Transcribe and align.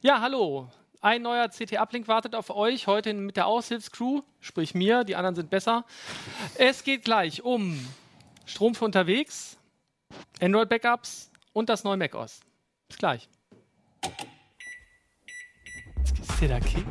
Ja, 0.00 0.20
hallo. 0.20 0.68
Ein 1.00 1.22
neuer 1.22 1.48
CT-Uplink 1.48 2.06
wartet 2.06 2.36
auf 2.36 2.50
euch, 2.50 2.86
heute 2.86 3.12
mit 3.14 3.36
der 3.36 3.48
Aushilfscrew, 3.48 4.22
sprich 4.38 4.72
mir, 4.72 5.02
die 5.02 5.16
anderen 5.16 5.34
sind 5.34 5.50
besser. 5.50 5.84
Es 6.54 6.84
geht 6.84 7.02
gleich 7.02 7.42
um 7.42 7.84
Strom 8.46 8.76
für 8.76 8.84
unterwegs, 8.84 9.58
Android-Backups 10.40 11.32
und 11.52 11.68
das 11.68 11.82
neue 11.82 11.96
macOS. 11.96 12.42
Bis 12.86 12.96
gleich. 12.96 13.28
Ist 16.20 16.40
der 16.40 16.48
da 16.48 16.60
King? 16.60 16.86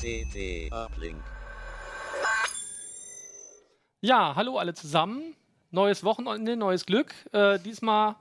CT 0.00 0.72
Uplink. 0.72 1.22
Ja, 4.04 4.34
hallo 4.34 4.58
alle 4.58 4.74
zusammen. 4.74 5.22
Neues 5.70 6.02
Wochenende, 6.02 6.56
neues 6.56 6.86
Glück. 6.86 7.14
Äh, 7.30 7.60
diesmal 7.60 8.16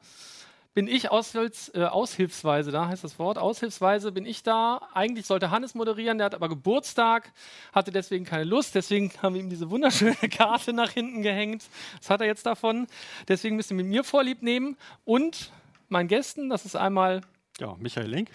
bin 0.76 0.88
ich 0.88 1.10
Aushilfs, 1.10 1.70
äh, 1.74 1.86
aushilfsweise 1.86 2.70
da, 2.72 2.88
heißt 2.88 3.04
das 3.04 3.18
Wort. 3.18 3.40
Aushilfsweise 3.40 4.12
bin 4.12 4.28
ich 4.28 4.44
da. 4.44 4.88
Eigentlich 4.94 5.26
sollte 5.26 5.50
Hannes 5.50 5.74
moderieren, 5.74 6.20
der 6.20 6.26
hat 6.26 6.36
aber 6.36 6.50
Geburtstag, 6.50 7.34
hatte 7.74 7.90
deswegen 7.90 8.26
keine 8.26 8.44
Lust. 8.44 8.76
Deswegen 8.76 9.12
haben 9.24 9.34
wir 9.34 9.42
ihm 9.42 9.50
diese 9.50 9.72
wunderschöne 9.72 10.30
Karte 10.30 10.72
nach 10.72 10.92
hinten 10.92 11.24
gehängt. 11.24 11.64
Was 11.98 12.12
hat 12.12 12.22
er 12.22 12.28
jetzt 12.28 12.46
davon? 12.46 12.86
Deswegen 13.28 13.56
müsst 13.56 13.72
ihr 13.72 13.76
mit 13.76 13.88
mir 13.88 14.04
Vorlieb 14.04 14.44
nehmen. 14.44 14.78
Und 15.04 15.52
meinen 15.90 16.08
Gästen, 16.08 16.52
das 16.52 16.64
ist 16.64 16.76
einmal 16.76 17.22
Ja, 17.60 17.76
Michael 17.80 18.08
Link, 18.08 18.30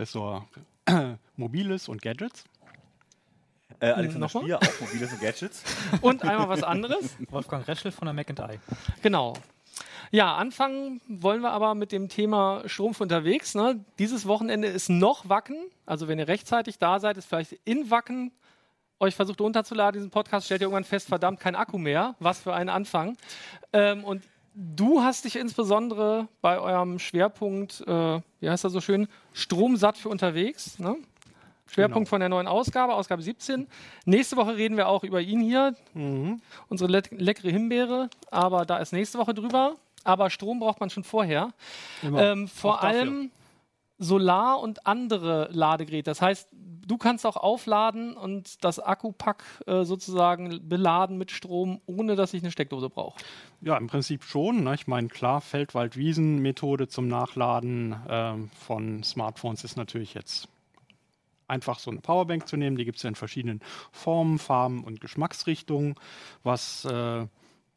Ressort 0.00 0.42
Mobiles 1.36 1.88
und 1.88 2.02
Gadgets. 2.02 2.42
Äh, 3.80 3.90
Alexander 3.90 4.26
Nochmal? 4.26 4.42
Stier, 4.44 4.58
auch 4.58 4.80
mobiles 4.80 5.12
und 5.12 5.20
Gadgets. 5.20 5.62
und 6.00 6.22
einmal 6.24 6.48
was 6.48 6.62
anderes. 6.62 7.16
Wolfgang 7.30 7.66
Reschel 7.66 7.92
von 7.92 8.06
der 8.06 8.14
McIntyre. 8.14 8.58
Genau. 9.02 9.34
Ja, 10.10 10.36
anfangen 10.36 11.00
wollen 11.06 11.42
wir 11.42 11.50
aber 11.50 11.74
mit 11.74 11.92
dem 11.92 12.08
Thema 12.08 12.62
Strom 12.66 12.94
für 12.94 13.02
unterwegs. 13.02 13.54
Ne? 13.54 13.84
Dieses 13.98 14.26
Wochenende 14.26 14.68
ist 14.68 14.88
noch 14.88 15.28
Wacken. 15.28 15.56
Also 15.84 16.08
wenn 16.08 16.18
ihr 16.18 16.28
rechtzeitig 16.28 16.78
da 16.78 16.98
seid, 16.98 17.18
ist 17.18 17.26
vielleicht 17.26 17.58
in 17.64 17.90
Wacken 17.90 18.32
euch 19.00 19.14
versucht 19.14 19.40
runterzuladen, 19.40 20.00
diesen 20.00 20.10
Podcast, 20.10 20.46
stellt 20.46 20.60
ihr 20.60 20.66
irgendwann 20.66 20.84
fest, 20.84 21.08
verdammt, 21.08 21.40
kein 21.40 21.54
Akku 21.54 21.78
mehr. 21.78 22.16
Was 22.18 22.40
für 22.40 22.54
ein 22.54 22.68
Anfang. 22.68 23.16
Ähm, 23.72 24.02
und 24.02 24.22
du 24.54 25.02
hast 25.02 25.24
dich 25.24 25.36
insbesondere 25.36 26.28
bei 26.40 26.58
eurem 26.58 26.98
Schwerpunkt, 26.98 27.82
äh, 27.86 28.20
wie 28.40 28.50
heißt 28.50 28.64
das 28.64 28.72
so 28.72 28.80
schön, 28.80 29.08
Stromsatt 29.32 29.98
für 29.98 30.08
unterwegs. 30.08 30.78
Ne? 30.78 30.96
Schwerpunkt 31.68 32.06
Genau. 32.06 32.10
von 32.10 32.20
der 32.20 32.28
neuen 32.28 32.46
Ausgabe, 32.48 32.94
Ausgabe 32.94 33.22
17. 33.22 33.68
Nächste 34.04 34.36
Woche 34.36 34.56
reden 34.56 34.76
wir 34.76 34.88
auch 34.88 35.04
über 35.04 35.20
ihn 35.20 35.40
hier, 35.40 35.74
unsere 36.68 36.90
le 36.90 37.02
leckere 37.10 37.50
Himbeere, 37.50 38.10
aber 38.30 38.64
da 38.66 38.78
ist 38.78 38.92
nächste 38.92 39.18
Woche 39.18 39.34
drüber. 39.34 39.74
Aber 40.04 40.30
Strom 40.30 40.60
braucht 40.60 40.80
man 40.80 40.90
schon 40.90 41.04
vorher. 41.04 41.50
Ähm, 42.02 42.48
vor 42.48 42.82
allem 42.82 43.30
Solar 43.98 44.60
und 44.60 44.86
andere 44.86 45.48
Ladegeräte. 45.50 46.08
Das 46.08 46.22
heißt, 46.22 46.48
du 46.52 46.96
kannst 46.98 47.26
auch 47.26 47.36
aufladen 47.36 48.16
und 48.16 48.62
das 48.64 48.78
Akkupack 48.78 49.42
äh, 49.66 49.82
sozusagen 49.84 50.68
beladen 50.68 51.18
mit 51.18 51.32
Strom, 51.32 51.80
ohne 51.84 52.14
dass 52.14 52.32
ich 52.32 52.42
eine 52.42 52.52
Steckdose 52.52 52.88
brauche. 52.90 53.18
Ja, 53.60 53.76
im 53.76 53.88
Prinzip 53.88 54.22
schon. 54.22 54.62
Ne? 54.62 54.74
Ich 54.76 54.86
meine, 54.86 55.08
klar, 55.08 55.40
Feldwald-Wiesen-Methode 55.40 56.86
zum 56.86 57.08
Nachladen 57.08 57.96
ähm, 58.08 58.50
von 58.56 59.02
Smartphones 59.02 59.64
ist 59.64 59.76
natürlich 59.76 60.14
jetzt 60.14 60.48
einfach 61.48 61.78
so 61.78 61.90
eine 61.90 62.00
Powerbank 62.00 62.46
zu 62.46 62.56
nehmen. 62.56 62.76
Die 62.76 62.84
gibt 62.84 62.98
es 62.98 63.02
ja 63.02 63.08
in 63.08 63.14
verschiedenen 63.14 63.60
Formen, 63.90 64.38
Farben 64.38 64.84
und 64.84 65.00
Geschmacksrichtungen. 65.00 65.94
Was, 66.42 66.84
äh, 66.84 67.26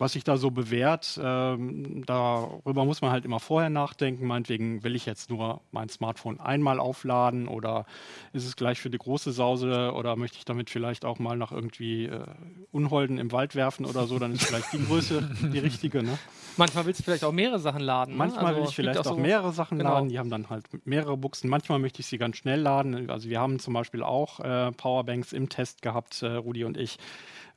was 0.01 0.13
sich 0.13 0.23
da 0.23 0.35
so 0.35 0.49
bewährt, 0.49 1.19
ähm, 1.23 2.03
darüber 2.07 2.85
muss 2.85 3.01
man 3.03 3.11
halt 3.11 3.23
immer 3.23 3.39
vorher 3.39 3.69
nachdenken. 3.69 4.25
Meinetwegen 4.25 4.83
will 4.83 4.95
ich 4.95 5.05
jetzt 5.05 5.29
nur 5.29 5.61
mein 5.71 5.89
Smartphone 5.89 6.39
einmal 6.39 6.79
aufladen 6.79 7.47
oder 7.47 7.85
ist 8.33 8.47
es 8.47 8.55
gleich 8.55 8.81
für 8.81 8.89
die 8.89 8.97
große 8.97 9.31
Sause 9.31 9.91
oder 9.95 10.15
möchte 10.15 10.39
ich 10.39 10.45
damit 10.45 10.71
vielleicht 10.71 11.05
auch 11.05 11.19
mal 11.19 11.37
nach 11.37 11.51
irgendwie 11.51 12.05
äh, 12.05 12.25
Unholden 12.71 13.19
im 13.19 13.31
Wald 13.31 13.53
werfen 13.55 13.85
oder 13.85 14.07
so, 14.07 14.17
dann 14.17 14.33
ist 14.33 14.43
vielleicht 14.45 14.73
die 14.73 14.83
Größe 14.83 15.29
die 15.53 15.59
richtige. 15.59 16.01
Ne? 16.01 16.17
Manchmal 16.57 16.87
willst 16.87 17.01
du 17.01 17.03
vielleicht 17.03 17.23
auch 17.23 17.31
mehrere 17.31 17.59
Sachen 17.59 17.81
laden. 17.81 18.13
ne? 18.13 18.17
Manchmal 18.17 18.47
Also, 18.47 18.57
will 18.61 18.67
ich 18.69 18.75
vielleicht 18.75 18.97
auch 18.99 19.03
so- 19.03 19.15
mehrere 19.17 19.53
Sachen 19.53 19.77
genau. 19.77 19.91
laden. 19.93 20.09
Die 20.09 20.17
haben 20.17 20.31
dann 20.31 20.49
halt 20.49 20.65
mehrere 20.85 21.15
Buchsen. 21.15 21.47
Manchmal 21.47 21.77
möchte 21.77 21.99
ich 21.99 22.07
sie 22.07 22.17
ganz 22.17 22.37
schnell 22.37 22.59
laden. 22.59 23.09
Also 23.11 23.29
wir 23.29 23.39
haben 23.39 23.59
zum 23.59 23.75
Beispiel 23.75 24.01
auch 24.01 24.39
äh, 24.39 24.71
Powerbanks 24.71 25.31
im 25.31 25.47
Test 25.47 25.83
gehabt, 25.83 26.23
äh, 26.23 26.27
Rudi 26.27 26.63
und 26.65 26.75
ich, 26.75 26.97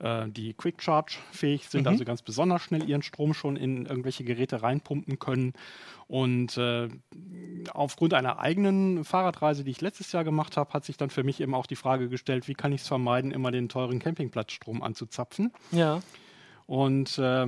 äh, 0.04 0.28
die 0.28 0.52
Quick 0.52 0.82
Charge 0.82 1.16
fähig 1.32 1.68
sind, 1.68 1.82
Mhm. 1.82 1.88
also 1.88 2.04
ganz 2.04 2.22
besonders 2.22 2.62
schnell 2.62 2.88
ihren 2.88 3.02
Strom 3.02 3.32
schon 3.34 3.56
in 3.56 3.86
irgendwelche 3.86 4.22
Geräte 4.24 4.62
reinpumpen 4.62 5.18
können. 5.18 5.52
Und 6.06 6.58
äh, 6.58 6.88
aufgrund 7.72 8.12
einer 8.14 8.38
eigenen 8.38 9.04
Fahrradreise, 9.04 9.64
die 9.64 9.70
ich 9.70 9.80
letztes 9.80 10.12
Jahr 10.12 10.22
gemacht 10.24 10.56
habe, 10.56 10.72
hat 10.72 10.84
sich 10.84 10.96
dann 10.98 11.10
für 11.10 11.24
mich 11.24 11.40
eben 11.40 11.54
auch 11.54 11.66
die 11.66 11.76
Frage 11.76 12.08
gestellt, 12.08 12.46
wie 12.46 12.54
kann 12.54 12.72
ich 12.72 12.82
es 12.82 12.88
vermeiden, 12.88 13.30
immer 13.30 13.50
den 13.50 13.68
teuren 13.68 13.98
Campingplatzstrom 13.98 14.82
anzuzapfen. 14.82 15.50
Ja. 15.72 16.00
Und 16.66 17.18
äh, 17.18 17.46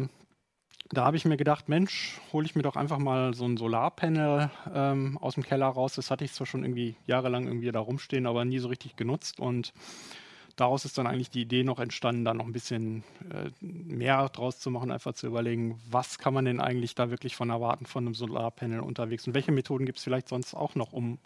da 0.91 1.05
habe 1.05 1.17
ich 1.17 1.25
mir 1.25 1.37
gedacht, 1.37 1.69
Mensch, 1.69 2.21
hole 2.33 2.47
ich 2.47 2.55
mir 2.55 2.62
doch 2.62 2.77
einfach 2.77 2.99
mal 2.99 3.34
so 3.34 3.44
ein 3.44 3.56
Solarpanel 3.56 4.50
ähm, 4.73 5.19
aus 5.19 5.34
dem 5.34 5.43
Keller 5.43 5.67
raus. 5.67 5.94
Das 5.97 6.11
hatte 6.11 6.25
ich 6.25 6.33
zwar 6.33 6.47
schon 6.47 6.62
irgendwie 6.62 6.97
jahrelang 7.06 7.47
irgendwie 7.47 7.73
da 7.73 7.81
rumstehen, 7.81 8.27
aber 8.27 8.44
nie 8.44 8.59
so 8.61 8.69
richtig 8.69 8.94
genutzt. 8.97 9.41
Und 9.41 9.73
daraus 10.56 10.84
ist 10.84 10.99
dann 10.99 11.06
eigentlich 11.06 11.31
die 11.31 11.43
Idee 11.43 11.62
noch 11.62 11.78
entstanden, 11.78 12.25
da 12.25 12.34
noch 12.34 12.47
ein 12.47 12.53
bisschen 12.53 13.05
äh, 13.31 13.50
mehr 13.61 14.28
draus 14.31 14.59
zu 14.59 14.71
machen, 14.71 14.91
einfach 14.91 15.12
zu 15.12 15.27
überlegen, 15.27 15.78
was 15.89 16.19
kann 16.19 16.34
man 16.34 16.47
denn 16.47 16.61
eigentlich 16.61 16.94
da 16.94 17.11
wirklich 17.11 17.37
von 17.37 17.50
erwarten 17.50 17.87
von 17.87 18.05
einem 18.05 18.15
Solarpanel 18.15 18.81
unterwegs 18.81 19.27
und 19.27 19.34
welche 19.34 19.53
Methoden 19.53 19.87
gibt 19.87 19.99
es 19.99 20.05
vielleicht 20.05 20.28
sonst 20.28 20.55
auch 20.55 20.75
noch, 20.75 20.93
um 20.93 21.19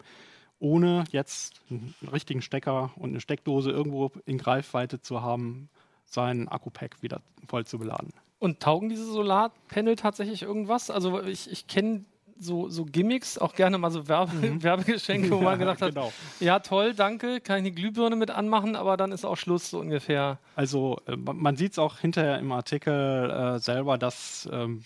ohne 0.59 1.05
jetzt 1.11 1.61
einen 1.69 1.95
richtigen 2.11 2.41
Stecker 2.41 2.91
und 2.95 3.09
eine 3.09 3.21
Steckdose 3.21 3.71
irgendwo 3.71 4.11
in 4.25 4.37
Greifweite 4.37 5.01
zu 5.01 5.21
haben, 5.21 5.69
sein 6.05 6.47
Akku-Pack 6.47 7.01
wieder 7.01 7.21
voll 7.47 7.65
zu 7.65 7.79
beladen. 7.79 8.13
Und 8.37 8.59
taugen 8.59 8.89
diese 8.89 9.05
Solarpanel 9.05 9.95
tatsächlich 9.95 10.43
irgendwas? 10.43 10.89
Also 10.89 11.23
ich, 11.23 11.49
ich 11.49 11.67
kenne 11.67 12.05
so, 12.41 12.69
so 12.69 12.85
Gimmicks, 12.85 13.37
auch 13.37 13.53
gerne 13.53 13.77
mal 13.77 13.91
so 13.91 14.07
Werbe 14.07 14.31
Werbegeschenke, 14.63 15.29
wo 15.31 15.41
man 15.41 15.59
gedacht 15.59 15.81
hat, 15.81 15.93
genau. 15.93 16.11
ja 16.39 16.59
toll, 16.59 16.93
danke, 16.93 17.39
kann 17.39 17.57
ich 17.57 17.61
eine 17.61 17.71
Glühbirne 17.71 18.15
mit 18.15 18.31
anmachen, 18.31 18.75
aber 18.75 18.97
dann 18.97 19.11
ist 19.11 19.25
auch 19.25 19.37
Schluss 19.37 19.69
so 19.69 19.79
ungefähr. 19.79 20.39
Also 20.55 20.99
äh, 21.07 21.15
man 21.15 21.37
man 21.37 21.55
sieht 21.55 21.73
es 21.73 21.79
auch 21.79 21.99
hinterher 21.99 22.39
im 22.39 22.51
Artikel 22.51 23.29
äh, 23.29 23.59
selber, 23.59 23.97
dass 23.97 24.49
ähm, 24.51 24.83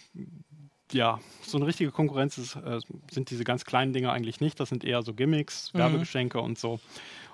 ja, 0.91 1.19
so 1.41 1.57
eine 1.57 1.65
richtige 1.65 1.91
Konkurrenz 1.91 2.37
ist, 2.37 2.55
äh, 2.57 2.79
sind 3.11 3.29
diese 3.29 3.43
ganz 3.43 3.65
kleinen 3.65 3.93
Dinge 3.93 4.11
eigentlich 4.11 4.39
nicht. 4.39 4.59
Das 4.59 4.69
sind 4.69 4.83
eher 4.83 5.01
so 5.01 5.13
Gimmicks, 5.13 5.73
Mhm. 5.73 5.79
Werbegeschenke 5.79 6.39
und 6.39 6.59
so. 6.59 6.79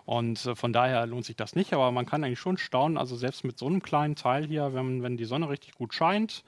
Und 0.05 0.45
äh, 0.45 0.55
von 0.55 0.73
daher 0.73 1.05
lohnt 1.05 1.25
sich 1.25 1.35
das 1.35 1.55
nicht, 1.55 1.73
aber 1.73 1.91
man 1.91 2.05
kann 2.05 2.23
eigentlich 2.23 2.39
schon 2.39 2.57
staunen, 2.57 2.97
also 2.97 3.15
selbst 3.15 3.43
mit 3.43 3.57
so 3.57 3.67
einem 3.67 3.81
kleinen 3.81 4.15
Teil 4.15 4.45
hier, 4.47 4.73
wenn, 4.73 5.03
wenn 5.03 5.17
die 5.17 5.25
Sonne 5.25 5.49
richtig 5.49 5.75
gut 5.75 5.93
scheint, 5.93 6.43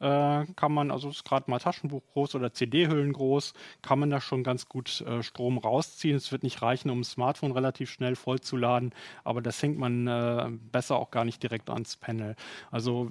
äh, 0.00 0.44
kann 0.56 0.72
man, 0.72 0.90
also 0.90 1.10
ist 1.10 1.24
gerade 1.24 1.50
mal 1.50 1.58
Taschenbuch 1.58 2.02
groß 2.12 2.34
oder 2.34 2.52
CD-Hüllen 2.52 3.12
groß, 3.12 3.52
kann 3.82 3.98
man 3.98 4.10
da 4.10 4.20
schon 4.20 4.42
ganz 4.42 4.68
gut 4.68 5.02
äh, 5.02 5.22
Strom 5.22 5.58
rausziehen. 5.58 6.16
Es 6.16 6.32
wird 6.32 6.42
nicht 6.42 6.62
reichen, 6.62 6.90
um 6.90 7.00
ein 7.00 7.04
Smartphone 7.04 7.52
relativ 7.52 7.90
schnell 7.90 8.16
vollzuladen, 8.16 8.92
aber 9.24 9.42
das 9.42 9.62
hängt 9.62 9.78
man 9.78 10.06
äh, 10.06 10.48
besser 10.72 10.96
auch 10.96 11.10
gar 11.10 11.24
nicht 11.24 11.42
direkt 11.42 11.70
ans 11.70 11.96
Panel. 11.96 12.34
Also 12.70 13.10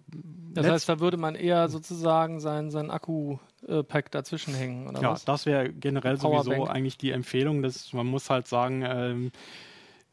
Das 0.54 0.68
heißt, 0.68 0.90
da 0.90 1.00
würde 1.00 1.18
man 1.18 1.36
eher 1.36 1.70
sozusagen 1.70 2.40
sein, 2.40 2.72
sein 2.72 2.90
Akku-Pack 2.90 4.12
dazwischen 4.12 4.54
hängen, 4.56 4.88
oder 4.88 5.02
ja, 5.02 5.12
was? 5.12 5.26
das 5.26 5.46
wäre 5.46 5.70
generell 5.70 6.18
sowieso 6.18 6.52
Powerbank. 6.52 6.70
eigentlich 6.76 6.98
die 6.98 7.12
Empfehlung. 7.12 7.62
Dass, 7.62 7.94
man 7.94 8.08
muss 8.08 8.30
halt 8.30 8.48
sagen, 8.48 8.84
ähm, 8.86 9.32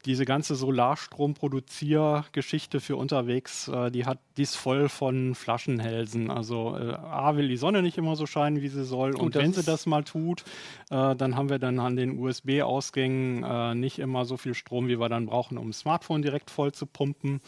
diese 0.05 0.25
ganze 0.25 0.55
Solarstrom-Produziergeschichte 0.55 2.79
für 2.79 2.95
unterwegs, 2.95 3.67
äh, 3.67 3.91
die 3.91 4.05
hat, 4.05 4.19
die 4.37 4.43
ist 4.43 4.55
voll 4.55 4.89
von 4.89 5.35
Flaschenhälsen. 5.35 6.31
Also 6.31 6.77
äh, 6.77 6.93
A 6.93 7.35
will 7.35 7.47
die 7.47 7.57
Sonne 7.57 7.81
nicht 7.81 7.97
immer 7.97 8.15
so 8.15 8.25
scheinen, 8.25 8.61
wie 8.61 8.69
sie 8.69 8.85
soll. 8.85 9.11
Gut, 9.11 9.21
und 9.21 9.35
wenn 9.35 9.53
sie 9.53 9.63
das 9.63 9.85
mal 9.85 10.03
tut, 10.03 10.43
äh, 10.89 11.15
dann 11.15 11.35
haben 11.35 11.49
wir 11.49 11.59
dann 11.59 11.79
an 11.79 11.95
den 11.95 12.19
USB-Ausgängen 12.19 13.43
äh, 13.43 13.75
nicht 13.75 13.99
immer 13.99 14.25
so 14.25 14.37
viel 14.37 14.53
Strom, 14.53 14.87
wie 14.87 14.99
wir 14.99 15.09
dann 15.09 15.25
brauchen, 15.25 15.57
um 15.57 15.69
ein 15.69 15.73
Smartphone 15.73 16.21
direkt 16.21 16.51
voll 16.51 16.71
zu 16.71 16.85
pumpen. 16.85 17.41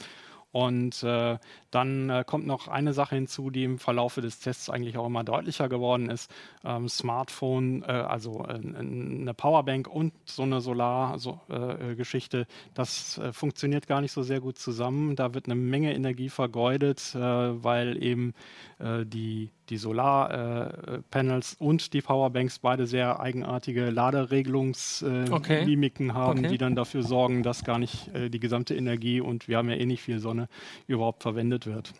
Und 0.51 1.03
äh, 1.03 1.37
dann 1.69 2.09
äh, 2.09 2.23
kommt 2.25 2.47
noch 2.47 2.67
eine 2.67 2.93
Sache 2.93 3.15
hinzu, 3.15 3.51
die 3.51 3.63
im 3.63 3.77
Verlaufe 3.77 4.21
des 4.21 4.39
Tests 4.39 4.69
eigentlich 4.69 4.97
auch 4.97 5.05
immer 5.05 5.23
deutlicher 5.23 5.69
geworden 5.69 6.09
ist. 6.09 6.31
Ähm, 6.63 6.89
Smartphone, 6.89 7.83
äh, 7.83 7.91
also 7.91 8.45
äh, 8.45 8.53
eine 8.53 9.33
Powerbank 9.35 9.87
und 9.87 10.13
so 10.25 10.43
eine 10.43 10.59
Solar-Geschichte, 10.61 12.47
das 12.73 13.19
äh, 13.19 13.31
funktioniert 13.31 13.85
gar 13.85 14.01
nicht 14.01 14.11
so 14.11 14.23
sehr 14.23 14.41
gut 14.41 14.57
zusammen. 14.57 15.15
Da 15.15 15.35
wird 15.35 15.45
eine 15.45 15.55
Menge 15.55 15.93
Energie 15.93 16.29
vergeudet, 16.29 17.13
äh, 17.13 17.19
weil 17.19 18.01
eben 18.01 18.33
äh, 18.79 19.05
die, 19.05 19.51
die 19.69 19.77
Solarpanels 19.77 21.53
äh, 21.53 21.63
und 21.63 21.93
die 21.93 22.01
Powerbanks 22.01 22.59
beide 22.59 22.87
sehr 22.87 23.19
eigenartige 23.19 23.89
Laderegelungsmimiken 23.89 26.09
Okay. 26.11 26.15
haben, 26.15 26.39
Okay. 26.39 26.47
die 26.49 26.57
dann 26.57 26.75
dafür 26.75 27.03
sorgen, 27.03 27.43
dass 27.43 27.63
gar 27.63 27.79
nicht 27.79 28.13
äh, 28.13 28.29
die 28.29 28.39
gesamte 28.39 28.75
Energie 28.75 29.21
und 29.21 29.47
wir 29.47 29.57
haben 29.57 29.69
ja 29.69 29.75
eh 29.75 29.85
nicht 29.85 30.01
viel 30.01 30.19
Sonne 30.19 30.47
überhaupt 30.87 31.23
verwendet 31.23 31.65
wird. 31.65 31.93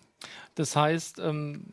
Das 0.56 0.76
heißt, 0.76 1.20
ähm, 1.20 1.64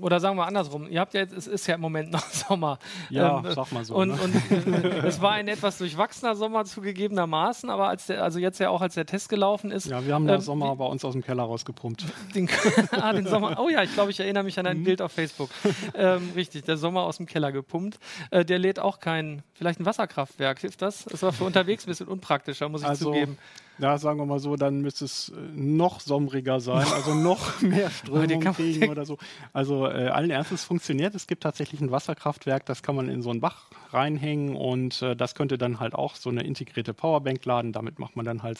oder 0.00 0.20
sagen 0.20 0.36
wir 0.36 0.46
andersrum, 0.46 0.88
ihr 0.88 1.00
habt 1.00 1.14
ja 1.14 1.20
jetzt, 1.20 1.32
es 1.36 1.46
ist 1.46 1.66
ja 1.66 1.74
im 1.74 1.80
Moment 1.80 2.10
noch 2.10 2.24
Sommer. 2.30 2.78
Ja, 3.08 3.38
Ähm, 3.38 3.52
sag 3.54 3.72
mal 3.72 3.84
so. 3.84 3.94
Und, 3.94 4.08
ne? 4.08 4.18
und 4.22 4.84
äh, 4.84 5.06
es 5.06 5.20
war 5.20 5.32
ein 5.32 5.48
etwas 5.48 5.78
durchwachsener 5.78 6.34
Sommer 6.36 6.64
zugegebenermaßen, 6.64 7.70
aber 7.70 7.88
als 7.88 8.06
der, 8.06 8.22
also 8.22 8.38
jetzt 8.38 8.58
ja 8.60 8.70
auch 8.70 8.80
als 8.80 8.94
der 8.94 9.06
Test 9.06 9.28
gelaufen 9.28 9.70
ist, 9.70 9.86
ja, 9.86 10.04
wir 10.06 10.14
haben 10.14 10.26
den 10.26 10.36
ähm, 10.36 10.40
Sommer 10.40 10.74
bei 10.76 10.84
uns 10.84 11.04
aus 11.04 11.12
dem 11.12 11.22
Keller 11.22 11.42
rausgepumpt. 11.44 12.04
den, 12.34 12.48
ah, 12.92 13.12
den 13.12 13.26
Sommer. 13.26 13.58
Oh 13.60 13.68
ja, 13.68 13.82
ich 13.82 13.92
glaube, 13.94 14.10
ich 14.10 14.20
erinnere 14.20 14.44
mich 14.44 14.58
an 14.58 14.66
ein 14.66 14.84
Bild 14.84 15.02
auf 15.02 15.12
Facebook. 15.12 15.50
Ähm, 15.94 16.30
richtig, 16.34 16.64
der 16.64 16.76
Sommer 16.76 17.02
aus 17.02 17.16
dem 17.18 17.26
Keller 17.26 17.52
gepumpt. 17.52 17.98
Äh, 18.30 18.44
der 18.44 18.58
lädt 18.58 18.78
auch 18.78 19.00
kein, 19.00 19.42
vielleicht 19.54 19.80
ein 19.80 19.86
Wasserkraftwerk. 19.86 20.60
Hilft 20.60 20.82
das? 20.82 21.04
Das 21.04 21.22
war 21.22 21.32
für 21.32 21.44
unterwegs 21.44 21.84
ein 21.84 21.90
bisschen 21.90 22.08
unpraktischer, 22.08 22.68
muss 22.68 22.82
ich 22.82 22.88
Also, 22.88 23.06
zugeben. 23.06 23.38
Ja, 23.80 23.96
sagen 23.96 24.18
wir 24.18 24.26
mal 24.26 24.38
so, 24.38 24.56
dann 24.56 24.82
müsste 24.82 25.06
es 25.06 25.30
äh, 25.30 25.40
noch 25.54 26.00
sommeriger 26.00 26.60
sein, 26.60 26.86
also 26.94 27.14
noch 27.14 27.60
mehr 27.62 27.90
Strömung 27.90 28.40
kriegen 28.52 28.90
oder 28.90 29.06
so. 29.06 29.16
Also 29.52 29.86
äh, 29.86 30.08
allen 30.08 30.30
Ernstes 30.30 30.64
funktioniert. 30.64 31.14
Es 31.14 31.26
gibt 31.26 31.42
tatsächlich 31.42 31.80
ein 31.80 31.90
Wasserkraftwerk, 31.90 32.66
das 32.66 32.82
kann 32.82 32.94
man 32.94 33.08
in 33.08 33.22
so 33.22 33.30
einen 33.30 33.40
Bach 33.40 33.70
reinhängen 33.90 34.54
und 34.54 35.00
äh, 35.02 35.16
das 35.16 35.34
könnte 35.34 35.56
dann 35.56 35.80
halt 35.80 35.94
auch 35.94 36.14
so 36.14 36.28
eine 36.30 36.42
integrierte 36.42 36.92
Powerbank 36.92 37.44
laden. 37.44 37.72
Damit 37.72 37.98
macht 37.98 38.16
man 38.16 38.26
dann 38.26 38.42
halt 38.42 38.58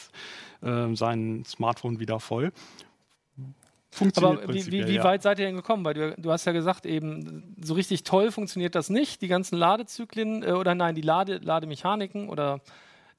äh, 0.62 0.94
sein 0.94 1.44
Smartphone 1.46 2.00
wieder 2.00 2.18
voll. 2.18 2.52
Funktioniert 3.92 4.44
Aber 4.44 4.54
wie, 4.54 4.66
wie, 4.66 4.86
wie 4.86 4.94
ja. 4.94 5.04
weit 5.04 5.22
seid 5.22 5.40
ihr 5.40 5.46
denn 5.46 5.56
gekommen? 5.56 5.84
Weil 5.84 5.94
du, 5.94 6.14
du 6.16 6.30
hast 6.30 6.44
ja 6.44 6.52
gesagt, 6.52 6.86
eben 6.86 7.56
so 7.60 7.74
richtig 7.74 8.04
toll 8.04 8.30
funktioniert 8.30 8.74
das 8.74 8.88
nicht. 8.88 9.20
Die 9.20 9.28
ganzen 9.28 9.58
Ladezyklen 9.58 10.44
äh, 10.44 10.52
oder 10.52 10.74
nein, 10.74 10.94
die 10.94 11.02
Lade, 11.02 11.38
Lademechaniken 11.38 12.28
oder 12.28 12.60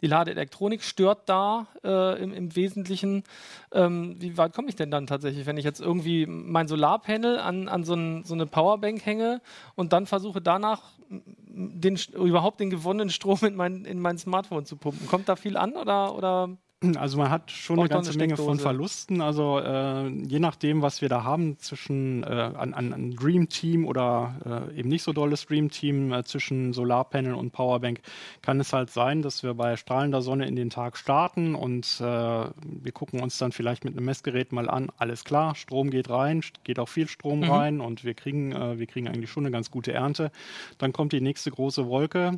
die 0.01 0.07
Ladeelektronik 0.07 0.83
stört 0.83 1.29
da 1.29 1.67
äh, 1.83 2.21
im, 2.21 2.33
im 2.33 2.55
Wesentlichen. 2.55 3.23
Ähm, 3.71 4.15
wie 4.19 4.37
weit 4.37 4.53
komme 4.53 4.69
ich 4.69 4.75
denn 4.75 4.91
dann 4.91 5.07
tatsächlich, 5.07 5.45
wenn 5.45 5.57
ich 5.57 5.65
jetzt 5.65 5.79
irgendwie 5.79 6.25
mein 6.25 6.67
Solarpanel 6.67 7.39
an, 7.39 7.67
an 7.67 7.83
so, 7.83 7.93
ein, 7.93 8.23
so 8.23 8.33
eine 8.33 8.45
Powerbank 8.45 9.05
hänge 9.05 9.41
und 9.75 9.93
dann 9.93 10.05
versuche 10.07 10.41
danach 10.41 10.81
den, 11.09 11.99
überhaupt 12.13 12.59
den 12.59 12.69
gewonnenen 12.69 13.09
Strom 13.09 13.39
in 13.43 13.55
mein, 13.55 13.85
in 13.85 13.99
mein 13.99 14.17
Smartphone 14.17 14.65
zu 14.65 14.75
pumpen? 14.75 15.07
Kommt 15.07 15.29
da 15.29 15.35
viel 15.35 15.57
an 15.57 15.73
oder, 15.73 16.15
oder 16.15 16.57
Also 16.97 17.17
man 17.17 17.29
hat 17.29 17.51
schon 17.51 17.75
Braucht 17.75 17.91
eine 17.91 17.97
ganze 17.97 18.11
eine 18.11 18.17
Menge 18.17 18.37
von. 18.37 18.59
Verlusten. 18.59 19.21
Also 19.21 19.59
äh, 19.59 20.07
je 20.09 20.39
nachdem, 20.39 20.81
was 20.81 21.01
wir 21.01 21.09
da 21.09 21.23
haben 21.23 21.57
zwischen 21.59 22.23
äh, 22.23 22.27
an, 22.27 22.73
an, 22.73 23.11
Dream 23.15 23.49
Team 23.49 23.85
oder 23.85 24.69
äh, 24.73 24.79
eben 24.79 24.89
nicht 24.89 25.03
so 25.03 25.13
dolles 25.13 25.45
Dream 25.45 25.69
Team 25.69 26.11
äh, 26.11 26.23
zwischen 26.23 26.73
Solarpanel 26.73 27.33
und 27.35 27.51
Powerbank, 27.51 28.01
kann 28.41 28.59
es 28.59 28.73
halt 28.73 28.89
sein, 28.89 29.21
dass 29.21 29.43
wir 29.43 29.53
bei 29.53 29.77
strahlender 29.77 30.21
Sonne 30.21 30.47
in 30.47 30.55
den 30.55 30.69
Tag 30.69 30.97
starten 30.97 31.55
und 31.55 31.85
äh, 31.99 32.03
wir 32.03 32.91
gucken 32.93 33.21
uns 33.21 33.37
dann 33.37 33.51
vielleicht 33.51 33.85
mit 33.85 33.95
einem 33.95 34.05
Messgerät 34.05 34.51
mal 34.51 34.69
an. 34.69 34.89
Alles 34.97 35.23
klar, 35.23 35.55
Strom 35.55 35.89
geht 35.91 36.09
rein, 36.09 36.41
geht 36.63 36.79
auch 36.79 36.89
viel 36.89 37.07
Strom 37.07 37.41
Mhm. 37.41 37.51
rein 37.51 37.81
und 37.81 38.03
wir 38.03 38.13
kriegen 38.13 38.51
äh, 38.51 38.79
wir 38.79 38.87
kriegen 38.87 39.07
eigentlich 39.07 39.29
schon 39.29 39.45
eine 39.45 39.51
ganz 39.51 39.71
gute 39.71 39.93
Ernte. 39.93 40.31
Dann 40.79 40.93
kommt 40.93 41.13
die 41.13 41.21
nächste 41.21 41.51
große 41.51 41.87
Wolke. 41.87 42.37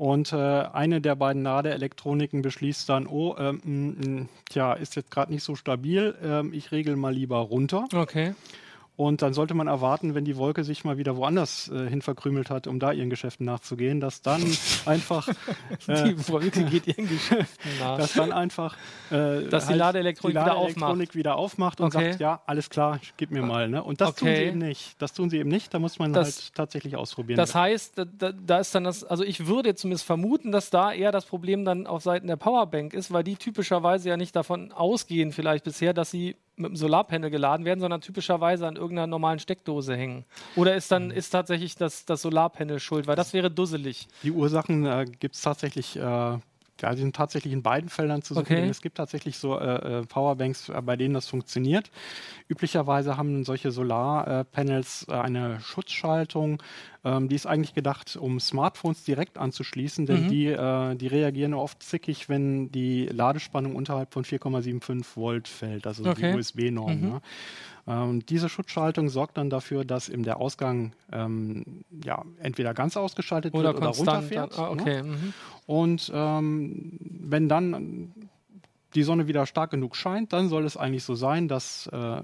Und 0.00 0.32
äh, 0.32 0.36
eine 0.36 1.02
der 1.02 1.14
beiden 1.14 1.42
Ladeelektroniken 1.42 2.40
beschließt 2.40 2.88
dann, 2.88 3.06
oh, 3.06 3.36
ähm, 3.38 4.30
tja, 4.48 4.72
ist 4.72 4.96
jetzt 4.96 5.10
gerade 5.10 5.30
nicht 5.30 5.44
so 5.44 5.56
stabil, 5.56 6.14
ähm, 6.24 6.54
ich 6.54 6.72
regel 6.72 6.96
mal 6.96 7.12
lieber 7.12 7.36
runter. 7.36 7.84
okay? 7.92 8.32
Und 9.00 9.22
dann 9.22 9.32
sollte 9.32 9.54
man 9.54 9.66
erwarten, 9.66 10.14
wenn 10.14 10.26
die 10.26 10.36
Wolke 10.36 10.62
sich 10.62 10.84
mal 10.84 10.98
wieder 10.98 11.16
woanders 11.16 11.68
äh, 11.70 11.88
hin 11.88 12.02
verkrümelt 12.02 12.50
hat, 12.50 12.66
um 12.66 12.78
da 12.78 12.92
ihren 12.92 13.08
Geschäften 13.08 13.46
nachzugehen, 13.46 13.98
dass 13.98 14.20
dann 14.20 14.42
einfach, 14.84 15.26
äh, 15.86 16.04
Die 16.12 16.28
Wolke 16.28 16.64
geht 16.64 16.86
ihren 16.86 17.08
Geschäften 17.08 17.70
nach. 17.78 17.96
dass 17.96 18.12
dann 18.12 18.30
einfach, 18.30 18.76
äh, 19.10 19.44
Dass 19.48 19.68
die 19.68 19.72
Ladeelektronik 19.72 20.36
die 20.36 20.40
wieder 20.42 20.54
Ladeelektronik 20.54 21.14
wieder 21.14 21.36
aufmacht 21.36 21.80
und 21.80 21.94
Okay. 21.94 22.10
sagt, 22.10 22.20
ja, 22.20 22.42
alles 22.44 22.68
klar, 22.68 23.00
gib 23.16 23.30
mir 23.30 23.40
mal. 23.40 23.70
Ne? 23.70 23.82
Und 23.82 24.02
das 24.02 24.16
tun 24.16 24.28
sie 24.28 24.34
Okay. 24.34 24.48
eben 24.48 24.58
nicht. 24.58 25.00
Das 25.00 25.14
tun 25.14 25.30
sie 25.30 25.38
eben 25.38 25.48
nicht. 25.48 25.72
Da 25.72 25.78
muss 25.78 25.98
man 25.98 26.12
Das- 26.12 26.36
halt 26.36 26.54
tatsächlich 26.54 26.94
ausprobieren. 26.96 27.38
Das 27.38 27.54
heißt, 27.54 27.94
da, 27.96 28.32
da, 28.32 28.58
ist 28.58 28.74
dann 28.74 28.84
das, 28.84 29.02
also 29.02 29.24
ich 29.24 29.46
würde 29.46 29.74
zumindest 29.76 30.04
vermuten, 30.04 30.52
dass 30.52 30.68
da 30.68 30.92
eher 30.92 31.10
das 31.10 31.24
Problem 31.24 31.64
dann 31.64 31.86
auf 31.86 32.02
Seiten 32.02 32.26
der 32.26 32.36
Powerbank 32.36 32.92
ist, 32.92 33.10
weil 33.10 33.24
die 33.24 33.36
typischerweise 33.36 34.10
ja 34.10 34.18
nicht 34.18 34.36
davon 34.36 34.72
ausgehen, 34.72 35.32
vielleicht 35.32 35.64
bisher, 35.64 35.94
dass 35.94 36.10
sie 36.10 36.36
mit 36.60 36.70
dem 36.70 36.76
Solarpanel 36.76 37.30
geladen 37.30 37.64
werden, 37.64 37.80
sondern 37.80 38.00
typischerweise 38.00 38.66
an 38.66 38.76
irgendeiner 38.76 39.06
normalen 39.06 39.38
Steckdose 39.38 39.96
hängen. 39.96 40.24
Oder 40.56 40.74
ist 40.76 40.90
Mhm. 40.90 40.94
dann 40.94 41.10
ist 41.10 41.30
tatsächlich 41.30 41.74
das, 41.76 42.04
das 42.04 42.22
Solarpanel 42.22 42.78
schuld, 42.80 43.06
weil 43.06 43.16
das 43.16 43.32
wäre 43.32 43.50
dusselig. 43.50 44.06
Die 44.22 44.30
Ursachen 44.32 44.86
äh, 44.86 45.04
gibt 45.04 45.34
es 45.36 45.42
tatsächlich, 45.42 45.96
äh, 45.96 46.00
ja, 46.00 46.94
die 46.94 47.00
sind 47.02 47.14
tatsächlich 47.14 47.52
in 47.52 47.62
beiden 47.62 47.90
Feldern 47.90 48.22
zu 48.22 48.32
suchen. 48.34 48.46
Okay. 48.46 48.68
Es 48.68 48.80
gibt 48.80 48.96
tatsächlich 48.96 49.36
so 49.38 49.58
äh, 49.58 49.98
äh, 50.00 50.06
Powerbanks, 50.06 50.68
äh, 50.70 50.80
bei 50.82 50.96
denen 50.96 51.12
das 51.14 51.28
funktioniert. 51.28 51.90
Üblicherweise 52.48 53.16
haben 53.18 53.44
solche 53.44 53.70
Solarpanels 53.70 55.06
äh, 55.08 55.12
eine 55.12 55.60
Schutzschaltung. 55.60 56.62
Ähm, 57.02 57.28
die 57.28 57.34
ist 57.34 57.46
eigentlich 57.46 57.72
gedacht, 57.74 58.16
um 58.16 58.38
Smartphones 58.40 59.04
direkt 59.04 59.38
anzuschließen, 59.38 60.04
denn 60.06 60.24
Mhm. 60.24 60.28
die, 60.28 60.46
äh, 60.46 60.94
die 60.96 61.06
reagieren 61.06 61.54
oft 61.54 61.82
zickig, 61.82 62.28
wenn 62.28 62.70
die 62.72 63.06
Ladespannung 63.06 63.74
unterhalb 63.74 64.12
von 64.12 64.24
4,75 64.24 65.16
Volt 65.16 65.48
fällt, 65.48 65.86
also 65.86 66.08
Okay. 66.10 66.30
die 66.32 66.36
USB-Norm. 66.36 67.00
Mhm. 67.00 67.06
Ne? 67.08 67.20
Ähm, 67.86 68.26
diese 68.26 68.48
Schutzschaltung 68.50 69.08
sorgt 69.08 69.38
dann 69.38 69.48
dafür, 69.48 69.84
dass 69.84 70.08
eben 70.10 70.22
der 70.24 70.36
Ausgang 70.38 70.92
ähm, 71.10 71.64
ja, 72.04 72.22
entweder 72.38 72.74
ganz 72.74 72.96
ausgeschaltet 72.96 73.54
Oder 73.54 73.68
wird 73.74 73.78
oder 73.78 73.86
runterfährt. 73.88 74.58
ah, 74.58 74.74
ne? 74.74 74.82
okay. 74.82 75.02
Mhm. 75.02 75.32
Und 75.66 76.10
ähm, 76.14 76.98
wenn 77.00 77.48
dann 77.48 78.12
die 78.94 79.02
Sonne 79.02 79.28
wieder 79.28 79.46
stark 79.46 79.70
genug 79.70 79.96
scheint, 79.96 80.32
dann 80.32 80.48
soll 80.48 80.64
es 80.64 80.76
eigentlich 80.76 81.04
so 81.04 81.14
sein, 81.14 81.48
dass 81.48 81.86
äh, 81.88 82.22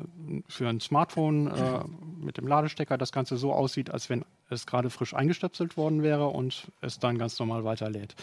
für 0.49 0.69
ein 0.69 0.81
Smartphone 0.81 1.47
äh, 1.47 1.81
mit 2.19 2.39
dem 2.39 2.47
Ladestecker 2.47 2.99
das 2.99 3.13
Ganze 3.13 3.37
so 3.37 3.53
aussieht, 3.53 3.91
als 3.91 4.11
wenn 4.11 4.25
es 4.51 4.67
gerade 4.67 4.91
frisch 4.91 5.15
eingestöpselt 5.15 5.77
worden 5.77 6.03
wäre 6.03 6.27
und 6.29 6.71
es 6.81 6.99
dann 6.99 7.19
ganz 7.19 7.39
normal 7.39 7.65
weiterlädt. 7.65 8.15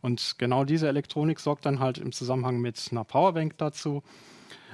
Und 0.00 0.36
genau 0.38 0.64
diese 0.64 0.88
Elektronik 0.88 1.40
sorgt 1.40 1.66
dann 1.66 1.80
halt 1.80 1.98
im 1.98 2.12
Zusammenhang 2.12 2.60
mit 2.60 2.80
einer 2.90 3.04
Powerbank 3.04 3.58
dazu, 3.58 4.02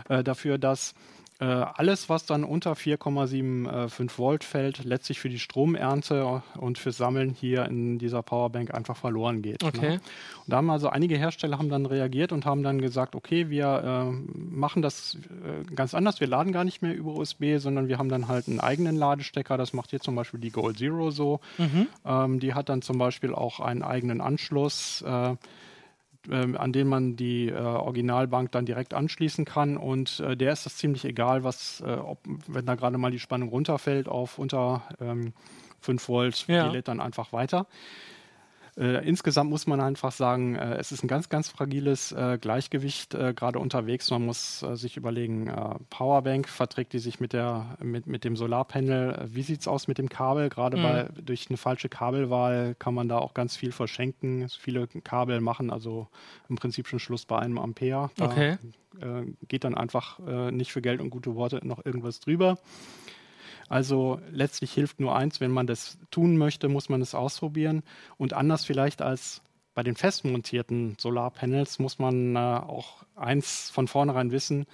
äh, 0.08 0.22
dafür, 0.22 0.58
dass 0.58 0.94
alles, 1.44 2.08
was 2.08 2.24
dann 2.24 2.44
unter 2.44 2.72
4,75 2.72 4.18
Volt 4.18 4.44
fällt, 4.44 4.84
letztlich 4.84 5.20
für 5.20 5.28
die 5.28 5.38
Stromernte 5.38 6.42
und 6.56 6.78
fürs 6.78 6.96
Sammeln 6.96 7.30
hier 7.30 7.66
in 7.66 7.98
dieser 7.98 8.22
Powerbank 8.22 8.72
einfach 8.74 8.96
verloren 8.96 9.42
geht. 9.42 9.62
Okay. 9.62 9.90
Ne? 9.90 9.94
Und 9.94 10.52
da 10.52 10.56
haben 10.56 10.70
also 10.70 10.88
einige 10.88 11.18
Hersteller 11.18 11.58
haben 11.58 11.68
dann 11.68 11.86
reagiert 11.86 12.32
und 12.32 12.46
haben 12.46 12.62
dann 12.62 12.80
gesagt, 12.80 13.14
okay, 13.14 13.50
wir 13.50 14.12
äh, 14.12 14.30
machen 14.34 14.82
das 14.82 15.18
äh, 15.44 15.74
ganz 15.74 15.94
anders. 15.94 16.20
Wir 16.20 16.26
laden 16.26 16.52
gar 16.52 16.64
nicht 16.64 16.82
mehr 16.82 16.94
über 16.94 17.14
USB, 17.14 17.58
sondern 17.58 17.88
wir 17.88 17.98
haben 17.98 18.08
dann 18.08 18.28
halt 18.28 18.48
einen 18.48 18.60
eigenen 18.60 18.96
Ladestecker. 18.96 19.56
Das 19.56 19.72
macht 19.72 19.90
hier 19.90 20.00
zum 20.00 20.14
Beispiel 20.14 20.40
die 20.40 20.50
Gold 20.50 20.78
Zero 20.78 21.10
so. 21.10 21.40
Mhm. 21.58 21.88
Ähm, 22.04 22.40
die 22.40 22.54
hat 22.54 22.68
dann 22.68 22.82
zum 22.82 22.98
Beispiel 22.98 23.34
auch 23.34 23.60
einen 23.60 23.82
eigenen 23.82 24.20
Anschluss. 24.20 25.02
Äh, 25.02 25.36
an 26.32 26.72
den 26.72 26.88
man 26.88 27.16
die 27.16 27.48
äh, 27.48 27.54
Originalbank 27.54 28.52
dann 28.52 28.66
direkt 28.66 28.94
anschließen 28.94 29.44
kann. 29.44 29.76
Und 29.76 30.20
äh, 30.20 30.36
der 30.36 30.52
ist 30.52 30.66
das 30.66 30.76
ziemlich 30.76 31.04
egal, 31.04 31.44
was, 31.44 31.82
äh, 31.86 31.90
ob, 31.92 32.18
wenn 32.46 32.66
da 32.66 32.74
gerade 32.74 32.98
mal 32.98 33.10
die 33.10 33.18
Spannung 33.18 33.48
runterfällt 33.48 34.08
auf 34.08 34.38
unter 34.38 34.82
ähm, 35.00 35.32
5 35.80 36.08
Volt, 36.08 36.44
Ja. 36.48 36.68
die 36.68 36.76
lädt 36.76 36.88
dann 36.88 37.00
einfach 37.00 37.32
weiter. 37.32 37.66
Äh, 38.78 39.08
insgesamt 39.08 39.48
muss 39.48 39.66
man 39.66 39.80
einfach 39.80 40.12
sagen, 40.12 40.54
äh, 40.54 40.74
es 40.76 40.92
ist 40.92 41.02
ein 41.02 41.08
ganz, 41.08 41.30
ganz 41.30 41.48
fragiles 41.48 42.12
äh, 42.12 42.36
Gleichgewicht, 42.38 43.14
äh, 43.14 43.32
gerade 43.32 43.58
unterwegs. 43.58 44.10
Man 44.10 44.26
muss 44.26 44.62
äh, 44.62 44.76
sich 44.76 44.98
überlegen, 44.98 45.48
äh, 45.48 45.74
Powerbank, 45.88 46.46
verträgt 46.48 46.92
die 46.92 46.98
sich 46.98 47.18
mit, 47.18 47.32
der, 47.32 47.78
mit, 47.82 48.06
mit 48.06 48.24
dem 48.24 48.36
Solarpanel? 48.36 49.28
Wie 49.32 49.42
sieht 49.42 49.60
es 49.60 49.68
aus 49.68 49.88
mit 49.88 49.96
dem 49.96 50.10
Kabel? 50.10 50.50
Gerade 50.50 50.76
Mhm. 50.76 51.24
durch 51.24 51.46
eine 51.48 51.56
falsche 51.56 51.88
Kabelwahl 51.88 52.74
kann 52.78 52.92
man 52.92 53.08
da 53.08 53.18
auch 53.18 53.32
ganz 53.32 53.56
viel 53.56 53.72
verschenken. 53.72 54.46
Viele 54.50 54.86
Kabel 54.88 55.40
machen 55.40 55.70
also 55.70 56.08
im 56.50 56.56
Prinzip 56.56 56.86
schon 56.86 56.98
Schluss 56.98 57.24
bei 57.24 57.38
einem 57.38 57.58
Ampere. 57.58 58.10
Da 58.16 58.24
Okay. 58.26 58.58
geht 59.48 59.64
dann 59.64 59.74
einfach 59.74 60.18
nicht 60.50 60.72
für 60.72 60.82
Geld 60.82 61.00
und 61.00 61.10
gute 61.10 61.34
Worte 61.34 61.60
noch 61.66 61.84
irgendwas 61.84 62.20
drüber. 62.20 62.58
Also 63.68 64.20
letztlich 64.30 64.72
hilft 64.72 65.00
nur 65.00 65.16
eins, 65.16 65.40
wenn 65.40 65.50
man 65.50 65.66
das 65.66 65.98
tun 66.10 66.36
möchte, 66.36 66.68
muss 66.68 66.88
man 66.88 67.02
es 67.02 67.14
ausprobieren. 67.14 67.82
Und 68.16 68.32
anders 68.32 68.64
vielleicht 68.64 69.02
als 69.02 69.42
bei 69.74 69.82
den 69.82 69.96
festmontierten 69.96 70.96
Solarpanels 70.98 71.78
muss 71.78 71.98
man 71.98 72.34
äh, 72.36 72.38
auch 72.38 73.04
eins 73.14 73.70
von 73.70 73.88
vornherein 73.88 74.30
wissen, 74.30 74.66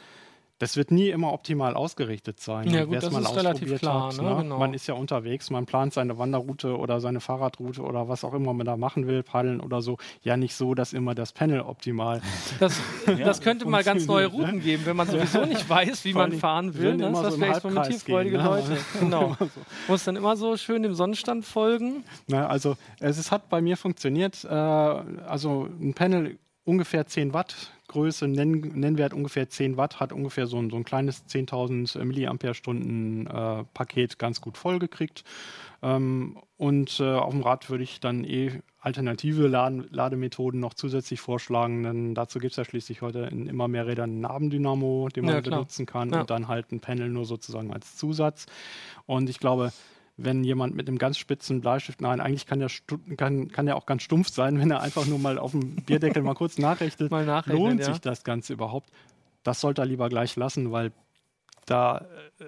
das 0.63 0.77
wird 0.77 0.93
nie 0.93 1.09
immer 1.09 1.33
optimal 1.33 1.75
ausgerichtet 1.75 2.39
sein. 2.39 2.71
Ja, 2.71 2.85
gut, 2.85 2.95
das 2.95 3.11
mal 3.11 3.23
ist 3.23 3.35
relativ 3.35 3.81
klar, 3.81 4.13
Hat, 4.13 4.23
ne? 4.23 4.37
Genau. 4.43 4.61
Man 4.61 4.75
ist 4.75 4.87
ja 4.87 4.95
unterwegs, 4.95 5.51
man 5.51 5.67
plant 5.67 5.93
seine 5.93 6.19
Wanderroute 6.19 6.79
oder 6.79 7.01
seine 7.01 7.19
Fahrradroute 7.19 7.83
oder 7.83 8.09
was 8.09 8.23
auch 8.23 8.33
immer 8.33 8.55
man 8.55 8.65
da 8.65 8.77
machen 8.77 9.09
will, 9.09 9.25
paddeln 9.25 9.61
oder 9.61 9.83
so. 9.83 9.99
Ja, 10.23 10.37
nicht 10.37 10.55
so, 10.55 10.77
dass 10.77 10.93
immer 10.93 11.17
das 11.17 11.33
Panel 11.33 11.63
optimal. 11.63 12.23
Das, 12.61 12.81
das 13.07 13.41
könnte 13.41 13.67
mal 13.67 13.83
ganz 13.83 14.07
neue 14.07 14.27
Routen 14.27 14.61
geben, 14.61 14.87
wenn 14.87 14.95
man 14.95 15.09
sowieso 15.09 15.45
nicht 15.47 15.69
weiß, 15.69 16.05
wie 16.05 16.13
man 16.13 16.33
fahren 16.33 16.75
will. 16.75 16.95
Ne? 16.97 17.11
Das 17.11 17.19
so 17.19 17.27
ist 17.27 17.35
im 17.35 17.41
für 17.41 17.47
experimentierfreudige 17.47 18.37
Leute. 18.37 18.69
gehen, 18.69 18.75
ne? 18.75 18.79
Genau. 19.01 19.37
Muss 19.89 20.05
dann 20.05 20.15
immer 20.15 20.37
so 20.37 20.57
schön 20.57 20.85
dem 20.85 20.95
Sonnenstand 20.95 21.45
folgen. 21.45 22.05
Na, 22.29 22.47
also 22.47 22.77
es, 23.01 23.19
es 23.19 23.33
hat 23.33 23.49
bei 23.49 23.61
mir 23.61 23.77
funktioniert. 23.77 24.45
Äh, 24.45 24.49
also 24.49 25.69
ein 25.81 25.95
Panel 25.95 26.39
ungefähr 26.65 27.07
10 27.07 27.33
Watt 27.35 27.73
Größe, 27.89 28.27
Nenn, 28.27 28.61
Nennwert 28.61 29.13
ungefähr 29.13 29.51
10 29.51 29.77
Watt, 29.77 30.01
hat 30.01 30.13
ungefähr 30.15 30.47
so 30.47 30.57
ein, 30.59 30.71
so 30.71 30.77
ein 30.77 30.85
kleines 30.85 31.27
10.000 31.27 32.03
Milliampere-Stunden 32.03 33.27
äh, 33.27 33.65
Paket 33.75 34.19
ganz 34.19 34.41
gut 34.41 34.57
vollgekriegt. 34.57 35.25
Ähm, 35.83 36.39
und 36.57 37.01
äh, 37.01 37.13
auf 37.13 37.33
dem 37.33 37.43
Rad 37.43 37.69
würde 37.69 37.85
ich 37.85 38.01
dann 38.01 38.25
eh 38.25 38.63
alternative 38.81 39.47
Laden, 39.47 39.89
Lademethoden 39.91 40.59
noch 40.59 40.73
zusätzlich 40.75 41.21
vorschlagen, 41.21 41.83
denn 41.83 42.15
dazu 42.15 42.39
gibt 42.39 42.53
es 42.53 42.57
ja 42.57 42.65
schließlich 42.65 43.03
heute 43.03 43.29
in 43.31 43.47
immer 43.47 43.69
mehr 43.69 43.87
Rädern 43.87 44.11
einen 44.11 44.21
Nabendynamo, 44.21 45.09
den 45.15 45.27
man 45.27 45.35
Ja, 45.35 45.41
benutzen 45.43 45.85
kann 45.85 46.11
Ja. 46.11 46.21
und 46.23 46.31
dann 46.31 46.49
halt 46.49 46.73
ein 46.73 46.81
Panel 46.81 47.11
nur 47.11 47.27
sozusagen 47.27 47.73
als 47.75 47.97
Zusatz. 47.97 48.47
Und 49.05 49.29
ich 49.29 49.39
glaube, 49.39 49.71
wenn 50.25 50.45
jemand 50.45 50.75
mit 50.75 50.89
einem 50.89 50.99
ganz 50.99 51.19
spitzen 51.19 51.61
Bleistift, 51.61 52.01
nein, 52.01 52.21
eigentlich 52.21 52.47
kann 52.47 52.59
der, 52.59 52.71
kann, 53.17 53.49
kann 53.51 53.67
der 53.67 53.77
auch 53.77 53.87
ganz 53.87 54.03
stumpf 54.03 54.29
sein, 54.29 54.59
wenn 54.59 54.71
er 54.71 54.81
einfach 54.81 55.07
nur 55.07 55.19
mal 55.19 55.39
auf 55.39 55.53
dem 55.53 55.77
Bierdeckel 55.77 56.23
mal 56.23 56.35
kurz 56.35 56.59
nachrechnet, 56.59 57.11
Mal 57.11 57.27
nachrechnen, 57.27 57.63
lohnt 57.63 57.81
ja. 57.81 57.87
sich 57.87 58.01
das 58.01 58.25
Ganze 58.25 58.53
überhaupt? 58.53 58.91
Das 59.43 59.61
sollte 59.61 59.83
er 59.83 59.87
lieber 59.87 60.09
gleich 60.09 60.37
lassen, 60.37 60.73
weil 60.73 60.93
da, 61.67 62.05
äh, 62.39 62.45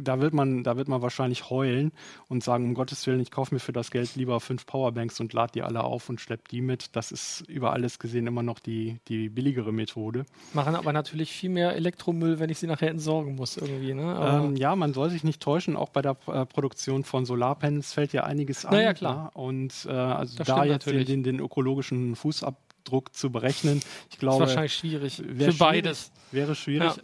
da, 0.00 0.20
wird 0.20 0.32
man, 0.32 0.64
da 0.64 0.76
wird 0.76 0.88
man 0.88 1.02
wahrscheinlich 1.02 1.50
heulen 1.50 1.92
und 2.28 2.42
sagen, 2.42 2.64
um 2.64 2.74
Gottes 2.74 3.06
Willen, 3.06 3.20
ich 3.20 3.30
kaufe 3.30 3.54
mir 3.54 3.60
für 3.60 3.72
das 3.72 3.90
Geld 3.90 4.16
lieber 4.16 4.40
fünf 4.40 4.66
Powerbanks 4.66 5.20
und 5.20 5.32
lade 5.32 5.52
die 5.54 5.62
alle 5.62 5.84
auf 5.84 6.08
und 6.08 6.20
schlepp 6.20 6.48
die 6.48 6.62
mit. 6.62 6.96
Das 6.96 7.12
ist 7.12 7.42
über 7.42 7.72
alles 7.72 7.98
gesehen 7.98 8.26
immer 8.26 8.42
noch 8.42 8.58
die, 8.58 8.98
die 9.08 9.28
billigere 9.28 9.72
Methode. 9.72 10.24
Machen 10.52 10.74
aber 10.74 10.92
natürlich 10.92 11.32
viel 11.32 11.50
mehr 11.50 11.74
Elektromüll, 11.74 12.38
wenn 12.38 12.50
ich 12.50 12.58
sie 12.58 12.66
nachher 12.66 12.90
entsorgen 12.90 13.34
muss 13.34 13.56
irgendwie. 13.56 13.94
Ne? 13.94 14.18
Ähm, 14.20 14.56
ja, 14.56 14.74
man 14.76 14.94
soll 14.94 15.10
sich 15.10 15.24
nicht 15.24 15.42
täuschen, 15.42 15.76
auch 15.76 15.90
bei 15.90 16.02
der 16.02 16.16
äh, 16.26 16.46
Produktion 16.46 17.04
von 17.04 17.26
Solarpanels 17.26 17.92
fällt 17.92 18.12
ja 18.12 18.24
einiges 18.24 18.64
an. 18.64 18.72
Na 18.74 18.82
ja, 18.82 18.94
klar. 18.94 19.30
ja. 19.34 19.40
Und 19.40 19.86
äh, 19.86 19.92
also 19.92 20.36
Das 20.36 20.46
da 20.46 20.64
jetzt 20.64 20.86
den, 20.86 21.22
den, 21.22 21.38
ökologischen 21.38 22.16
Fußabdruck 22.16 23.14
zu 23.14 23.30
berechnen, 23.30 23.78
ich 24.08 24.14
ist 24.14 24.18
glaube, 24.18 24.40
wahrscheinlich 24.40 24.74
schwierig. 24.74 25.16
Für 25.16 25.52
beides. 25.54 25.58
schwierig, 25.58 26.32
wäre 26.32 26.54
schwierig. 26.54 26.96
Ja. 26.96 27.02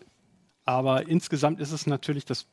Aber 0.64 1.06
insgesamt 1.08 1.60
ist 1.60 1.72
es 1.72 1.86
natürlich, 1.86 2.24
das 2.24 2.46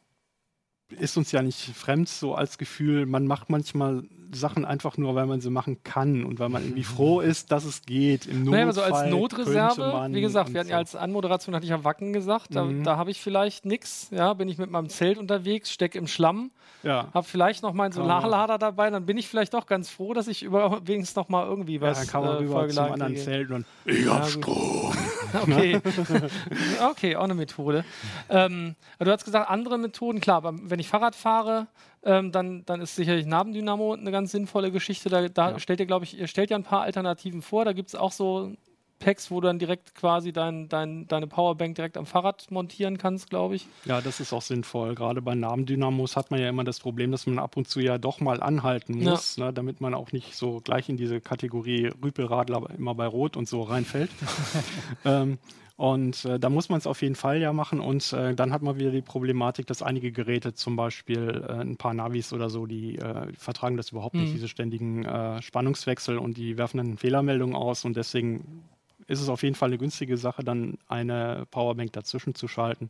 ist 0.90 1.18
uns 1.18 1.32
ja 1.32 1.42
nicht 1.42 1.60
fremd, 1.76 2.08
so 2.10 2.34
als 2.36 2.58
Gefühl, 2.58 3.06
man 3.06 3.28
macht 3.28 3.50
manchmal 3.50 4.04
Sachen 4.34 4.66
einfach 4.66 4.98
nur, 4.98 5.16
weil 5.16 5.26
man 5.26 5.40
sie 5.40 5.50
machen 5.50 5.84
kann 5.84 6.26
und 6.26 6.40
weil 6.40 6.50
man 6.50 6.62
irgendwie 6.64 6.84
froh 6.84 7.22
ist, 7.22 7.50
dass 7.52 7.64
es 7.64 7.84
geht. 7.84 8.26
Im 8.26 8.44
Notfall 8.44 8.52
Naja, 8.52 8.64
aber 8.64 8.74
so 8.74 8.82
als 8.82 9.10
Notreserve, 9.10 10.08
wie 10.12 10.20
gesagt, 10.22 10.54
wir 10.54 10.60
hatten 10.60 10.70
ja 10.70 10.78
als 10.78 10.96
Anmoderation, 10.98 11.56
hatte 11.56 11.64
ich 11.64 11.70
ja 11.70 11.84
Wacken 11.86 12.12
gesagt, 12.12 12.54
da, 12.54 12.66
Mhm. 12.66 12.84
da 12.84 12.98
habe 12.98 13.10
ich 13.12 13.22
vielleicht 13.22 13.66
nichts, 13.66 14.10
ja, 14.12 14.34
bin 14.34 14.50
ich 14.50 14.58
mit 14.58 14.70
meinem 14.70 14.90
Zelt 14.90 15.18
unterwegs, 15.18 15.72
stecke 15.72 15.98
im 15.98 16.08
Schlamm, 16.08 16.52
ja. 16.84 17.08
habe 17.14 17.26
vielleicht 17.26 17.64
noch 17.64 17.72
meinen 17.72 17.94
man- 17.96 18.04
Solarlader 18.04 18.58
dabei, 18.58 18.90
dann 18.90 19.06
bin 19.06 19.18
ich 19.18 19.30
vielleicht 19.30 19.54
doch 19.54 19.66
ganz 19.66 19.90
froh, 19.90 20.14
dass 20.14 20.28
ich 20.28 20.44
über, 20.44 20.82
wenigstens 20.86 21.16
noch 21.16 21.30
mal 21.30 21.46
irgendwie 21.48 21.76
Ja, 21.76 21.82
was 21.82 22.00
dann 22.00 22.08
kann 22.08 22.24
man 22.26 22.34
äh, 22.36 22.40
rüber 22.40 22.68
zum 22.68 22.84
anderen 22.84 23.14
kriege. 23.14 23.24
Zelt 23.26 23.52
und 23.52 23.66
Ich 23.86 24.10
hab 24.10 24.28
Strom. 24.28 24.94
Okay. 25.42 25.80
okay, 26.90 27.16
auch 27.18 27.24
eine 27.26 27.34
Methode. 27.34 27.84
Ähm, 28.30 28.76
du 29.00 29.12
hast 29.12 29.26
gesagt, 29.26 29.50
andere 29.50 29.78
Methoden, 29.78 30.22
klar, 30.22 30.38
aber 30.38 30.54
wenn 30.64 30.77
ich 30.80 30.88
Fahrrad 30.88 31.16
fahre, 31.16 31.68
ähm, 32.04 32.32
dann, 32.32 32.66
dann 32.66 32.82
ist 32.82 32.96
sicherlich 32.96 33.26
Nabendynamo 33.26 33.94
eine 33.94 34.12
ganz 34.12 34.32
sinnvolle 34.32 34.72
Geschichte. 34.72 35.10
Da, 35.10 35.28
da 35.30 35.52
Ja. 35.52 35.60
stellt 35.60 35.80
ihr, 35.80 35.86
glaube 35.86 36.06
ich, 36.06 36.18
ihr 36.18 36.28
stellt 36.28 36.50
ja 36.50 36.58
ein 36.58 36.64
paar 36.64 36.82
Alternativen 36.82 37.42
vor. 37.42 37.66
Da 37.66 37.74
gibt 37.74 37.90
es 37.90 37.96
auch 37.96 38.12
so 38.12 38.54
Packs, 39.00 39.30
wo 39.30 39.40
du 39.42 39.46
dann 39.48 39.60
direkt 39.60 39.94
quasi 39.94 40.34
dein, 40.34 40.70
dein, 40.70 41.08
deine 41.08 41.28
Powerbank 41.28 41.76
direkt 41.76 41.98
am 41.98 42.08
Fahrrad 42.08 42.50
montieren 42.50 42.98
kannst, 42.98 43.30
glaube 43.30 43.56
ich. 43.56 43.68
Ja, 43.86 44.02
das 44.02 44.20
ist 44.20 44.34
auch 44.34 44.42
sinnvoll. 44.42 44.96
Gerade 44.96 45.22
bei 45.22 45.36
Nabendynamos 45.36 46.16
hat 46.16 46.32
man 46.32 46.40
ja 46.40 46.50
immer 46.50 46.64
das 46.64 46.80
Problem, 46.80 47.12
dass 47.12 47.28
man 47.28 47.38
ab 47.38 47.58
und 47.58 47.68
zu 47.68 47.80
ja 47.80 48.00
doch 48.00 48.20
mal 48.22 48.42
anhalten 48.42 49.00
Ja. 49.00 49.12
muss, 49.12 49.38
ne, 49.38 49.54
damit 49.54 49.82
man 49.82 49.94
auch 49.94 50.12
nicht 50.14 50.36
so 50.36 50.62
gleich 50.64 50.90
in 50.90 50.98
diese 50.98 51.22
Kategorie 51.22 51.92
Rüpelradler 52.04 52.64
immer 52.76 52.96
bei 52.96 53.06
Rot 53.06 53.38
und 53.38 53.48
so 53.48 53.62
reinfällt. 53.62 54.10
ähm, 55.06 55.38
und 55.78 56.26
äh, 56.26 56.40
da 56.40 56.50
muss 56.50 56.70
man 56.70 56.80
es 56.80 56.88
auf 56.88 57.04
jeden 57.04 57.14
Fall 57.14 57.40
ja 57.40 57.54
machen. 57.54 57.80
Und 57.80 58.12
äh, 58.12 58.34
dann 58.34 58.52
hat 58.52 58.64
man 58.64 58.78
wieder 58.80 58.90
die 58.90 59.04
Problematik, 59.04 59.68
dass 59.68 59.84
einige 59.84 60.12
Geräte, 60.12 60.56
zum 60.56 60.76
Beispiel 60.76 61.46
äh, 61.48 61.54
ein 61.54 61.78
paar 61.78 61.94
Navis 61.94 62.34
oder 62.34 62.50
so, 62.50 62.66
die 62.66 62.98
äh, 62.98 63.32
vertragen 63.38 63.78
das 63.78 63.92
überhaupt 63.92 64.18
nicht, 64.20 64.32
Mhm. 64.32 64.38
diese 64.38 64.48
ständigen 64.48 65.06
äh, 65.06 65.40
Spannungswechsel 65.42 66.18
und 66.18 66.36
die 66.38 66.58
werfen 66.58 66.78
dann 66.78 66.98
Fehlermeldungen 66.98 67.56
aus. 67.56 67.86
Und 67.86 67.96
deswegen 67.96 68.64
ist 69.06 69.22
es 69.22 69.30
auf 69.30 69.44
jeden 69.44 69.54
Fall 69.54 69.70
eine 69.70 69.78
günstige 69.78 70.18
Sache, 70.18 70.44
dann 70.44 70.80
eine 70.88 71.46
Powerbank 71.52 71.94
dazwischen 71.94 72.34
zu 72.34 72.48
schalten. 72.48 72.90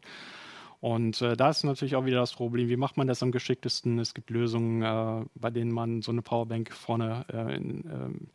Und 0.80 1.22
äh, 1.22 1.36
da 1.36 1.50
ist 1.50 1.66
natürlich 1.66 1.96
auch 1.98 2.06
wieder 2.06 2.20
das 2.22 2.32
Problem, 2.34 2.70
wie 2.70 2.78
macht 2.78 2.96
man 2.96 3.08
das 3.08 3.22
am 3.22 3.32
geschicktesten? 3.32 4.00
Es 4.00 4.14
gibt 4.14 4.30
Lösungen, 4.30 4.82
äh, 4.82 5.26
bei 5.36 5.50
denen 5.50 5.74
man 5.74 6.02
so 6.02 6.12
eine 6.14 6.22
Powerbank 6.22 6.72
vorne 6.72 7.26
äh, 7.34 7.56
in, 7.58 7.84
ähm, 7.92 8.28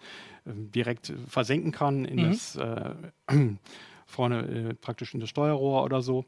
äh, 0.44 0.50
direkt 0.74 1.14
versenken 1.26 1.72
kann, 1.72 2.04
in 2.04 2.18
Mhm. 2.18 2.22
das 2.22 2.58
vorne 4.12 4.42
äh, 4.42 4.74
praktisch 4.74 5.14
in 5.14 5.20
das 5.20 5.30
Steuerrohr 5.30 5.82
oder 5.84 6.02
so. 6.02 6.24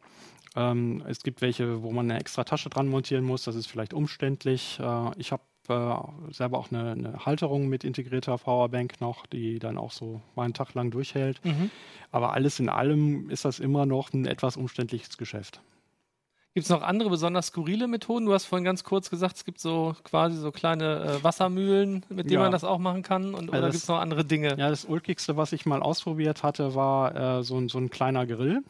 Ähm, 0.57 1.03
es 1.09 1.23
gibt 1.23 1.43
welche, 1.43 1.83
wo 1.83 1.91
man 1.91 2.11
eine 2.11 2.21
extra 2.21 2.45
Tasche 2.45 2.71
dran 2.71 2.89
montieren 2.89 3.25
muss. 3.25 3.45
Das 3.45 3.55
ist 3.55 3.67
vielleicht 3.67 3.95
umständlich. 3.95 4.79
Äh, 4.81 5.11
ich 5.19 5.33
habe 5.33 5.43
äh, 5.69 6.33
selber 6.33 6.59
auch 6.59 6.71
eine, 6.71 6.93
eine 6.93 7.27
Halterung 7.27 7.69
mit 7.69 7.85
integrierter 7.85 8.37
Powerbank 8.39 9.01
noch, 9.01 9.27
die 9.27 9.59
dann 9.59 9.79
auch 9.79 9.93
so 9.93 10.21
mal 10.37 10.45
einen 10.45 10.55
Tag 10.55 10.75
lang 10.75 10.91
durchhält. 10.91 11.41
Aber 12.11 12.33
alles 12.33 12.61
in 12.61 12.69
allem 12.69 13.31
ist 13.31 13.45
das 13.45 13.61
immer 13.61 13.87
noch 13.87 14.13
ein 14.13 14.27
etwas 14.27 14.57
umständliches 14.57 15.17
Geschäft. 15.19 15.61
Gibt 16.55 16.67
es 16.67 16.71
noch 16.71 16.83
andere 16.83 17.11
besonders 17.11 17.49
skurrile 17.49 17.89
Methoden? 17.89 18.27
Du 18.27 18.33
hast 18.33 18.45
vorhin 18.45 18.65
ganz 18.65 18.85
kurz 18.85 19.11
gesagt, 19.11 19.35
es 19.37 19.45
gibt 19.45 19.59
so 19.59 19.97
quasi 20.05 20.37
so 20.37 20.53
kleine 20.53 21.19
äh, 21.19 21.25
Wassermühlen, 21.25 22.05
mit 22.09 22.27
denen 22.27 22.35
Ja. 22.35 22.41
man 22.43 22.53
das 22.53 22.63
auch 22.63 22.79
machen 22.79 23.03
kann. 23.03 23.35
Und, 23.35 23.51
Also 23.51 23.59
oder 23.59 23.71
gibt 23.71 23.75
es 23.83 23.89
noch 23.89 23.99
andere 23.99 24.25
Dinge? 24.25 24.51
Ja, 24.57 24.71
das 24.71 24.85
ulkigste, 24.85 25.37
was 25.37 25.53
ich 25.53 25.67
mal 25.67 25.83
ausprobiert 25.83 26.45
hatte, 26.45 26.77
war 26.77 27.39
äh, 27.41 27.43
so, 27.43 27.59
ein- 27.59 27.69
so 27.69 27.79
ein 27.79 27.91
kleiner 27.91 28.25
Grill. 28.25 28.63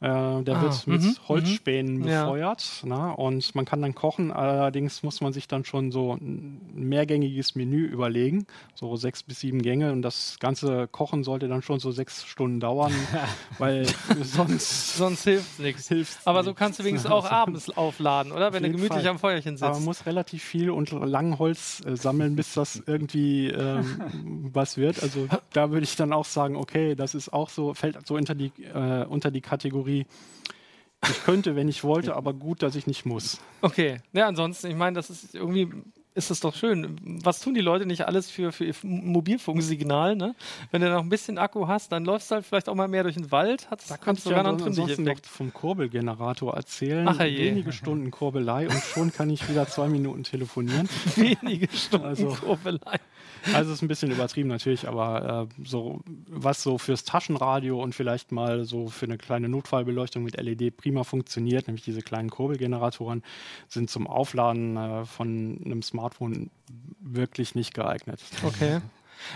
Äh, 0.00 0.42
der 0.44 0.56
Ah, 0.56 0.62
wird 0.62 0.86
mit 0.86 1.02
mhm, 1.02 1.16
Holzspänen 1.28 1.98
mhm. 1.98 2.08
Ja. 2.08 2.24
befeuert 2.24 2.82
ne? 2.84 3.14
und 3.16 3.54
man 3.54 3.66
kann 3.66 3.82
dann 3.82 3.94
kochen. 3.94 4.32
Allerdings 4.32 5.02
muss 5.02 5.20
man 5.20 5.32
sich 5.34 5.46
dann 5.46 5.64
schon 5.66 5.92
so 5.92 6.14
ein 6.14 6.60
mehrgängiges 6.74 7.54
Menü 7.54 7.84
überlegen, 7.84 8.46
so 8.74 8.96
sechs 8.96 9.22
bis 9.22 9.40
sieben 9.40 9.60
Gänge 9.60 9.92
und 9.92 10.00
das 10.00 10.38
ganze 10.40 10.88
Kochen 10.88 11.22
sollte 11.22 11.48
dann 11.48 11.60
schon 11.60 11.80
so 11.80 11.90
sechs 11.92 12.24
Stunden 12.24 12.60
dauern, 12.60 12.92
weil 13.58 13.86
sonst 14.22 14.96
Sonst 14.96 15.24
hilft 15.24 15.58
nichts. 15.60 15.90
Aber 16.24 16.44
so 16.44 16.54
kannst 16.54 16.78
du 16.78 16.84
wenigstens 16.84 17.10
auch 17.12 17.24
abends 17.30 17.68
aufladen, 17.76 18.32
oder? 18.32 18.52
Wenn 18.54 18.62
du 18.62 18.70
gemütlich 18.70 19.02
Fall. 19.02 19.08
am 19.08 19.18
Feuerchen 19.18 19.56
Aber 19.56 19.66
man 19.66 19.74
sitzt. 19.74 19.86
muss 19.86 20.06
relativ 20.06 20.42
viel 20.42 20.70
und 20.70 20.90
lang 20.92 21.38
Holz 21.38 21.82
äh, 21.84 21.96
sammeln, 21.96 22.36
bis 22.36 22.54
das 22.54 22.82
irgendwie 22.86 23.48
ähm, 23.48 24.50
was 24.52 24.78
wird. 24.78 25.02
Also 25.02 25.28
da 25.52 25.70
würde 25.70 25.84
ich 25.84 25.96
dann 25.96 26.12
auch 26.14 26.24
sagen, 26.24 26.56
okay, 26.56 26.94
das 26.94 27.14
ist 27.14 27.32
auch 27.32 27.50
so, 27.50 27.74
fällt 27.74 28.06
so 28.06 28.14
unter 28.14 28.34
die, 28.34 28.50
äh, 28.74 29.04
unter 29.04 29.30
die 29.30 29.40
Kategorie, 29.42 29.89
ich 29.98 31.24
könnte, 31.24 31.56
wenn 31.56 31.68
ich 31.68 31.82
wollte, 31.84 32.14
aber 32.14 32.34
gut, 32.34 32.62
dass 32.62 32.74
ich 32.74 32.86
nicht 32.86 33.06
muss. 33.06 33.38
Okay. 33.62 34.00
Ja, 34.12 34.26
ansonsten, 34.26 34.68
ich 34.68 34.76
meine, 34.76 34.94
das 34.94 35.10
ist 35.10 35.34
irgendwie. 35.34 35.68
Ist 36.14 36.28
das 36.30 36.40
doch 36.40 36.54
schön. 36.56 36.96
Was 37.22 37.40
tun 37.40 37.54
die 37.54 37.60
Leute 37.60 37.86
nicht 37.86 38.06
alles 38.06 38.28
für, 38.30 38.50
für 38.50 38.64
ihr 38.64 38.74
Mobilfunksignal? 38.82 40.16
Ne? 40.16 40.34
Wenn 40.72 40.82
du 40.82 40.90
noch 40.90 41.02
ein 41.02 41.08
bisschen 41.08 41.38
Akku 41.38 41.68
hast, 41.68 41.92
dann 41.92 42.04
läufst 42.04 42.30
du 42.30 42.34
halt 42.34 42.44
vielleicht 42.46 42.68
auch 42.68 42.74
mal 42.74 42.88
mehr 42.88 43.04
durch 43.04 43.14
den 43.14 43.30
Wald. 43.30 43.70
Hat, 43.70 43.88
Da 43.88 43.96
kannst 43.96 44.26
du 44.26 44.30
ja 44.30 44.38
einen 44.40 44.60
ansonsten 44.60 45.04
noch 45.04 45.16
vom 45.24 45.52
Kurbelgenerator 45.52 46.54
erzählen. 46.54 47.06
Ach, 47.08 47.20
je. 47.22 47.38
Wenige 47.50 47.72
Stunden 47.72 48.10
Kurbelei 48.10 48.68
und 48.68 48.82
schon 48.82 49.12
kann 49.12 49.30
ich 49.30 49.48
wieder 49.48 49.68
zwei 49.68 49.88
Minuten 49.88 50.24
telefonieren. 50.24 50.88
Wenige 51.16 51.68
Stunden 51.76 52.06
Also- 52.06 52.28
Kurbelei. 52.28 52.98
Also 53.54 53.72
ist 53.72 53.80
ein 53.80 53.88
bisschen 53.88 54.10
übertrieben 54.10 54.50
natürlich, 54.50 54.86
aber 54.86 55.48
äh, 55.48 55.64
so 55.64 56.00
was 56.28 56.62
so 56.62 56.76
fürs 56.76 57.04
Taschenradio 57.04 57.82
und 57.82 57.94
vielleicht 57.94 58.32
mal 58.32 58.64
so 58.64 58.88
für 58.88 59.06
eine 59.06 59.16
kleine 59.16 59.48
Notfallbeleuchtung 59.48 60.22
mit 60.24 60.36
LED 60.38 60.76
prima 60.76 61.04
funktioniert, 61.04 61.66
nämlich 61.66 61.82
diese 61.82 62.02
kleinen 62.02 62.28
Kurbelgeneratoren, 62.28 63.22
sind 63.66 63.88
zum 63.88 64.06
Aufladen 64.06 64.76
äh, 64.76 65.04
von 65.06 65.58
einem 65.64 65.80
Smartphone 65.82 65.99
wirklich 67.00 67.54
nicht 67.54 67.74
geeignet. 67.74 68.20
Okay. 68.44 68.80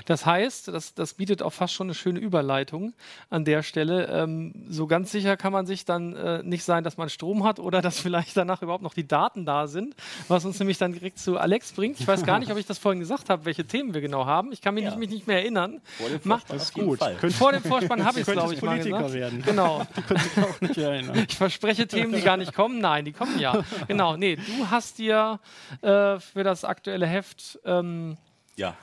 Das 0.06 0.26
heißt, 0.26 0.68
das, 0.68 0.94
das 0.94 1.14
bietet 1.14 1.42
auch 1.42 1.52
fast 1.52 1.74
schon 1.74 1.86
eine 1.88 1.94
schöne 1.94 2.18
Überleitung 2.20 2.94
an 3.30 3.44
der 3.44 3.62
Stelle. 3.62 4.06
Ähm, 4.08 4.66
so 4.68 4.86
ganz 4.86 5.10
sicher 5.12 5.36
kann 5.36 5.52
man 5.52 5.66
sich 5.66 5.84
dann 5.84 6.14
äh, 6.16 6.42
nicht 6.42 6.64
sein, 6.64 6.84
dass 6.84 6.96
man 6.96 7.08
Strom 7.08 7.44
hat 7.44 7.58
oder 7.58 7.82
dass 7.82 7.98
vielleicht 8.04 8.36
danach 8.36 8.62
überhaupt 8.62 8.82
noch 8.82 8.94
die 8.94 9.06
Daten 9.06 9.44
da 9.46 9.66
sind, 9.66 9.94
was 10.28 10.44
uns 10.44 10.58
nämlich 10.58 10.78
dann 10.78 10.92
direkt 10.92 11.18
zu 11.18 11.38
Alex 11.38 11.72
bringt. 11.72 12.00
Ich 12.00 12.06
weiß 12.06 12.24
gar 12.24 12.38
nicht, 12.38 12.50
ob 12.50 12.58
ich 12.58 12.66
das 12.66 12.78
vorhin 12.78 13.00
gesagt 13.00 13.30
habe, 13.30 13.44
welche 13.44 13.64
Themen 13.64 13.94
wir 13.94 14.00
genau 14.00 14.26
haben. 14.26 14.52
Ich 14.52 14.60
kann 14.60 14.74
mich, 14.74 14.84
Ja. 14.84 14.90
nicht, 14.90 14.98
mich 14.98 15.10
nicht 15.10 15.26
mehr 15.26 15.38
erinnern. 15.40 15.80
Vor 15.98 16.08
dem 16.08 16.20
Mach- 16.24 16.40
Vorspann 16.46 16.56
Das 16.58 16.62
ist 16.64 16.74
gut. 16.74 17.32
Vor 17.34 17.52
dem 17.52 17.62
Vorspann 17.62 18.04
habe 18.04 18.20
ich 18.20 18.26
es, 18.28 18.32
glaube 18.32 18.54
ich, 18.54 18.60
könntest 18.60 18.90
mal 18.90 19.00
Politiker 19.02 19.02
gesagt. 19.04 19.14
werden. 19.14 19.42
Genau. 19.44 19.82
Könntest 20.08 20.36
dich 20.36 20.44
auch 20.44 20.60
nicht 20.60 20.76
erinnern. 20.78 21.26
Ich 21.28 21.36
verspreche 21.36 21.86
Themen, 21.86 22.12
die 22.12 22.20
gar 22.22 22.36
nicht 22.36 22.54
kommen. 22.54 22.80
Nein, 22.80 23.04
die 23.04 23.12
kommen 23.12 23.38
ja. 23.38 23.64
Genau. 23.88 24.16
Nee, 24.16 24.36
du 24.36 24.70
hast 24.70 24.98
dir 24.98 25.40
äh, 25.82 26.18
für 26.20 26.44
das 26.44 26.64
aktuelle 26.64 27.06
Heft 27.06 27.58
ähm, 27.64 28.16
Ja. 28.56 28.76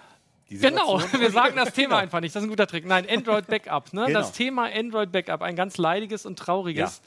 Genau, 0.60 1.00
wir 1.20 1.32
sagen 1.32 1.56
das 1.56 1.74
Thema 1.74 1.98
einfach 1.98 2.20
nicht. 2.20 2.36
Das 2.36 2.42
ist 2.42 2.48
ein 2.48 2.50
guter 2.50 2.68
Trick. 2.68 2.86
Nein, 2.86 3.08
Android 3.10 3.48
Backup. 3.48 3.94
Ne? 3.94 4.06
Genau. 4.08 4.20
Das 4.20 4.32
Thema 4.32 4.70
Android 4.74 5.12
Backup, 5.12 5.42
ein 5.42 5.56
ganz 5.56 5.78
leidiges 5.78 6.26
und 6.26 6.38
trauriges. 6.38 7.02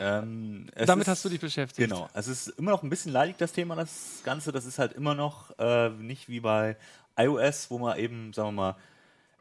Ähm, 0.00 0.66
es 0.74 0.86
Damit 0.86 1.02
ist- 1.02 1.08
hast 1.08 1.24
du 1.24 1.28
dich 1.28 1.40
beschäftigt. 1.40 1.88
Genau. 1.90 2.08
Es 2.14 2.26
ist 2.26 2.48
immer 2.58 2.70
noch 2.70 2.82
ein 2.82 2.88
bisschen 2.90 3.12
leidig, 3.12 3.36
das 3.38 3.52
Thema, 3.52 3.76
das 3.76 4.20
Ganze. 4.24 4.50
Das 4.50 4.64
ist 4.64 4.78
halt 4.78 4.92
immer 4.94 5.14
noch 5.14 5.56
äh, 5.58 5.90
nicht 5.90 6.28
wie 6.28 6.40
bei 6.40 6.76
iOS, 7.18 7.70
wo 7.70 7.78
man 7.78 7.98
eben, 7.98 8.32
sagen 8.32 8.48
wir 8.48 8.52
mal, 8.52 8.76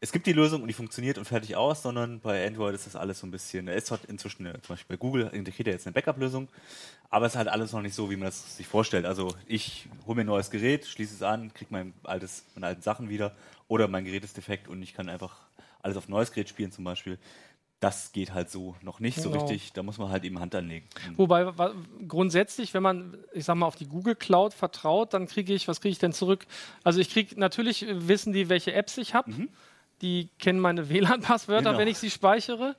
es 0.01 0.11
gibt 0.11 0.25
die 0.27 0.33
Lösung 0.33 0.61
und 0.61 0.67
die 0.69 0.73
funktioniert 0.73 1.17
und 1.17 1.25
fertig 1.25 1.55
aus, 1.55 1.81
sondern 1.81 2.19
bei 2.21 2.45
Android 2.47 2.73
ist 2.73 2.85
das 2.85 2.95
alles 2.95 3.19
so 3.19 3.27
ein 3.27 3.31
bisschen, 3.31 3.65
da 3.65 3.73
ist 3.73 3.91
halt 3.91 4.05
inzwischen, 4.05 4.45
eine, 4.47 4.61
zum 4.61 4.73
Beispiel 4.75 4.95
bei 4.95 4.99
Google 4.99 5.27
integriert 5.33 5.67
er 5.67 5.73
jetzt 5.73 5.85
eine 5.87 5.93
Backup-Lösung, 5.93 6.47
aber 7.09 7.25
es 7.25 7.33
ist 7.33 7.37
halt 7.37 7.49
alles 7.49 7.73
noch 7.73 7.81
nicht 7.81 7.95
so, 7.95 8.09
wie 8.09 8.15
man 8.15 8.25
das 8.27 8.55
sich 8.57 8.67
vorstellt. 8.67 9.05
Also 9.05 9.35
ich 9.47 9.87
hole 10.05 10.15
mir 10.15 10.21
ein 10.21 10.27
neues 10.27 10.51
Gerät, 10.51 10.85
schließe 10.85 11.15
es 11.15 11.21
an, 11.23 11.53
kriege 11.53 11.71
mein 11.71 11.93
altes, 12.03 12.45
meine 12.55 12.67
alten 12.67 12.81
Sachen 12.81 13.09
wieder 13.09 13.35
oder 13.67 13.87
mein 13.87 14.05
Gerät 14.05 14.23
ist 14.23 14.37
defekt 14.37 14.67
und 14.67 14.81
ich 14.83 14.93
kann 14.93 15.09
einfach 15.09 15.35
alles 15.81 15.97
auf 15.97 16.07
ein 16.07 16.11
neues 16.11 16.31
Gerät 16.31 16.47
spielen 16.49 16.71
zum 16.71 16.83
Beispiel. 16.85 17.17
Das 17.81 18.11
geht 18.11 18.33
halt 18.33 18.49
so 18.49 18.75
noch 18.81 18.99
nicht 18.99 19.21
so 19.21 19.29
Genau. 19.29 19.41
richtig, 19.41 19.71
da 19.71 19.83
muss 19.83 19.97
man 19.97 20.09
halt 20.09 20.25
eben 20.25 20.39
Hand 20.39 20.53
anlegen. 20.53 20.85
Wobei 21.15 21.57
wa- 21.57 21.73
grundsätzlich, 22.09 22.73
wenn 22.73 22.83
man, 22.83 23.17
ich 23.33 23.45
sag 23.45 23.55
mal, 23.55 23.65
auf 23.67 23.77
die 23.77 23.87
Google 23.87 24.15
Cloud 24.15 24.53
vertraut, 24.53 25.13
dann 25.13 25.27
kriege 25.27 25.53
ich, 25.53 25.69
was 25.69 25.79
kriege 25.79 25.93
ich 25.93 25.99
denn 25.99 26.11
zurück? 26.11 26.45
Also 26.83 26.99
ich 26.99 27.09
kriege, 27.09 27.39
natürlich 27.39 27.85
wissen 27.89 28.33
die, 28.33 28.49
welche 28.49 28.73
Apps 28.73 28.97
ich 28.97 29.13
habe. 29.13 29.31
Die 30.01 30.29
kennen 30.39 30.59
meine 30.59 30.89
WLAN-Passwörter, 30.89 31.69
Genau. 31.71 31.77
wenn 31.79 31.87
ich 31.87 31.97
sie 31.97 32.09
speichere. 32.09 32.75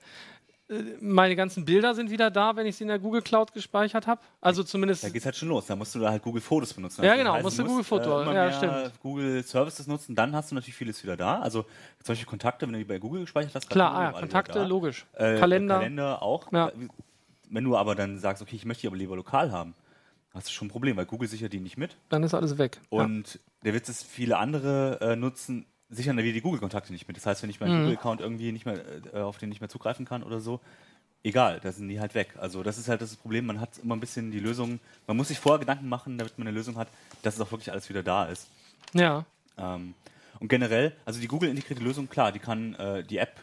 Äh, 0.69 0.83
Meine 1.01 1.35
ganzen 1.37 1.65
Bilder 1.65 1.95
sind 1.95 2.11
wieder 2.11 2.31
da, 2.31 2.55
wenn 2.57 2.65
ich 2.67 2.77
sie 2.77 2.85
in 2.85 2.89
der 2.89 2.99
Google 3.01 3.23
Cloud 3.23 3.53
gespeichert 3.53 4.07
habe. 4.07 4.21
Also 4.41 4.63
zumindest. 4.63 5.03
Da 5.05 5.09
geht's 5.09 5.25
halt 5.27 5.37
schon 5.37 5.49
los. 5.49 5.67
Da 5.67 5.75
musst 5.77 5.95
du 5.95 5.99
da 5.99 6.11
halt 6.11 6.23
Google 6.23 6.41
Fotos 6.41 6.73
benutzen. 6.73 7.03
Ja, 7.05 7.11
Also 7.13 7.25
genau, 7.25 7.43
musst 7.43 7.59
du 7.59 7.63
Google 7.63 7.77
musst, 7.79 7.89
Foto- 7.89 8.23
Äh, 8.23 8.35
ja, 8.35 8.53
stimmt. 8.53 8.93
Google 9.03 9.43
Services 9.43 9.87
nutzen, 9.89 10.15
dann 10.15 10.35
hast 10.35 10.51
du 10.51 10.55
natürlich 10.55 10.77
vieles 10.77 11.03
wieder 11.03 11.17
da. 11.17 11.41
Also 11.41 11.65
Beispiel 12.07 12.27
Kontakte, 12.27 12.67
wenn 12.67 12.73
du 12.73 12.79
die 12.79 12.85
bei 12.85 12.99
Google 12.99 13.23
gespeichert 13.23 13.55
hast. 13.55 13.69
Klar, 13.69 13.93
ah, 13.95 14.03
ja, 14.05 14.13
Kontakte, 14.13 14.63
logisch. 14.65 15.07
Äh, 15.15 15.39
Kalender. 15.39 15.79
Kalender 15.79 16.23
auch. 16.23 16.51
Ja. 16.53 16.71
Wenn 17.51 17.65
du 17.65 17.77
aber 17.77 17.97
dann 17.97 18.19
sagst, 18.19 18.41
okay, 18.41 18.55
ich 18.55 18.65
möchte 18.65 18.83
die 18.83 18.87
aber 18.87 18.97
lieber 18.97 19.17
lokal 19.17 19.51
haben, 19.51 19.75
hast 20.33 20.47
du 20.47 20.53
schon 20.53 20.69
ein 20.69 20.71
Problem, 20.71 20.97
weil 20.97 21.07
Google 21.07 21.29
sichert 21.29 21.53
die 21.53 21.59
nicht 21.59 21.77
mit. 21.79 21.97
Dann 22.11 22.23
ist 22.23 22.33
alles 22.33 22.59
weg. 22.59 22.81
ja. 22.93 23.03
Und 23.03 23.41
der 23.65 23.75
Witz 23.75 23.89
ist, 23.89 24.05
viele 24.07 24.39
andere 24.39 25.01
äh, 25.01 25.17
nutzen, 25.17 25.67
sichern 25.91 26.17
da 26.17 26.23
wieder 26.23 26.33
die 26.35 26.41
Google-Kontakte 26.41 26.93
nicht 26.93 27.09
mit. 27.09 27.17
Das 27.17 27.27
heißt, 27.27 27.43
wenn 27.43 27.51
ich 27.51 27.61
meinen 27.61 27.75
Mhm. 27.75 27.83
Google-Account 27.83 28.21
irgendwie 28.21 28.53
nicht 28.53 28.65
mehr, 28.67 28.81
äh, 29.13 29.19
auf 29.21 29.39
den 29.39 29.49
nicht 29.49 29.61
mehr 29.61 29.69
zugreifen 29.69 30.07
kann 30.07 30.23
oder 30.23 30.41
so, 30.41 30.61
egal, 31.23 31.61
da 31.61 31.73
sind 31.73 31.89
die 31.89 32.01
halt 32.01 32.15
weg. 32.15 32.35
Also 32.39 32.63
das 32.63 32.79
ist 32.79 32.89
halt 32.89 33.03
das 33.03 33.17
Problem, 33.17 33.47
man 33.47 33.61
hat 33.61 33.79
immer 33.83 33.97
ein 33.97 34.01
bisschen 34.01 34.31
die 34.31 34.41
Lösung, 34.41 34.81
man 35.07 35.17
muss 35.17 35.29
sich 35.29 35.39
vorher 35.39 35.59
Gedanken 35.59 35.89
machen, 35.89 36.17
damit 36.17 36.39
man 36.39 36.47
eine 36.49 36.57
Lösung 36.57 36.77
hat, 36.77 36.89
dass 37.23 37.35
es 37.35 37.41
auch 37.41 37.51
wirklich 37.51 37.71
alles 37.73 37.89
wieder 37.89 38.03
da 38.03 38.27
ist. 38.27 38.49
ja. 38.95 39.25
Ähm, 39.59 39.95
und 40.39 40.49
generell, 40.49 40.97
also 41.05 41.21
die 41.21 41.27
Google-integrierte 41.29 41.83
Lösung, 41.85 42.09
klar, 42.09 42.33
die 42.33 42.39
kann 42.39 42.75
äh, 42.77 43.05
die 43.05 43.19
App, 43.19 43.39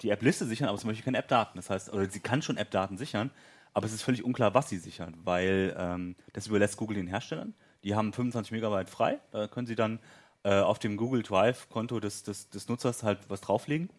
die 0.00 0.10
App-Liste 0.10 0.46
sichern, 0.46 0.68
aber 0.68 0.78
zum 0.78 0.86
Beispiel 0.88 1.04
keine 1.04 1.18
App-Daten. 1.18 1.56
Das 1.58 1.70
heißt, 1.70 1.92
oder 1.92 2.08
sie 2.08 2.20
kann 2.20 2.40
schon 2.40 2.56
App-Daten 2.56 2.96
sichern, 2.98 3.32
aber 3.74 3.86
es 3.86 3.92
ist 3.92 4.02
völlig 4.02 4.22
unklar, 4.22 4.54
was 4.54 4.68
sie 4.68 4.78
sichern, 4.78 5.16
weil 5.24 5.74
ähm, 5.76 6.14
das 6.34 6.46
überlässt 6.46 6.76
Google 6.76 6.98
den 6.98 7.08
Herstellern. 7.08 7.52
Die 7.82 7.96
haben 7.96 8.12
25 8.12 8.52
Megabyte 8.52 8.88
frei, 8.88 9.18
da 9.32 9.48
können 9.48 9.66
sie 9.66 9.74
dann 9.74 9.98
äh, 10.46 10.60
auf 10.60 10.78
dem 10.78 10.96
Google 10.96 11.24
Drive-Konto 11.24 11.98
des, 11.98 12.22
des, 12.22 12.48
des 12.50 12.68
Nutzers 12.68 13.02
halt 13.02 13.18
was 13.26 13.40
drauflegen. 13.40 13.90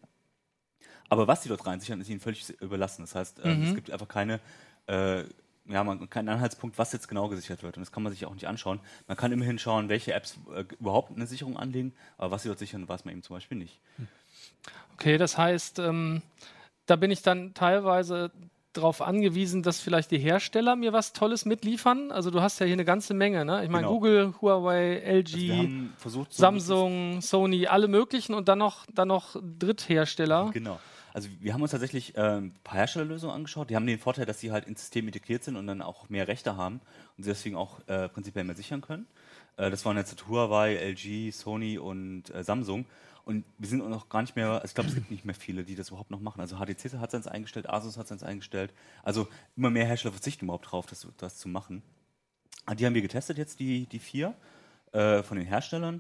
Aber 1.10 1.28
was 1.28 1.44
sie 1.44 1.50
dort 1.50 1.66
reinsichern, 1.66 2.00
ist 2.00 2.08
ihnen 2.10 2.22
völlig 2.22 2.50
überlassen. 2.62 3.02
Das 3.02 3.16
heißt, 3.16 3.42
ähm, 3.44 3.64
es 3.64 3.76
gibt 3.76 3.92
einfach 3.92 4.08
keine, 4.08 4.40
äh, 4.88 5.24
ja, 5.66 5.84
man, 5.84 6.10
keinen 6.10 6.30
Anhaltspunkt, 6.30 6.78
was 6.78 6.94
jetzt 6.94 7.10
genau 7.10 7.28
gesichert 7.28 7.64
wird. 7.64 7.76
Und 7.76 7.82
das 7.82 7.92
kann 7.92 8.02
man 8.02 8.14
sich 8.14 8.26
auch 8.26 8.34
nicht 8.34 8.48
anschauen. 8.48 8.80
Man 9.10 9.18
kann 9.18 9.34
immerhin 9.34 9.60
schauen, 9.60 9.90
welche 9.90 10.14
Apps 10.14 10.40
äh, 10.56 10.64
überhaupt 10.80 11.14
eine 11.14 11.28
Sicherung 11.28 11.58
anlegen, 11.58 11.94
aber 12.18 12.32
was 12.32 12.44
sie 12.44 12.48
dort 12.48 12.60
sichern, 12.60 12.88
weiß 12.88 13.04
man 13.04 13.12
eben 13.14 13.24
zum 13.24 13.36
Beispiel 13.36 13.58
nicht. 13.58 13.82
Okay, 14.94 15.18
das 15.18 15.38
heißt, 15.38 15.80
ähm, 15.80 16.22
da 16.86 16.96
bin 16.96 17.12
ich 17.12 17.24
dann 17.24 17.56
teilweise 17.56 18.32
darauf 18.78 19.02
angewiesen, 19.02 19.64
dass 19.64 19.80
vielleicht 19.82 20.12
die 20.12 20.20
Hersteller 20.20 20.76
mir 20.76 20.94
was 20.94 21.14
Tolles 21.14 21.46
mitliefern. 21.46 22.12
Also 22.12 22.32
du 22.32 22.42
hast 22.42 22.60
ja 22.60 22.66
hier 22.66 22.74
eine 22.74 22.86
ganze 22.86 23.14
Menge, 23.14 23.44
ne? 23.44 23.64
Ich 23.64 23.70
meine 23.70 23.88
Genau. 23.88 23.94
Google, 23.96 24.34
Huawei, 24.42 24.98
LG, 25.00 25.90
Also 26.04 26.26
Samsung, 26.30 27.22
Sony, 27.22 27.68
alle 27.68 27.88
möglichen 27.88 28.34
und 28.34 28.48
dann 28.48 28.60
noch, 28.60 28.86
dann 28.94 29.10
noch 29.10 29.36
Dritthersteller. 29.60 30.52
Genau. 30.54 30.80
Also 31.14 31.30
wir 31.40 31.54
haben 31.54 31.62
uns 31.64 31.72
tatsächlich 31.72 32.16
äh, 32.16 32.38
ein 32.38 32.54
paar 32.64 32.78
Herstellerlösungen 32.78 33.36
angeschaut. 33.36 33.70
Die 33.70 33.76
haben 33.76 33.88
den 33.88 33.98
Vorteil, 34.00 34.26
dass 34.26 34.40
sie 34.40 34.52
halt 34.52 34.68
ins 34.68 34.82
System 34.82 35.08
integriert 35.08 35.44
sind 35.44 35.56
und 35.56 35.66
dann 35.66 35.82
auch 35.82 36.10
mehr 36.10 36.28
Rechte 36.28 36.58
haben 36.58 36.80
und 37.18 37.24
sie 37.24 37.30
deswegen 37.32 37.56
auch 37.56 37.80
äh, 37.88 38.08
prinzipiell 38.08 38.44
mehr 38.46 38.56
sichern 38.56 38.82
können. 38.82 39.08
Äh, 39.58 39.72
das 39.72 39.84
waren 39.84 39.98
jetzt 39.98 40.28
Huawei, 40.28 40.76
LG, 40.76 41.32
Sony 41.32 41.80
und 41.80 42.30
äh, 42.36 42.44
Samsung. 42.44 42.86
Und 43.28 43.44
wir 43.58 43.68
sind 43.68 43.82
auch 43.82 43.90
noch 43.90 44.08
gar 44.08 44.22
nicht 44.22 44.38
mehr, 44.38 44.52
also 44.52 44.64
ich 44.64 44.74
glaube, 44.74 44.88
es 44.88 44.96
gibt 44.96 45.12
nicht 45.12 45.26
mehr 45.26 45.36
viele, 45.36 45.66
die 45.66 45.76
das 45.76 45.90
überhaupt 45.90 46.12
noch 46.12 46.22
machen. 46.22 46.40
Also 46.40 46.60
HTC 46.60 46.94
hat 46.98 47.12
seins 47.12 47.28
eingestellt, 47.28 47.70
Asus 47.70 47.98
hat 47.98 48.08
seins 48.08 48.24
eingestellt. 48.24 48.74
Also 49.04 49.28
immer 49.58 49.70
mehr 49.70 49.86
Hersteller 49.86 50.14
verzichten 50.14 50.46
überhaupt 50.46 50.72
drauf, 50.72 50.86
das, 50.86 51.06
das 51.18 51.36
zu 51.38 51.50
machen. 51.50 51.84
Ah, 52.66 52.74
Die 52.74 52.86
haben 52.86 52.94
wir 52.94 53.02
getestet 53.02 53.38
jetzt, 53.38 53.60
die, 53.60 53.86
die 53.86 54.00
vier 54.00 54.34
äh, 54.94 55.24
von 55.24 55.38
den 55.38 55.46
Herstellern. 55.46 56.00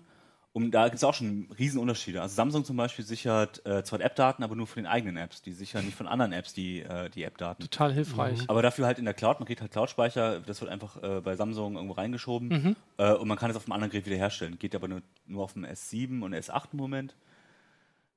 Und 0.53 0.71
da 0.71 0.85
gibt 0.85 0.95
es 0.95 1.03
auch 1.03 1.13
schon 1.13 1.49
Riesenunterschiede. 1.59 2.19
Also 2.19 2.33
Samsung 2.33 2.65
zum 2.65 2.77
Beispiel 2.77 3.05
sichert 3.05 3.63
äh, 3.65 3.83
zwar 3.83 4.01
App-Daten, 4.01 4.43
aber 4.43 4.55
nur 4.55 4.65
von 4.65 4.81
den 4.81 4.87
eigenen 4.87 5.15
Apps. 5.17 5.41
Die 5.43 5.51
sichern 5.51 5.85
nicht 5.85 5.95
von 5.95 6.07
anderen 6.07 6.33
Apps 6.33 6.51
die, 6.51 6.81
äh, 6.81 7.09
die 7.11 7.23
App-Daten. 7.23 7.61
Total 7.61 7.93
hilfreich. 7.93 8.39
Aber 8.47 8.63
dafür 8.63 8.87
halt 8.87 8.97
in 8.97 9.05
der 9.05 9.13
Cloud, 9.13 9.39
man 9.39 9.45
kriegt 9.45 9.61
halt 9.61 9.71
Cloud-Speicher, 9.71 10.39
das 10.39 10.61
wird 10.61 10.71
einfach 10.71 11.01
äh, 11.03 11.21
bei 11.21 11.35
Samsung 11.35 11.75
irgendwo 11.75 11.93
reingeschoben 11.93 12.75
äh, 12.97 13.13
und 13.13 13.27
man 13.27 13.37
kann 13.37 13.51
es 13.51 13.57
auf 13.57 13.65
einem 13.65 13.73
anderen 13.73 13.91
Gerät 13.91 14.07
wiederherstellen. 14.07 14.57
Geht 14.57 14.73
aber 14.73 14.87
nur, 14.87 15.01
nur 15.27 15.43
auf 15.43 15.53
dem 15.53 15.63
S7 15.63 16.23
und 16.23 16.33
S8 16.33 16.69
im 16.71 16.77
Moment. 16.79 17.15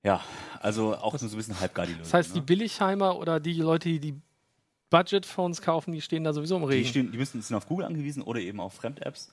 Ja, 0.03 0.23
also 0.61 0.97
auch 0.97 1.13
nur 1.13 1.29
so 1.29 1.37
ein 1.37 1.37
bisschen 1.37 1.61
halbgar 1.61 1.85
die 1.85 1.93
Lösung. 1.93 2.05
Das 2.05 2.15
heißt, 2.15 2.35
die 2.35 2.41
ne? 2.41 2.47
Billigheimer 2.47 3.19
oder 3.19 3.39
die 3.39 3.53
Leute, 3.53 3.91
die 3.91 4.01
die 4.01 4.15
Budget-Phones 4.89 5.61
kaufen, 5.63 5.93
die 5.93 6.01
stehen 6.01 6.25
da 6.25 6.33
sowieso 6.33 6.57
im 6.57 6.63
die, 6.63 6.69
Regen. 6.69 6.89
stehen, 6.89 7.13
die 7.13 7.19
müssen, 7.19 7.43
sind 7.43 7.57
auf 7.57 7.67
Google 7.67 7.87
angewiesen 7.87 8.23
oder 8.23 8.41
eben 8.41 8.61
auf 8.61 8.75
Fremd-Apps. 8.75 9.33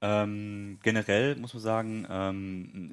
Ähm, 0.00 0.78
generell 0.82 1.36
muss 1.36 1.54
man 1.54 1.62
sagen, 1.62 2.06
ähm, 2.08 2.92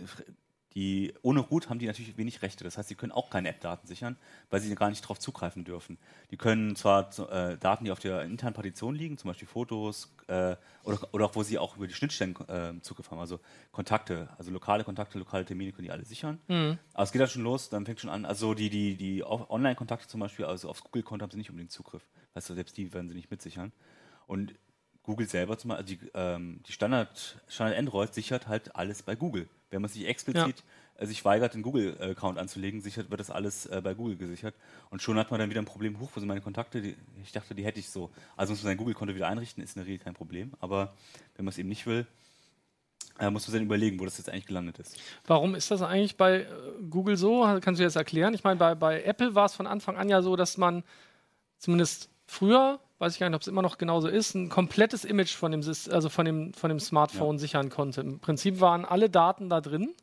die, 0.75 1.13
ohne 1.21 1.39
Root 1.39 1.69
haben 1.69 1.79
die 1.79 1.85
natürlich 1.85 2.17
wenig 2.17 2.41
Rechte. 2.41 2.65
Das 2.65 2.77
heißt, 2.77 2.89
sie 2.89 2.95
können 2.95 3.13
auch 3.13 3.29
keine 3.29 3.47
App-Daten 3.47 3.87
sichern, 3.87 4.17
weil 4.49 4.59
sie 4.59 4.75
gar 4.75 4.89
nicht 4.89 5.01
darauf 5.03 5.19
zugreifen 5.19 5.63
dürfen. 5.63 5.97
Die 6.31 6.37
können 6.37 6.75
zwar 6.75 7.07
äh, 7.31 7.57
Daten, 7.57 7.85
die 7.85 7.91
auf 7.91 7.99
der 7.99 8.23
internen 8.23 8.53
Partition 8.53 8.93
liegen, 8.93 9.17
zum 9.17 9.29
Beispiel 9.29 9.47
Fotos 9.47 10.13
äh, 10.27 10.57
oder, 10.83 10.99
oder 11.13 11.25
auch 11.25 11.35
wo 11.35 11.43
sie 11.43 11.57
auch 11.57 11.77
über 11.77 11.87
die 11.87 11.93
Schnittstellen 11.93 12.35
äh, 12.49 12.73
Zugriff 12.81 13.09
haben, 13.09 13.19
also 13.19 13.39
Kontakte, 13.71 14.27
also 14.37 14.51
lokale 14.51 14.83
Kontakte, 14.83 15.17
lokale 15.17 15.45
Termine 15.45 15.71
können 15.71 15.85
die 15.85 15.91
alle 15.91 16.03
sichern. 16.03 16.41
Aber 16.93 17.03
es 17.03 17.13
geht 17.13 17.21
dann 17.21 17.29
schon 17.29 17.43
los, 17.43 17.69
dann 17.69 17.85
fängt 17.85 18.01
schon 18.01 18.09
an, 18.09 18.25
also 18.25 18.53
die, 18.53 18.69
die, 18.69 18.97
die 18.97 19.23
Online-Kontakte 19.23 20.09
zum 20.09 20.19
Beispiel, 20.19 20.43
also 20.43 20.69
aufs 20.69 20.83
Google-Konto 20.83 21.23
haben 21.23 21.31
sie 21.31 21.37
nicht 21.37 21.49
unbedingt 21.49 21.71
Zugriff. 21.71 22.03
Weißt 22.33 22.49
du, 22.49 22.53
selbst 22.53 22.75
die 22.75 22.93
werden 22.93 23.07
sie 23.07 23.15
nicht 23.15 23.31
mitsichern. 23.31 23.71
Und 24.27 24.55
Google 25.05 25.27
selber 25.27 25.57
zum 25.57 25.69
Beispiel, 25.69 25.97
also 25.97 26.05
die, 26.05 26.11
ähm, 26.13 26.59
die 26.67 26.71
Standard, 26.71 27.37
Standard 27.47 27.77
Android 27.77 28.13
sichert 28.13 28.47
halt 28.47 28.75
alles 28.75 29.03
bei 29.03 29.15
Google. 29.15 29.47
Wenn 29.69 29.81
man 29.81 29.89
sich 29.89 30.07
explizit 30.07 30.63
äh, 30.97 31.05
sich 31.05 31.23
weigert, 31.25 31.53
den 31.53 31.61
Google-Account 31.61 32.37
anzulegen, 32.37 32.81
sichert, 32.81 33.09
wird 33.09 33.19
das 33.19 33.29
alles 33.29 33.65
äh, 33.65 33.81
bei 33.83 33.93
Google 33.93 34.15
gesichert. 34.15 34.55
Und 34.89 35.01
schon 35.01 35.17
hat 35.17 35.31
man 35.31 35.39
dann 35.39 35.49
wieder 35.49 35.61
ein 35.61 35.65
Problem, 35.65 35.99
hoch, 35.99 36.09
wo 36.13 36.19
sind 36.19 36.27
meine 36.27 36.41
Kontakte? 36.41 36.81
Die, 36.81 36.95
ich 37.23 37.31
dachte, 37.31 37.53
die 37.53 37.65
hätte 37.65 37.79
ich 37.79 37.89
so. 37.89 38.09
Also 38.35 38.53
muss 38.53 38.63
man 38.63 38.71
sein 38.71 38.77
Google-Konto 38.77 39.13
wieder 39.13 39.27
einrichten, 39.27 39.63
ist 39.63 39.75
in 39.75 39.81
der 39.81 39.87
Regel 39.87 40.03
kein 40.03 40.13
Problem. 40.13 40.53
Aber 40.59 40.93
wenn 41.35 41.45
man 41.45 41.51
es 41.51 41.57
eben 41.57 41.69
nicht 41.69 41.85
will, 41.85 42.07
äh, 43.19 43.29
muss 43.29 43.43
man 43.47 43.51
sich 43.51 43.53
dann 43.53 43.63
überlegen, 43.63 43.99
wo 43.99 44.05
das 44.05 44.17
jetzt 44.17 44.29
eigentlich 44.29 44.47
gelandet 44.47 44.79
ist. 44.79 44.97
Warum 45.25 45.55
ist 45.55 45.71
das 45.71 45.81
eigentlich 45.81 46.17
bei 46.17 46.41
äh, 46.41 46.47
Google 46.89 47.17
so? 47.17 47.41
Kannst 47.61 47.79
du 47.79 47.83
jetzt 47.83 47.95
erklären? 47.95 48.33
Ich 48.33 48.43
meine, 48.43 48.57
bei, 48.57 48.75
bei 48.75 49.03
Apple 49.03 49.35
war 49.35 49.45
es 49.45 49.53
von 49.53 49.67
Anfang 49.67 49.97
an 49.97 50.09
ja 50.09 50.21
so, 50.21 50.35
dass 50.35 50.57
man 50.57 50.83
zumindest 51.57 52.09
früher, 52.25 52.79
weiß 52.99 53.13
ich 53.13 53.19
gar 53.19 53.29
nicht, 53.29 53.35
ob 53.35 53.41
es 53.41 53.47
immer 53.47 53.61
noch 53.61 53.77
genauso 53.77 54.07
ist, 54.07 54.33
ein 54.35 54.49
komplettes 54.49 55.03
Image 55.05 55.33
von 55.35 55.51
dem, 55.51 55.61
also 55.61 56.09
von 56.09 56.25
dem, 56.25 56.53
von 56.53 56.69
dem 56.69 56.79
Smartphone 56.79 57.37
sichern 57.39 57.69
konnte. 57.69 58.01
Im 58.01 58.19
Prinzip 58.19 58.59
waren 58.61 58.85
alle 58.85 59.09
Daten 59.09 59.49
da 59.49 59.59
drin 59.61 59.93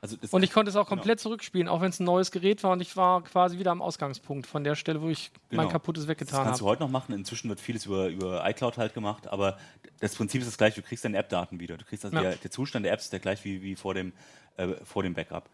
Also 0.00 0.16
das 0.16 0.32
und 0.32 0.42
ich 0.42 0.52
konnte 0.52 0.68
es 0.70 0.74
auch 0.76 0.88
Genau. 0.88 0.96
komplett 1.00 1.20
zurückspielen, 1.20 1.68
auch 1.68 1.80
wenn 1.80 1.90
es 1.90 2.00
ein 2.00 2.04
neues 2.04 2.32
Gerät 2.32 2.64
war 2.64 2.72
und 2.72 2.80
ich 2.80 2.96
war 2.96 3.22
quasi 3.22 3.58
wieder 3.58 3.70
am 3.70 3.80
Ausgangspunkt 3.80 4.48
von 4.48 4.64
der 4.64 4.74
Stelle, 4.74 5.00
wo 5.00 5.08
ich 5.08 5.30
mein 5.50 5.60
Genau. 5.60 5.68
kaputtes 5.70 6.02
Das 6.04 6.08
weggetan 6.08 6.44
kannst 6.44 6.60
du 6.60 6.64
habe. 6.64 6.72
heute 6.72 6.82
noch 6.82 6.90
machen. 6.90 7.12
Inzwischen 7.14 7.48
wird 7.48 7.60
vieles 7.60 7.86
über, 7.86 8.08
über 8.08 8.44
iCloud 8.50 8.76
halt 8.76 8.92
gemacht, 8.94 9.28
aber 9.28 9.58
das 10.00 10.16
Prinzip 10.16 10.40
ist 10.40 10.48
das 10.48 10.58
gleiche. 10.58 10.80
Du 10.80 10.86
kriegst 10.86 11.04
deine 11.04 11.18
App-Daten 11.18 11.60
wieder. 11.60 11.76
Du 11.76 11.84
kriegst 11.84 12.04
also 12.04 12.16
Ja. 12.16 12.22
der, 12.22 12.36
der 12.36 12.50
Zustand 12.50 12.84
der 12.84 12.92
Apps 12.92 13.04
ist 13.04 13.12
der 13.12 13.20
gleich 13.20 13.44
wie, 13.44 13.62
wie 13.62 13.76
vor, 13.76 13.94
dem, 13.94 14.12
äh, 14.56 14.66
vor 14.84 15.04
dem 15.04 15.14
Backup. 15.14 15.48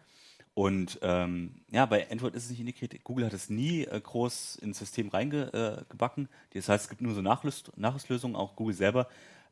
Und 0.59 0.99
ähm, 1.03 1.51
ja, 1.71 1.85
bei 1.85 2.11
Android 2.11 2.35
ist 2.35 2.43
es 2.43 2.49
nicht 2.49 2.59
integriert. 2.59 3.01
Google 3.05 3.25
hat 3.25 3.31
es 3.31 3.49
nie 3.49 3.85
äh, 3.85 3.97
groß 3.97 4.57
ins 4.57 4.77
System 4.77 5.07
reingebacken. 5.07 6.25
Äh, 6.25 6.55
das 6.55 6.67
heißt, 6.67 6.83
es 6.83 6.89
gibt 6.89 6.99
nur 6.99 7.13
so 7.13 7.21
Nachrüst 7.21 7.71
Nachrüstlösungen. 7.77 8.35
Auch 8.35 8.57
Google 8.57 8.75
selber 8.75 9.07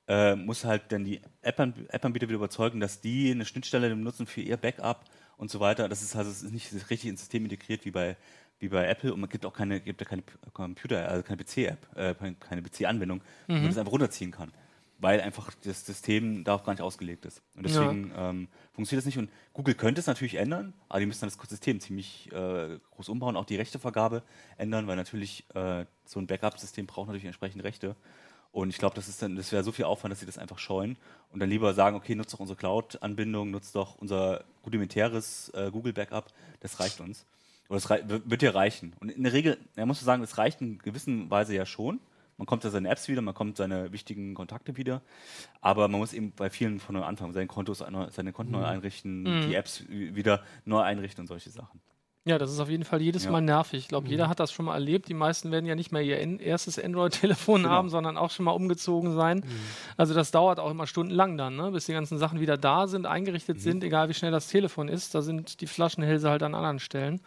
äh, 0.10 0.36
muss 0.36 0.66
halt 0.66 0.92
dann 0.92 1.06
die 1.06 1.22
App-Anbieter 1.44 1.94
App 1.94 2.14
wieder 2.14 2.36
überzeugen, 2.36 2.82
dass 2.82 3.00
die 3.00 3.32
eine 3.32 3.46
Schnittstelle 3.46 3.88
benutzen 3.88 4.28
für 4.28 4.42
ihr 4.42 4.58
Backup 4.58 5.06
und 5.38 5.50
so 5.50 5.62
weiter. 5.62 5.88
Das 5.88 6.02
ist 6.02 6.14
also 6.14 6.30
es 6.30 6.44
ist 6.44 6.52
nicht 6.52 6.74
richtig 6.90 7.06
ins 7.06 7.22
System 7.22 7.46
integriert 7.46 7.86
wie 7.86 7.92
bei 7.92 8.18
wie 8.60 8.68
bei 8.68 8.86
Apple 8.86 9.14
und 9.14 9.22
man 9.22 9.30
gibt 9.30 9.46
auch 9.46 9.54
keine 9.54 9.80
gibt 9.80 10.02
ja 10.02 10.08
keine 10.08 10.24
Computer 10.52 11.08
also 11.08 11.24
keine 11.24 11.42
PC-App, 11.42 11.88
äh, 11.96 12.16
keine 12.38 12.62
PC-Anwendung, 12.62 13.20
mhm. 13.48 13.54
wo 13.54 13.60
man 13.60 13.68
das 13.68 13.78
einfach 13.78 13.94
runterziehen 13.94 14.32
kann 14.32 14.52
weil 15.00 15.22
einfach 15.22 15.52
das 15.64 15.86
System 15.86 16.44
darauf 16.44 16.64
gar 16.64 16.74
nicht 16.74 16.82
ausgelegt 16.82 17.26
ist. 17.26 17.42
Und 17.56 17.66
deswegen 17.66 18.10
ja. 18.10 18.30
ähm, 18.30 18.48
funktioniert 18.74 19.02
das 19.02 19.06
nicht. 19.06 19.18
Und 19.18 19.30
Google 19.54 19.76
könnte 19.76 20.02
es 20.02 20.08
natürlich 20.08 20.36
ändern, 20.36 20.74
aber 20.90 21.00
die 21.00 21.06
müssen 21.06 21.22
dann 21.22 21.30
das 21.30 21.50
System 21.50 21.80
ziemlich 21.80 22.32
äh, 22.32 22.80
groß 22.92 23.10
umbauen, 23.10 23.36
auch 23.36 23.46
die 23.46 23.58
Rechtevergabe 23.58 24.24
ändern, 24.58 24.88
weil 24.88 24.96
natürlich 24.96 25.46
äh, 25.54 25.86
so 26.06 26.20
ein 26.20 26.28
Backup-System 26.28 26.88
braucht 26.88 27.08
natürlich 27.08 27.26
entsprechende 27.26 27.64
Rechte. 27.64 27.96
Und 28.52 28.70
ich 28.70 28.78
glaube, 28.78 28.96
das 28.96 29.08
ist 29.08 29.22
dann, 29.22 29.36
das 29.36 29.52
wäre 29.52 29.64
so 29.64 29.72
viel 29.72 29.86
Aufwand, 29.86 30.12
dass 30.12 30.20
sie 30.20 30.26
das 30.26 30.38
einfach 30.38 30.58
scheuen 30.58 30.98
und 31.32 31.40
dann 31.40 31.50
lieber 31.50 31.74
sagen, 31.74 31.96
okay, 31.96 32.16
nutzt 32.16 32.34
doch 32.34 32.40
unsere 32.40 32.58
Cloud-Anbindung, 32.58 33.52
nutzt 33.52 33.76
doch 33.76 33.96
unser 34.00 34.46
rudimentäres 34.66 35.50
äh, 35.50 35.70
Google-Backup, 35.70 36.34
das 36.62 36.80
reicht 36.80 37.00
uns. 37.02 37.26
Oder 37.70 37.80
das 37.80 37.90
wird 37.90 38.42
dir 38.42 38.56
reichen. 38.56 38.94
Und 39.00 39.12
in 39.12 39.24
der 39.24 39.34
Regel, 39.34 39.58
er 39.76 39.86
muss 39.86 40.00
sagen, 40.00 40.24
es 40.24 40.38
reicht 40.38 40.62
in 40.62 40.80
gewisser 40.80 41.12
Weise 41.30 41.54
ja 41.54 41.66
schon. 41.66 42.00
Man 42.38 42.46
kommt 42.46 42.64
ja 42.64 42.70
seine 42.70 42.90
Apps 42.90 43.08
wieder, 43.08 43.22
man 43.22 43.34
kommt 43.34 43.58
seine 43.58 43.92
wichtigen 43.92 44.36
Kontakte 44.36 44.78
wieder, 44.78 45.02
aber 45.60 45.88
man 45.88 46.00
muss 46.00 46.14
eben 46.14 46.32
bei 46.32 46.50
vielen 46.50 46.80
von 46.80 46.94
neu 46.96 47.04
anfangen, 47.04 47.34
seine 47.34 47.48
Kontos, 47.48 47.80
seine 47.80 48.32
Konten 48.32 48.54
mhm. 48.54 48.60
neu 48.60 48.66
einrichten, 48.66 49.24
mhm. 49.24 49.48
die 49.48 49.56
Apps 49.56 49.84
wieder 49.90 50.44
neu 50.64 50.82
einrichten 50.82 51.24
und 51.24 51.28
solche 51.28 51.50
Sachen. 51.50 51.82
Ja, 52.28 52.38
das 52.38 52.52
ist 52.52 52.60
auf 52.60 52.70
jeden 52.70 52.84
Fall 52.84 53.02
jedes 53.02 53.24
ja. 53.24 53.32
Mal 53.32 53.40
nervig. 53.40 53.80
Ich 53.80 53.88
glaube, 53.88 54.06
mhm. 54.06 54.12
jeder 54.12 54.28
hat 54.28 54.42
das 54.42 54.52
schon 54.52 54.66
mal 54.66 54.74
erlebt. 54.74 55.08
Die 55.08 55.14
meisten 55.14 55.50
werden 55.50 55.66
ja 55.66 55.76
nicht 55.76 55.94
mehr 55.94 56.02
ihr 56.02 56.18
erstes 56.42 56.78
Android-Telefon 56.78 57.64
genau. 57.64 57.74
haben, 57.74 57.90
sondern 57.90 58.18
auch 58.18 58.32
schon 58.32 58.44
mal 58.44 58.52
umgezogen 58.52 59.14
sein. 59.14 59.38
Mhm. 59.38 59.44
Also 59.96 60.14
das 60.14 60.32
dauert 60.32 60.60
auch 60.60 60.70
immer 60.70 60.88
stundenlang 60.88 61.38
dann, 61.38 61.56
ne? 61.56 61.72
bis 61.72 61.86
die 61.86 61.94
ganzen 61.94 62.18
Sachen 62.18 62.42
wieder 62.42 62.58
da 62.58 62.88
sind, 62.88 63.06
eingerichtet 63.06 63.58
mhm. 63.58 63.62
sind, 63.62 63.84
egal 63.86 64.10
wie 64.10 64.14
schnell 64.14 64.32
das 64.32 64.50
Telefon 64.50 64.90
ist. 64.90 65.16
Da 65.16 65.22
sind 65.22 65.62
die 65.62 65.68
Flaschenhälse 65.68 66.30
halt 66.30 66.44
an 66.44 66.54
anderen 66.54 66.80
Stellen. 66.80 67.22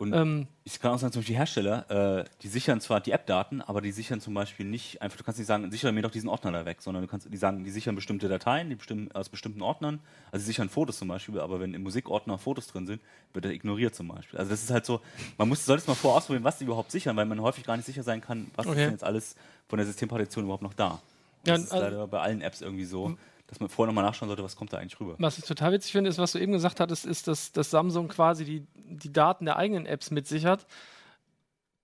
Und 0.00 0.14
ähm, 0.14 0.46
ich 0.64 0.80
kann 0.80 0.92
auch 0.92 0.98
sagen, 0.98 1.12
zum 1.12 1.20
Beispiel 1.20 1.34
die 1.34 1.38
Hersteller, 1.38 2.20
äh, 2.20 2.24
die 2.40 2.48
sichern 2.48 2.80
zwar 2.80 3.02
die 3.02 3.10
App-Daten, 3.10 3.60
aber 3.60 3.82
die 3.82 3.92
sichern 3.92 4.18
zum 4.22 4.32
Beispiel 4.32 4.64
nicht, 4.64 5.02
einfach, 5.02 5.18
du 5.18 5.24
kannst 5.24 5.38
nicht 5.38 5.46
sagen, 5.46 5.70
sichere 5.70 5.92
mir 5.92 6.00
doch 6.00 6.10
diesen 6.10 6.30
Ordner 6.30 6.52
da 6.52 6.64
weg, 6.64 6.80
sondern 6.80 7.02
du 7.02 7.06
kannst, 7.06 7.30
die 7.30 7.36
sagen, 7.36 7.64
die 7.64 7.70
sichern 7.70 7.96
bestimmte 7.96 8.26
Dateien 8.26 8.70
die 8.70 8.76
bestimmen, 8.76 9.12
aus 9.12 9.28
bestimmten 9.28 9.60
Ordnern. 9.60 10.00
Also 10.32 10.42
sie 10.42 10.52
sichern 10.52 10.70
Fotos 10.70 10.96
zum 10.96 11.08
Beispiel, 11.08 11.38
aber 11.38 11.60
wenn 11.60 11.74
im 11.74 11.82
Musikordner 11.82 12.38
Fotos 12.38 12.68
drin 12.68 12.86
sind, 12.86 13.02
wird 13.34 13.44
er 13.44 13.50
ignoriert 13.50 13.94
zum 13.94 14.08
Beispiel. 14.08 14.38
Also 14.38 14.50
das 14.50 14.62
ist 14.62 14.70
halt 14.70 14.86
so, 14.86 15.02
man 15.36 15.50
muss, 15.50 15.66
sollte 15.66 15.82
es 15.82 15.86
mal 15.86 15.94
vorher 15.94 16.16
ausprobieren, 16.16 16.44
was 16.44 16.56
die 16.56 16.64
überhaupt 16.64 16.90
sichern, 16.90 17.14
weil 17.16 17.26
man 17.26 17.42
häufig 17.42 17.64
gar 17.64 17.76
nicht 17.76 17.84
sicher 17.84 18.02
sein 18.02 18.22
kann, 18.22 18.50
was 18.56 18.64
okay. 18.64 18.76
ist 18.76 18.84
denn 18.84 18.92
jetzt 18.92 19.04
alles 19.04 19.36
von 19.68 19.76
der 19.76 19.84
Systempartition 19.84 20.44
überhaupt 20.44 20.62
noch 20.62 20.72
da. 20.72 20.98
Das 21.44 21.58
ja, 21.58 21.64
ist 21.64 21.72
also 21.72 21.84
leider 21.84 22.06
bei 22.06 22.20
allen 22.20 22.40
Apps 22.40 22.62
irgendwie 22.62 22.86
so 22.86 23.18
dass 23.50 23.58
man 23.58 23.68
vorher 23.68 23.88
nochmal 23.88 24.04
nachschauen 24.04 24.28
sollte, 24.28 24.44
was 24.44 24.54
kommt 24.54 24.72
da 24.72 24.78
eigentlich 24.78 24.98
rüber. 25.00 25.16
Was 25.18 25.36
ich 25.36 25.44
total 25.44 25.72
witzig 25.72 25.90
finde, 25.90 26.08
ist, 26.08 26.18
was 26.18 26.32
du 26.32 26.38
eben 26.38 26.52
gesagt 26.52 26.78
hattest, 26.78 27.04
ist, 27.04 27.26
dass, 27.26 27.50
dass 27.50 27.68
Samsung 27.68 28.06
quasi 28.06 28.44
die, 28.44 28.66
die 28.76 29.12
Daten 29.12 29.44
der 29.44 29.56
eigenen 29.56 29.86
Apps 29.86 30.12
mitsichert. 30.12 30.66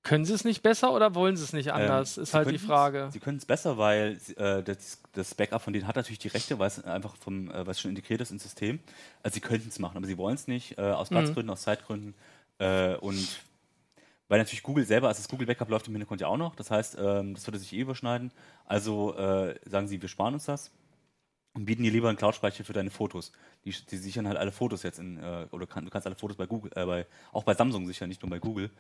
Können 0.05 0.25
sie 0.25 0.33
es 0.33 0.45
nicht 0.45 0.63
besser 0.63 0.93
oder 0.93 1.17
wollen 1.17 1.37
sie 1.37 1.43
es 1.43 1.53
nicht 1.53 1.73
anders? 1.73 2.17
Ähm, 2.17 2.23
ist 2.23 2.35
halt 2.35 2.53
die 2.53 2.59
Frage. 2.59 3.09
Sie 3.13 3.19
können 3.19 3.39
es 3.39 3.47
besser, 3.47 3.79
weil 3.79 4.21
äh, 4.37 4.63
das, 4.63 5.03
das, 5.13 5.35
Backup 5.35 5.61
von 5.61 5.73
denen 5.73 5.89
hat 5.89 5.97
natürlich 5.97 6.21
die 6.21 6.29
Rechte, 6.29 6.61
weil 6.61 6.69
es 6.69 6.85
einfach 6.85 7.17
vom, 7.17 7.51
äh, 7.51 7.67
was 7.67 7.81
schon 7.81 7.89
integriert 7.91 8.21
ist 8.21 8.31
ins 8.31 8.45
System. 8.45 8.79
Also 9.25 9.35
sie 9.35 9.41
könnten 9.41 9.69
es 9.69 9.81
machen, 9.81 9.97
aber 9.97 10.07
sie 10.07 10.17
wollen 10.17 10.37
es 10.37 10.47
nicht, 10.47 10.79
äh, 10.79 10.83
aus 10.83 11.11
mhm. 11.11 11.17
Platzgründen, 11.17 11.47
mhm. 11.47 11.53
aus 11.53 11.63
Zeitgründen. 11.63 12.15
Äh, 12.59 12.95
und 12.99 13.41
weil 14.29 14.39
natürlich 14.39 14.63
Google 14.63 14.85
selber, 14.85 15.09
also 15.09 15.19
das 15.19 15.29
Google 15.29 15.49
Backup 15.49 15.69
läuft 15.69 15.89
im 15.89 15.95
Hintergrund 15.95 16.21
ja 16.21 16.29
auch 16.29 16.37
noch, 16.37 16.55
das 16.55 16.71
heißt, 16.71 16.97
ähm, 17.01 17.35
das 17.35 17.45
würde 17.49 17.59
sich 17.59 17.73
eh 17.73 17.81
überschneiden. 17.81 18.31
Also 18.67 19.17
äh, 19.17 19.59
sagen 19.69 19.89
sie, 19.89 20.01
wir 20.01 20.09
sparen 20.09 20.35
uns 20.35 20.45
das 20.45 20.71
und 21.57 21.65
bieten 21.65 21.83
dir 21.83 21.91
lieber 21.91 22.09
einen 22.09 22.19
Cloud-Speicher 22.19 22.65
für 22.65 22.75
deine 22.75 22.91
Fotos. 22.91 23.33
Die, 23.65 23.75
die, 23.91 23.97
sichern 23.97 24.29
halt 24.29 24.37
alle 24.37 24.53
Fotos 24.53 24.83
jetzt 24.83 24.99
in, 24.99 25.19
äh, 25.19 25.47
oder 25.51 25.67
kann, 25.67 25.85
du 25.85 25.91
kannst 25.91 26.07
alle 26.07 26.15
Fotos 26.15 26.37
bei 26.37 26.47
Google, 26.47 26.71
äh, 26.77 26.85
bei, 26.85 27.07
auch 27.33 27.45
bei 27.45 27.55
Samsung 27.55 27.87
sichern, 27.87 28.09
nicht 28.09 28.23
nur 28.23 28.31
bei 28.31 28.39
Google. 28.39 28.71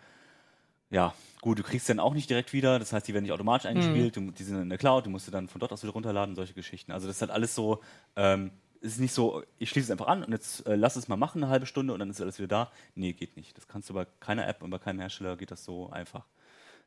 Ja, 0.90 1.14
gut, 1.40 1.58
du 1.58 1.62
kriegst 1.62 1.88
dann 1.88 1.98
auch 1.98 2.14
nicht 2.14 2.30
direkt 2.30 2.52
wieder, 2.52 2.78
das 2.78 2.92
heißt, 2.92 3.08
die 3.08 3.14
werden 3.14 3.24
nicht 3.24 3.32
automatisch 3.32 3.66
eingespielt, 3.66 4.16
mhm. 4.16 4.34
die 4.34 4.44
sind 4.44 4.60
in 4.60 4.68
der 4.68 4.78
Cloud, 4.78 5.06
du 5.06 5.10
musst 5.10 5.24
sie 5.24 5.32
dann 5.32 5.48
von 5.48 5.58
dort 5.58 5.72
aus 5.72 5.82
wieder 5.82 5.94
runterladen, 5.94 6.36
solche 6.36 6.52
Geschichten. 6.52 6.92
Also 6.92 7.08
das 7.08 7.16
ist 7.16 7.22
halt 7.22 7.32
alles 7.32 7.54
so, 7.54 7.82
ähm, 8.14 8.50
es 8.82 8.92
ist 8.92 9.00
nicht 9.00 9.14
so, 9.14 9.42
ich 9.58 9.70
schließe 9.70 9.86
es 9.86 9.90
einfach 9.90 10.06
an 10.06 10.22
und 10.22 10.30
jetzt 10.32 10.66
äh, 10.66 10.76
lass 10.76 10.96
es 10.96 11.08
mal 11.08 11.16
machen, 11.16 11.42
eine 11.42 11.50
halbe 11.50 11.66
Stunde 11.66 11.94
und 11.94 11.98
dann 11.98 12.10
ist 12.10 12.20
alles 12.20 12.38
wieder 12.38 12.48
da. 12.48 12.72
Nee, 12.94 13.14
geht 13.14 13.36
nicht. 13.36 13.56
Das 13.56 13.66
kannst 13.66 13.88
du 13.88 13.94
bei 13.94 14.06
keiner 14.20 14.46
App 14.46 14.62
und 14.62 14.70
bei 14.70 14.78
keinem 14.78 15.00
Hersteller 15.00 15.36
geht 15.36 15.50
das 15.50 15.64
so 15.64 15.90
einfach 15.90 16.26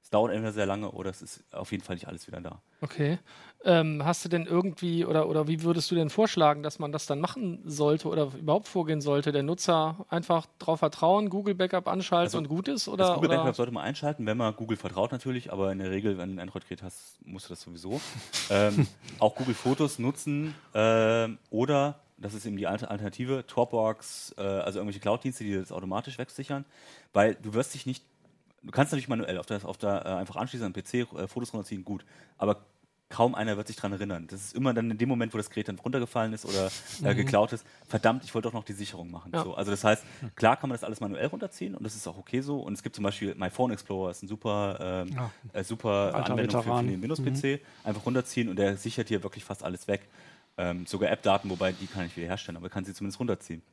es 0.02 0.10
dauert 0.10 0.32
entweder 0.32 0.52
sehr 0.52 0.66
lange 0.66 0.92
oder 0.92 1.10
es 1.10 1.22
ist 1.22 1.44
auf 1.52 1.72
jeden 1.72 1.84
Fall 1.84 1.96
nicht 1.96 2.08
alles 2.08 2.28
wieder 2.28 2.42
da. 2.42 2.62
Okay. 2.82 3.20
Ähm, 3.66 4.04
hast 4.06 4.24
du 4.24 4.30
denn 4.30 4.46
irgendwie 4.46 5.06
oder, 5.06 5.28
oder 5.28 5.48
wie 5.48 5.64
würdest 5.64 5.92
du 5.92 5.96
denn 5.96 6.10
vorschlagen, 6.10 6.64
dass 6.64 6.80
man 6.80 6.92
das 6.92 7.06
dann 7.06 7.20
machen 7.20 7.62
sollte 7.66 8.08
oder 8.08 8.32
überhaupt 8.34 8.68
vorgehen 8.68 9.02
sollte? 9.02 9.32
Der 9.32 9.44
Nutzer 9.44 10.06
einfach 10.10 10.48
darauf 10.58 10.80
vertrauen, 10.80 11.30
Google 11.30 11.56
Backup 11.56 11.88
anschalten 11.88 12.28
also, 12.28 12.38
und 12.38 12.48
gut 12.48 12.70
ist? 12.70 12.88
Oder, 12.88 13.06
das 13.06 13.16
Google 13.16 13.30
oder? 13.30 13.38
Backup 13.40 13.56
sollte 13.56 13.74
man 13.74 13.84
einschalten, 13.84 14.26
wenn 14.26 14.38
man 14.38 14.56
Google 14.56 14.78
vertraut 14.78 15.12
natürlich, 15.12 15.52
aber 15.52 15.72
in 15.72 15.80
der 15.80 15.92
Regel, 15.92 16.18
wenn 16.18 16.30
du 16.30 16.36
ein 16.38 16.40
Android-Gerät 16.40 16.82
hast, 16.82 17.20
musst 17.26 17.46
du 17.46 17.50
das 17.50 17.62
sowieso. 17.62 18.00
ähm, 18.50 18.88
auch 19.20 19.36
Google 19.36 19.54
Fotos 19.54 20.00
nutzen 20.00 20.56
äh, 20.74 21.28
oder 21.50 22.00
das 22.18 22.34
ist 22.34 22.46
eben 22.46 22.58
die 22.58 22.68
Alternative, 22.68 23.44
Dropbox, 23.44 24.36
äh, 24.38 24.42
also 24.42 24.80
irgendwelche 24.80 25.00
Cloud-Dienste, 25.00 25.44
die 25.44 25.56
das 25.56 25.72
automatisch 25.72 26.18
wegsichern, 26.18 26.66
weil 27.14 27.36
du 27.36 27.54
wirst 27.54 27.74
dich 27.74 27.86
nicht 27.86 28.04
du 28.64 28.72
kannst 28.72 28.92
natürlich 28.92 29.08
manuell 29.08 29.38
auf 29.38 29.46
der, 29.46 29.66
auf 29.66 29.78
der 29.78 30.06
äh, 30.06 30.10
einfach 30.10 30.36
anschließen 30.36 30.66
am 30.66 30.74
PC, 30.74 30.94
äh, 30.94 31.28
Fotos 31.28 31.54
runterziehen, 31.54 31.84
gut. 31.84 32.06
Aber 32.38 32.66
kaum 33.10 33.34
einer 33.34 33.58
wird 33.58 33.68
sich 33.68 33.76
daran 33.76 33.94
erinnern. 33.94 34.28
Das 34.30 34.40
ist 34.40 34.56
immer 34.56 34.74
dann 34.74 34.92
in 34.92 34.98
dem 34.98 35.10
Moment, 35.10 35.34
wo 35.34 35.38
das 35.38 35.50
Gerät 35.50 35.68
dann 35.68 35.80
runtergefallen 35.80 36.32
ist 36.32 36.46
oder 36.46 36.68
äh, 37.04 37.14
mhm. 37.14 37.18
geklaut 37.18 37.52
ist, 37.54 37.66
verdammt, 37.88 38.24
ich 38.24 38.34
wollte 38.36 38.48
doch 38.48 38.54
noch 38.54 38.64
die 38.64 38.74
Sicherung 38.74 39.10
machen. 39.10 39.32
Ja. 39.34 39.44
So, 39.44 39.56
also 39.56 39.72
das 39.72 39.84
heißt, 39.84 40.04
klar 40.36 40.58
kann 40.58 40.70
man 40.70 40.76
das 40.76 40.84
alles 40.84 41.00
manuell 41.00 41.26
runterziehen 41.26 41.76
und 41.76 41.84
das 41.84 41.96
ist 41.96 42.08
auch 42.08 42.18
okay 42.18 42.42
so. 42.42 42.60
Und 42.60 42.74
es 42.74 42.84
gibt 42.84 42.96
zum 42.96 43.04
Beispiel 43.04 43.34
My 43.36 43.50
Phone 43.50 43.72
Explorer, 43.72 44.12
ist 44.12 44.22
ein 44.22 44.28
super, 44.28 45.06
ähm, 45.10 45.18
äh, 45.54 45.64
super 45.64 46.14
Anwendung 46.14 46.64
für, 46.64 46.78
für, 46.78 46.84
den 46.84 47.02
Windows-PC. 47.02 47.44
Mhm. 47.44 47.60
Einfach 47.84 48.06
runterziehen 48.06 48.48
und 48.48 48.58
der 48.58 48.78
sichert 48.78 49.08
hier 49.08 49.24
wirklich 49.24 49.44
fast 49.44 49.64
alles 49.64 49.88
weg. 49.88 50.08
Ähm, 50.58 50.86
sogar 50.86 51.10
App-Daten, 51.10 51.50
wobei 51.50 51.72
die 51.72 51.88
kann 51.88 52.06
ich 52.06 52.16
wieder 52.16 52.28
herstellen, 52.28 52.58
aber 52.58 52.70
kann 52.70 52.86
sie 52.86 52.94
zumindest 52.94 53.20
runterziehen. 53.20 53.64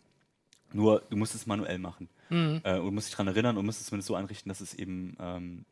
Nur 0.72 1.02
du 1.10 1.16
musst 1.16 1.34
es 1.34 1.46
manuell 1.46 1.78
machen. 1.78 2.08
Mhm. 2.28 2.60
Äh, 2.64 2.78
und 2.78 2.94
musst 2.94 3.08
dich 3.08 3.14
daran 3.14 3.28
erinnern 3.28 3.56
und 3.56 3.66
musst 3.66 3.80
es 3.80 3.86
zumindest 3.86 4.08
so 4.08 4.14
einrichten, 4.14 4.48
dass 4.48 4.60
es 4.60 4.74
eben. 4.74 5.16
Ähm, 5.20 5.64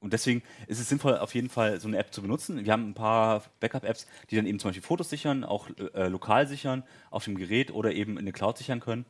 und 0.00 0.12
deswegen 0.12 0.42
ist 0.66 0.80
es 0.80 0.88
sinnvoll, 0.90 1.16
auf 1.16 1.34
jeden 1.34 1.48
Fall 1.48 1.80
so 1.80 1.88
eine 1.88 1.96
App 1.96 2.12
zu 2.12 2.20
benutzen. 2.20 2.62
Wir 2.62 2.72
haben 2.72 2.90
ein 2.90 2.94
paar 2.94 3.42
Backup-Apps, 3.60 4.06
die 4.30 4.36
dann 4.36 4.44
eben 4.44 4.58
zum 4.58 4.68
Beispiel 4.68 4.82
Fotos 4.82 5.08
sichern, 5.08 5.44
auch 5.44 5.70
äh, 5.94 6.08
lokal 6.08 6.46
sichern, 6.46 6.82
auf 7.10 7.24
dem 7.24 7.36
Gerät 7.36 7.70
oder 7.70 7.92
eben 7.92 8.18
in 8.18 8.26
der 8.26 8.34
Cloud 8.34 8.58
sichern 8.58 8.80
können. 8.80 9.06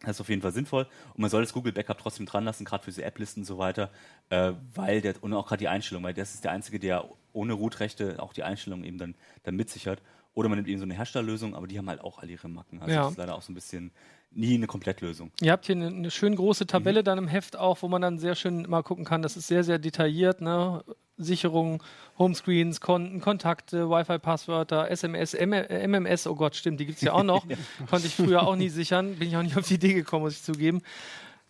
Das 0.00 0.16
ist 0.16 0.20
auf 0.20 0.28
jeden 0.28 0.42
Fall 0.42 0.52
sinnvoll. 0.52 0.86
Und 1.14 1.20
man 1.20 1.30
soll 1.30 1.42
das 1.42 1.54
Google 1.54 1.72
Backup 1.72 1.98
trotzdem 1.98 2.26
dran 2.26 2.44
lassen, 2.44 2.64
gerade 2.66 2.82
für 2.82 2.90
diese 2.90 3.04
App-Listen 3.04 3.40
und 3.40 3.44
so 3.46 3.56
weiter, 3.56 3.90
äh, 4.30 4.52
weil 4.74 5.00
der, 5.00 5.14
und 5.22 5.32
auch 5.32 5.46
gerade 5.46 5.60
die 5.60 5.68
Einstellung, 5.68 6.02
weil 6.02 6.14
das 6.14 6.34
ist 6.34 6.44
der 6.44 6.52
einzige, 6.52 6.78
der 6.78 7.08
ohne 7.32 7.52
Root-Rechte 7.54 8.22
auch 8.22 8.32
die 8.32 8.42
Einstellung 8.42 8.84
eben 8.84 8.98
dann, 8.98 9.14
dann 9.42 9.56
mitsichert. 9.56 10.02
Oder 10.32 10.48
man 10.48 10.56
nimmt 10.56 10.68
eben 10.68 10.78
so 10.78 10.84
eine 10.84 10.94
Herstellerlösung, 10.94 11.54
aber 11.54 11.66
die 11.66 11.76
haben 11.78 11.88
halt 11.88 12.00
auch 12.00 12.18
alle 12.18 12.32
ihre 12.32 12.48
Macken. 12.48 12.80
Also 12.80 12.94
ja. 12.94 13.02
das 13.02 13.12
ist 13.12 13.18
leider 13.18 13.34
auch 13.34 13.42
so 13.42 13.52
ein 13.52 13.54
bisschen 13.54 13.90
nie 14.32 14.54
eine 14.54 14.66
Komplettlösung. 14.66 15.32
Ihr 15.40 15.52
habt 15.52 15.66
hier 15.66 15.76
eine, 15.76 15.88
eine 15.88 16.10
schön 16.10 16.36
große 16.36 16.66
Tabelle 16.66 17.00
mhm. 17.00 17.04
dann 17.04 17.18
im 17.18 17.28
Heft 17.28 17.56
auch, 17.56 17.82
wo 17.82 17.88
man 17.88 18.02
dann 18.02 18.18
sehr 18.18 18.34
schön 18.34 18.68
mal 18.68 18.82
gucken 18.82 19.04
kann. 19.04 19.22
Das 19.22 19.36
ist 19.36 19.48
sehr, 19.48 19.64
sehr 19.64 19.78
detailliert. 19.78 20.40
Ne? 20.40 20.84
Sicherung, 21.16 21.82
Homescreens, 22.18 22.80
Konten, 22.80 23.20
Kontakte, 23.20 23.90
Wi-Fi-Passwörter, 23.90 24.90
SMS, 24.90 25.34
M 25.34 25.50
MMS, 25.50 26.26
oh 26.26 26.34
Gott, 26.34 26.56
stimmt, 26.56 26.80
die 26.80 26.86
gibt 26.86 26.96
es 26.96 27.02
ja 27.02 27.12
auch 27.12 27.22
noch. 27.22 27.44
Konnte 27.90 28.06
ich 28.06 28.14
früher 28.14 28.46
auch 28.46 28.56
nie 28.56 28.70
sichern, 28.70 29.16
bin 29.16 29.28
ich 29.28 29.36
auch 29.36 29.42
nicht 29.42 29.56
auf 29.56 29.66
die 29.66 29.74
Idee 29.74 29.94
gekommen, 29.94 30.24
muss 30.24 30.34
ich 30.34 30.42
zugeben. 30.42 30.80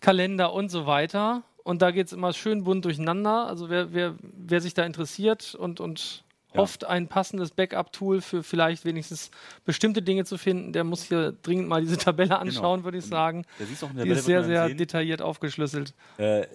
Kalender 0.01 0.53
und 0.53 0.69
so 0.69 0.85
weiter. 0.85 1.43
Und 1.63 1.81
da 1.81 1.91
geht 1.91 2.07
es 2.07 2.13
immer 2.13 2.33
schön 2.33 2.63
bunt 2.63 2.85
durcheinander. 2.85 3.47
Also 3.47 3.69
wer, 3.69 3.93
wer, 3.93 4.15
wer 4.21 4.61
sich 4.61 4.73
da 4.73 4.83
interessiert 4.83 5.55
und, 5.55 5.79
und 5.79 6.23
hofft, 6.55 6.85
ein 6.85 7.07
passendes 7.07 7.51
Backup-Tool 7.51 8.21
für 8.21 8.43
vielleicht 8.43 8.85
wenigstens 8.85 9.31
bestimmte 9.65 10.01
Dinge 10.01 10.25
zu 10.25 10.37
finden, 10.37 10.73
der 10.73 10.83
muss 10.83 11.03
hier 11.03 11.31
dringend 11.31 11.67
mal 11.67 11.81
diese 11.81 11.97
Tabelle 11.97 12.29
genau. 12.29 12.41
anschauen, 12.41 12.77
genau. 12.77 12.85
würde 12.85 12.97
ich 12.97 13.05
sagen. 13.05 13.45
Der 13.57 13.65
Die 14.05 14.09
ist 14.09 14.25
sehr, 14.25 14.43
sehr 14.43 14.67
sehen. 14.67 14.77
detailliert 14.77 15.21
aufgeschlüsselt. 15.21 15.93
Äh, 16.17 16.45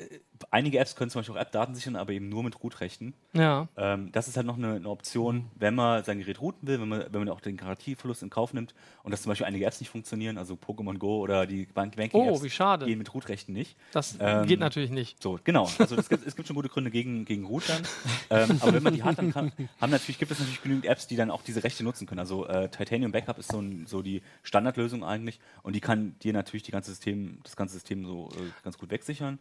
einige 0.51 0.79
Apps 0.79 0.97
können 0.97 1.11
zum 1.11 1.21
Beispiel 1.21 1.37
auch 1.37 1.41
App-Daten 1.41 1.75
sichern, 1.75 1.97
aber 1.97 2.13
eben 2.13 2.29
nur 2.29 2.43
mit 2.43 2.63
Root-Rechten. 2.63 3.15
Ja. 3.33 3.69
Ähm, 3.77 4.11
das 4.13 4.29
ist 4.29 4.37
halt 4.37 4.47
noch 4.47 4.57
eine, 4.57 4.75
eine, 4.75 4.89
Option, 4.89 5.47
wenn 5.55 5.75
man 5.75 6.05
sein 6.05 6.19
Gerät 6.19 6.41
routen 6.41 6.67
will, 6.69 6.81
wenn 6.81 6.89
man, 6.89 7.05
wenn 7.11 7.21
man 7.21 7.29
auch 7.29 7.41
den 7.41 7.57
Garantieverlust 7.57 8.23
in 8.23 8.31
Kauf 8.31 8.53
nimmt 8.53 8.75
und 9.03 9.11
dass 9.11 9.23
zum 9.23 9.31
Beispiel 9.31 9.47
einige 9.47 9.65
Apps 9.67 9.81
nicht 9.81 9.91
funktionieren, 9.91 10.39
also 10.39 10.55
Pokémon 10.55 10.99
Go 10.99 11.19
oder 11.19 11.47
die 11.47 11.67
Bank 11.67 11.97
Banking 11.97 12.21
oh, 12.21 12.43
wie 12.43 12.51
schade. 12.51 12.87
gehen 12.87 12.99
mit 12.99 13.13
Root-Rechten 13.15 13.53
nicht. 13.53 13.77
Das 13.93 14.17
ähm, 14.21 14.47
geht 14.47 14.61
natürlich 14.61 14.91
nicht. 14.91 15.23
So, 15.23 15.39
genau. 15.43 15.69
Also 15.79 15.97
gibt, 15.97 16.27
es 16.27 16.37
gibt 16.37 16.49
schon 16.49 16.57
gute 16.57 16.69
Gründe 16.69 16.91
gegen, 16.91 17.25
gegen 17.25 17.47
Root 17.47 17.69
dann. 17.69 17.83
ähm, 18.31 18.59
aber 18.61 18.75
wenn 18.75 18.83
man 18.83 18.95
die 18.95 19.03
hat, 19.03 19.19
dann 19.19 19.33
kann, 19.33 19.53
haben 19.81 19.91
natürlich, 19.91 20.19
gibt 20.19 20.31
es 20.33 20.39
natürlich 20.39 20.63
genügend 20.63 20.87
Apps, 20.87 21.07
die 21.07 21.17
dann 21.17 21.31
auch 21.31 21.43
diese 21.43 21.65
Rechte 21.65 21.85
nutzen 21.85 22.07
können. 22.07 22.21
Also 22.21 22.47
äh, 22.47 22.69
Titanium 22.69 23.13
Backup 23.13 23.39
ist 23.39 23.53
so, 23.53 23.61
ein, 23.61 23.87
so, 23.87 24.03
die 24.03 24.23
Standardlösung 24.43 25.05
eigentlich 25.05 25.41
und 25.63 25.75
die 25.75 25.81
kann 25.81 26.17
dir 26.23 26.33
natürlich 26.33 26.63
die 26.63 26.73
ganze 26.73 26.91
System, 26.91 27.41
das 27.43 27.57
ganze 27.57 27.75
System 27.75 28.05
so 28.05 28.29
äh, 28.35 28.51
ganz 28.63 28.79
gut 28.79 28.91
wegsichern 28.91 29.39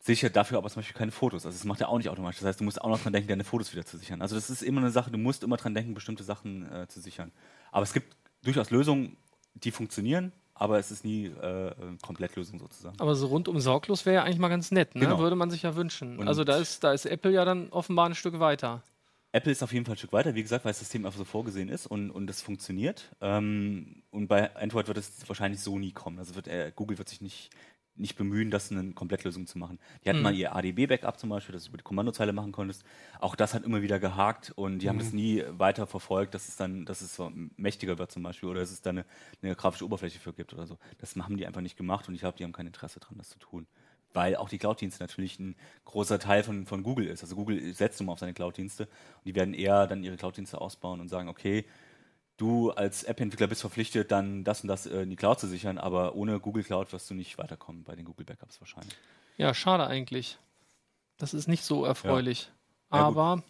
sichert 0.00 0.34
dafür 0.34 0.58
aber 0.58 0.68
zum 0.70 0.80
Beispiel 0.80 0.96
keine 0.96 1.12
Fotos. 1.12 1.46
Also 1.46 1.56
das 1.56 1.64
macht 1.64 1.80
er 1.80 1.88
auch 1.88 1.98
nicht 1.98 2.08
automatisch. 2.08 2.40
Das 2.40 2.48
heißt, 2.48 2.60
du 2.60 2.64
musst 2.64 2.80
auch 2.80 2.88
noch 2.88 3.00
dran 3.00 3.12
denken, 3.12 3.28
deine 3.28 3.44
Fotos 3.44 3.72
wieder 3.72 3.84
zu 3.84 3.98
sichern. 3.98 4.22
Also 4.22 4.34
das 4.34 4.50
ist 4.50 4.62
immer 4.62 4.80
eine 4.80 4.90
Sache, 4.90 5.10
du 5.10 5.18
musst 5.18 5.42
immer 5.42 5.56
dran 5.56 5.74
denken, 5.74 5.94
bestimmte 5.94 6.24
Sachen 6.24 6.70
äh, 6.72 6.88
zu 6.88 7.00
sichern. 7.00 7.30
Aber 7.70 7.82
es 7.82 7.92
gibt 7.92 8.16
durchaus 8.42 8.70
Lösungen, 8.70 9.16
die 9.54 9.70
funktionieren, 9.70 10.32
aber 10.54 10.78
es 10.78 10.90
ist 10.90 11.04
nie 11.04 11.26
äh, 11.26 11.72
Komplettlösung 12.02 12.58
sozusagen. 12.58 12.98
Aber 12.98 13.14
so 13.14 13.26
rundum 13.26 13.60
sorglos 13.60 14.06
wäre 14.06 14.16
ja 14.16 14.22
eigentlich 14.24 14.38
mal 14.38 14.48
ganz 14.48 14.70
nett, 14.70 14.94
ne? 14.94 15.02
Genau. 15.02 15.18
würde 15.18 15.36
man 15.36 15.50
sich 15.50 15.62
ja 15.62 15.76
wünschen. 15.76 16.18
Und 16.18 16.28
also 16.28 16.44
da 16.44 16.56
ist, 16.56 16.82
da 16.82 16.92
ist 16.92 17.04
Apple 17.06 17.32
ja 17.32 17.44
dann 17.44 17.68
offenbar 17.70 18.08
ein 18.08 18.14
Stück 18.14 18.40
weiter. 18.40 18.82
Apple 19.32 19.52
ist 19.52 19.62
auf 19.62 19.72
jeden 19.72 19.84
Fall 19.84 19.94
ein 19.94 19.98
Stück 19.98 20.12
weiter, 20.12 20.34
wie 20.34 20.42
gesagt, 20.42 20.64
weil 20.64 20.70
das 20.70 20.80
System 20.80 21.06
einfach 21.06 21.18
so 21.18 21.24
vorgesehen 21.24 21.68
ist 21.68 21.86
und, 21.86 22.10
und 22.10 22.26
das 22.26 22.42
funktioniert. 22.42 23.14
Ähm, 23.20 24.02
und 24.10 24.26
bei 24.26 24.54
Android 24.56 24.88
wird 24.88 24.98
es 24.98 25.12
wahrscheinlich 25.28 25.60
so 25.60 25.78
nie 25.78 25.92
kommen. 25.92 26.18
Also 26.18 26.34
wird, 26.34 26.48
äh, 26.48 26.72
Google 26.74 26.98
wird 26.98 27.08
sich 27.08 27.20
nicht 27.20 27.50
nicht 28.00 28.16
bemühen, 28.16 28.50
das 28.50 28.72
eine 28.72 28.92
Komplettlösung 28.92 29.46
zu 29.46 29.58
machen. 29.58 29.78
Die 30.04 30.08
hatten 30.08 30.18
mhm. 30.18 30.24
mal 30.24 30.34
ihr 30.34 30.54
ADB-Backup 30.54 31.18
zum 31.18 31.30
Beispiel, 31.30 31.52
das 31.52 31.64
du 31.64 31.68
über 31.68 31.78
die 31.78 31.84
Kommandozeile 31.84 32.32
machen 32.32 32.52
konntest. 32.52 32.84
Auch 33.20 33.36
das 33.36 33.54
hat 33.54 33.64
immer 33.64 33.82
wieder 33.82 33.98
gehakt 34.00 34.52
und 34.56 34.80
die 34.80 34.86
mhm. 34.86 34.90
haben 34.90 34.98
das 34.98 35.12
nie 35.12 35.44
weiter 35.50 35.86
verfolgt, 35.86 36.34
dass 36.34 36.48
es 36.48 36.56
dann, 36.56 36.86
dass 36.86 37.00
es 37.00 37.20
mächtiger 37.56 37.98
wird 37.98 38.10
zum 38.10 38.22
Beispiel 38.22 38.48
oder 38.48 38.60
dass 38.60 38.70
es 38.70 38.82
da 38.82 38.90
eine, 38.90 39.04
eine 39.42 39.54
grafische 39.54 39.84
Oberfläche 39.84 40.18
für 40.18 40.32
gibt 40.32 40.52
oder 40.52 40.66
so. 40.66 40.78
Das 40.98 41.14
haben 41.16 41.36
die 41.36 41.46
einfach 41.46 41.60
nicht 41.60 41.76
gemacht 41.76 42.08
und 42.08 42.14
ich 42.14 42.20
glaube, 42.20 42.38
die 42.38 42.44
haben 42.44 42.52
kein 42.52 42.66
Interesse 42.66 43.00
daran, 43.00 43.18
das 43.18 43.28
zu 43.28 43.38
tun. 43.38 43.66
Weil 44.12 44.34
auch 44.36 44.48
die 44.48 44.58
Cloud-Dienste 44.58 45.02
natürlich 45.02 45.38
ein 45.38 45.54
großer 45.84 46.18
Teil 46.18 46.42
von, 46.42 46.66
von 46.66 46.82
Google 46.82 47.06
ist. 47.06 47.22
Also 47.22 47.36
Google 47.36 47.72
setzt 47.74 48.00
immer 48.00 48.12
auf 48.12 48.18
seine 48.18 48.34
Cloud-Dienste 48.34 48.84
und 48.84 49.26
die 49.26 49.34
werden 49.36 49.54
eher 49.54 49.86
dann 49.86 50.02
ihre 50.02 50.16
Cloud-Dienste 50.16 50.60
ausbauen 50.60 51.00
und 51.00 51.08
sagen, 51.08 51.28
okay, 51.28 51.64
du 52.40 52.70
als 52.70 53.04
App-Entwickler 53.04 53.46
bist 53.46 53.60
verpflichtet, 53.60 54.10
dann 54.10 54.44
das 54.44 54.62
und 54.62 54.68
das 54.68 54.86
äh, 54.86 55.02
in 55.02 55.10
die 55.10 55.16
Cloud 55.16 55.38
zu 55.38 55.46
sichern, 55.46 55.78
aber 55.78 56.14
ohne 56.14 56.40
Google 56.40 56.64
Cloud 56.64 56.92
wirst 56.92 57.10
du 57.10 57.14
nicht 57.14 57.38
weiterkommen 57.38 57.84
bei 57.84 57.94
den 57.94 58.04
Google 58.04 58.24
Backups 58.24 58.60
wahrscheinlich. 58.60 58.96
Ja, 59.36 59.52
schade 59.54 59.86
eigentlich. 59.86 60.38
Das 61.18 61.34
ist 61.34 61.48
nicht 61.48 61.64
so 61.64 61.84
erfreulich. 61.84 62.50
Ja. 62.90 62.98
Ja, 62.98 63.04
aber. 63.06 63.36
Gut. 63.36 63.44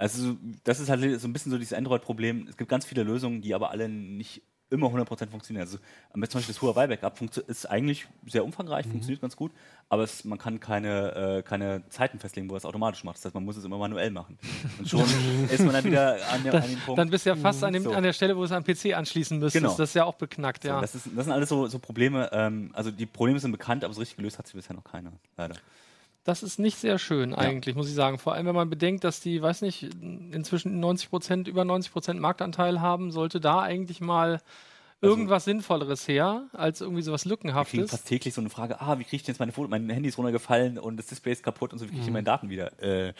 Also, 0.00 0.36
das 0.62 0.78
ist 0.78 0.90
halt 0.90 1.20
so 1.20 1.26
ein 1.26 1.32
bisschen 1.32 1.50
so 1.50 1.58
dieses 1.58 1.72
Android-Problem. 1.72 2.46
Es 2.48 2.56
gibt 2.56 2.70
ganz 2.70 2.84
viele 2.84 3.02
Lösungen, 3.02 3.42
die 3.42 3.54
aber 3.54 3.70
alle 3.70 3.88
nicht 3.88 4.42
immer 4.70 4.88
100% 4.88 5.28
funktionieren. 5.28 5.66
Also 5.66 5.78
zum 6.12 6.20
Beispiel 6.20 6.54
das 6.54 6.62
Huawei-Backup 6.62 7.20
ist 7.46 7.66
eigentlich 7.66 8.06
sehr 8.26 8.44
umfangreich, 8.44 8.86
mhm. 8.86 8.92
funktioniert 8.92 9.20
ganz 9.20 9.36
gut, 9.36 9.52
aber 9.88 10.02
es, 10.02 10.24
man 10.24 10.38
kann 10.38 10.60
keine, 10.60 11.38
äh, 11.38 11.42
keine 11.42 11.82
Zeiten 11.88 12.18
festlegen, 12.18 12.50
wo 12.50 12.56
es 12.56 12.64
automatisch 12.64 13.04
macht. 13.04 13.16
Das 13.16 13.26
heißt, 13.26 13.34
man 13.34 13.44
muss 13.44 13.56
es 13.56 13.64
immer 13.64 13.78
manuell 13.78 14.10
machen. 14.10 14.38
Und 14.78 14.88
schon 14.88 15.00
ist 15.50 15.60
man 15.60 15.72
dann 15.72 15.84
wieder 15.84 16.16
an, 16.30 16.42
der, 16.42 16.54
an 16.54 16.62
dem 16.62 16.78
Punkt. 16.80 16.98
Dann 16.98 17.10
bist 17.10 17.24
du 17.24 17.30
ja 17.30 17.36
fast 17.36 17.64
an, 17.64 17.72
dem, 17.72 17.84
so. 17.84 17.92
an 17.92 18.02
der 18.02 18.12
Stelle, 18.12 18.36
wo 18.36 18.40
du 18.40 18.46
es 18.46 18.52
am 18.52 18.64
PC 18.64 18.94
anschließen 18.94 19.38
müsstest. 19.38 19.62
Genau. 19.62 19.76
Das 19.76 19.90
ist 19.90 19.94
ja 19.94 20.04
auch 20.04 20.14
beknackt, 20.14 20.62
so, 20.62 20.68
ja. 20.68 20.80
Das, 20.80 20.94
ist, 20.94 21.08
das, 21.14 21.24
sind 21.24 21.32
alles 21.32 21.48
so, 21.48 21.66
so 21.66 21.78
Probleme. 21.78 22.28
Ähm, 22.32 22.70
also 22.74 22.90
die 22.90 23.06
Probleme 23.06 23.40
sind 23.40 23.52
bekannt, 23.52 23.84
aber 23.84 23.94
so 23.94 24.00
richtig 24.00 24.16
gelöst 24.16 24.38
hat 24.38 24.46
sie 24.46 24.56
bisher 24.56 24.76
noch 24.76 24.84
keiner, 24.84 25.12
leider. 25.36 25.54
Das 26.28 26.42
ist 26.42 26.58
nicht 26.58 26.76
sehr 26.76 26.98
schön 26.98 27.34
eigentlich, 27.34 27.74
ja. 27.74 27.78
muss 27.78 27.88
ich 27.88 27.94
sagen. 27.94 28.18
Vor 28.18 28.34
allem, 28.34 28.44
wenn 28.44 28.54
man 28.54 28.68
bedenkt, 28.68 29.02
dass 29.02 29.20
die, 29.20 29.40
weiß 29.40 29.62
nicht, 29.62 29.84
inzwischen 30.02 30.78
90 30.78 31.08
Prozent, 31.08 31.48
über 31.48 31.64
90 31.64 31.90
Prozent 31.90 32.20
Marktanteil 32.20 32.82
haben, 32.82 33.12
sollte 33.12 33.40
da 33.40 33.62
eigentlich 33.62 34.02
mal 34.02 34.42
also 35.00 35.14
irgendwas 35.14 35.46
Sinnvolleres 35.46 36.06
her, 36.06 36.48
als 36.52 36.82
irgendwie 36.82 37.00
sowas 37.00 37.24
Lückenhaftes. 37.24 37.72
Ich 37.72 37.78
kriege 37.78 37.88
fast 37.88 38.06
täglich 38.06 38.34
so 38.34 38.42
eine 38.42 38.50
Frage, 38.50 38.78
ah, 38.78 38.98
wie 38.98 39.04
kriege 39.04 39.16
ich 39.16 39.22
denn 39.22 39.32
jetzt 39.32 39.38
meine 39.38 39.52
Fotos, 39.52 39.70
mein 39.70 39.88
Handy 39.88 40.10
ist 40.10 40.18
runtergefallen 40.18 40.76
und 40.78 40.98
das 40.98 41.06
Display 41.06 41.32
ist 41.32 41.42
kaputt 41.42 41.72
und 41.72 41.78
so, 41.78 41.86
wie 41.86 41.92
kriege 41.92 42.02
ich 42.02 42.08
mhm. 42.08 42.12
meine 42.12 42.24
Daten 42.24 42.50
wieder? 42.50 42.78
Äh, 42.82 43.14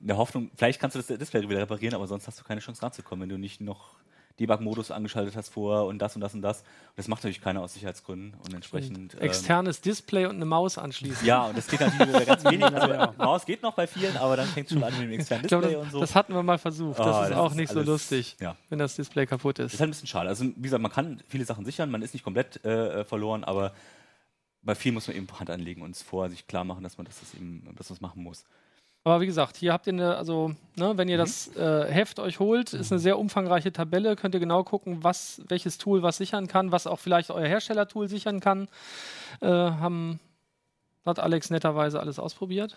in 0.00 0.08
der 0.08 0.16
Hoffnung, 0.16 0.50
vielleicht 0.56 0.80
kannst 0.80 0.96
du 0.96 0.98
das 0.98 1.06
Display 1.16 1.48
wieder 1.48 1.60
reparieren, 1.60 1.94
aber 1.94 2.08
sonst 2.08 2.26
hast 2.26 2.40
du 2.40 2.44
keine 2.44 2.60
Chance 2.60 2.82
ranzukommen, 2.82 3.22
wenn 3.22 3.28
du 3.28 3.38
nicht 3.38 3.60
noch 3.60 3.94
Debug-Modus 4.38 4.90
angeschaltet 4.90 5.36
hast 5.36 5.50
vorher 5.50 5.84
und 5.84 5.98
das 5.98 6.14
und 6.14 6.20
das 6.20 6.34
und 6.34 6.42
das. 6.42 6.60
Und 6.60 6.66
das 6.96 7.08
macht 7.08 7.22
natürlich 7.22 7.40
keiner 7.40 7.60
aus 7.62 7.74
Sicherheitsgründen 7.74 8.34
und 8.44 8.54
entsprechend. 8.54 8.96
Und 8.96 9.20
externes 9.20 9.78
ähm, 9.78 9.82
Display 9.82 10.26
und 10.26 10.36
eine 10.36 10.44
Maus 10.44 10.78
anschließen. 10.78 11.26
Ja, 11.26 11.46
und 11.46 11.56
das 11.56 11.66
geht 11.66 11.80
natürlich 11.80 12.12
bei 12.12 12.24
ganz 12.24 12.44
wenigen. 12.44 12.62
Also, 12.82 12.94
ja. 12.94 13.14
Maus 13.18 13.44
geht 13.44 13.62
noch 13.62 13.74
bei 13.74 13.86
vielen, 13.86 14.16
aber 14.16 14.36
dann 14.36 14.46
fängt 14.46 14.66
es 14.66 14.72
schon 14.72 14.82
an 14.82 14.92
mit 14.94 15.02
dem 15.02 15.12
externen 15.12 15.42
Display 15.42 15.60
glaub, 15.60 15.72
das, 15.72 15.82
und 15.84 15.90
so. 15.90 16.00
Das 16.00 16.14
hatten 16.14 16.34
wir 16.34 16.42
mal 16.42 16.58
versucht. 16.58 16.98
Das 16.98 17.06
oh, 17.06 17.22
ist 17.22 17.30
das 17.30 17.38
auch 17.38 17.50
ist 17.50 17.56
nicht 17.56 17.70
alles, 17.70 17.86
so 17.86 17.92
lustig, 17.92 18.36
ja. 18.40 18.56
wenn 18.70 18.78
das 18.78 18.96
Display 18.96 19.26
kaputt 19.26 19.58
ist. 19.58 19.66
Das 19.66 19.74
ist 19.74 19.80
halt 19.80 19.88
ein 19.88 19.90
bisschen 19.92 20.08
schade. 20.08 20.28
Also, 20.28 20.44
wie 20.44 20.62
gesagt, 20.62 20.82
man 20.82 20.90
kann 20.90 21.22
viele 21.28 21.44
Sachen 21.44 21.64
sichern, 21.64 21.90
man 21.90 22.02
ist 22.02 22.14
nicht 22.14 22.24
komplett 22.24 22.64
äh, 22.64 23.04
verloren, 23.04 23.44
aber 23.44 23.72
bei 24.62 24.74
vielen 24.74 24.94
muss 24.94 25.08
man 25.08 25.16
eben 25.16 25.28
Hand 25.38 25.50
anlegen 25.50 25.82
und 25.82 25.94
es 25.94 26.02
vorher 26.02 26.30
sich 26.30 26.46
klar 26.46 26.64
machen, 26.64 26.82
dass 26.82 26.96
man 26.96 27.04
das, 27.04 27.20
das 27.20 27.34
eben, 27.34 27.62
dass 27.76 27.90
man 27.90 27.96
das 27.96 28.00
machen 28.00 28.22
muss. 28.22 28.44
Aber 29.04 29.20
wie 29.20 29.26
gesagt, 29.26 29.56
hier 29.56 29.72
habt 29.72 29.88
ihr 29.88 29.94
eine, 29.94 30.16
also, 30.16 30.54
ne, 30.76 30.96
wenn 30.96 31.08
ihr 31.08 31.16
mhm. 31.16 31.22
das 31.22 31.56
äh, 31.56 31.86
Heft 31.90 32.20
euch 32.20 32.38
holt, 32.38 32.72
ist 32.72 32.92
eine 32.92 33.00
sehr 33.00 33.18
umfangreiche 33.18 33.72
Tabelle, 33.72 34.14
könnt 34.14 34.34
ihr 34.34 34.40
genau 34.40 34.62
gucken, 34.62 35.02
was, 35.02 35.42
welches 35.48 35.78
Tool 35.78 36.02
was 36.02 36.18
sichern 36.18 36.46
kann, 36.46 36.70
was 36.70 36.86
auch 36.86 37.00
vielleicht 37.00 37.30
euer 37.30 37.46
Herstellertool 37.46 38.08
sichern 38.08 38.38
kann. 38.38 38.68
Äh, 39.40 39.48
haben, 39.48 40.20
hat 41.04 41.18
Alex 41.18 41.50
netterweise 41.50 41.98
alles 41.98 42.20
ausprobiert. 42.20 42.76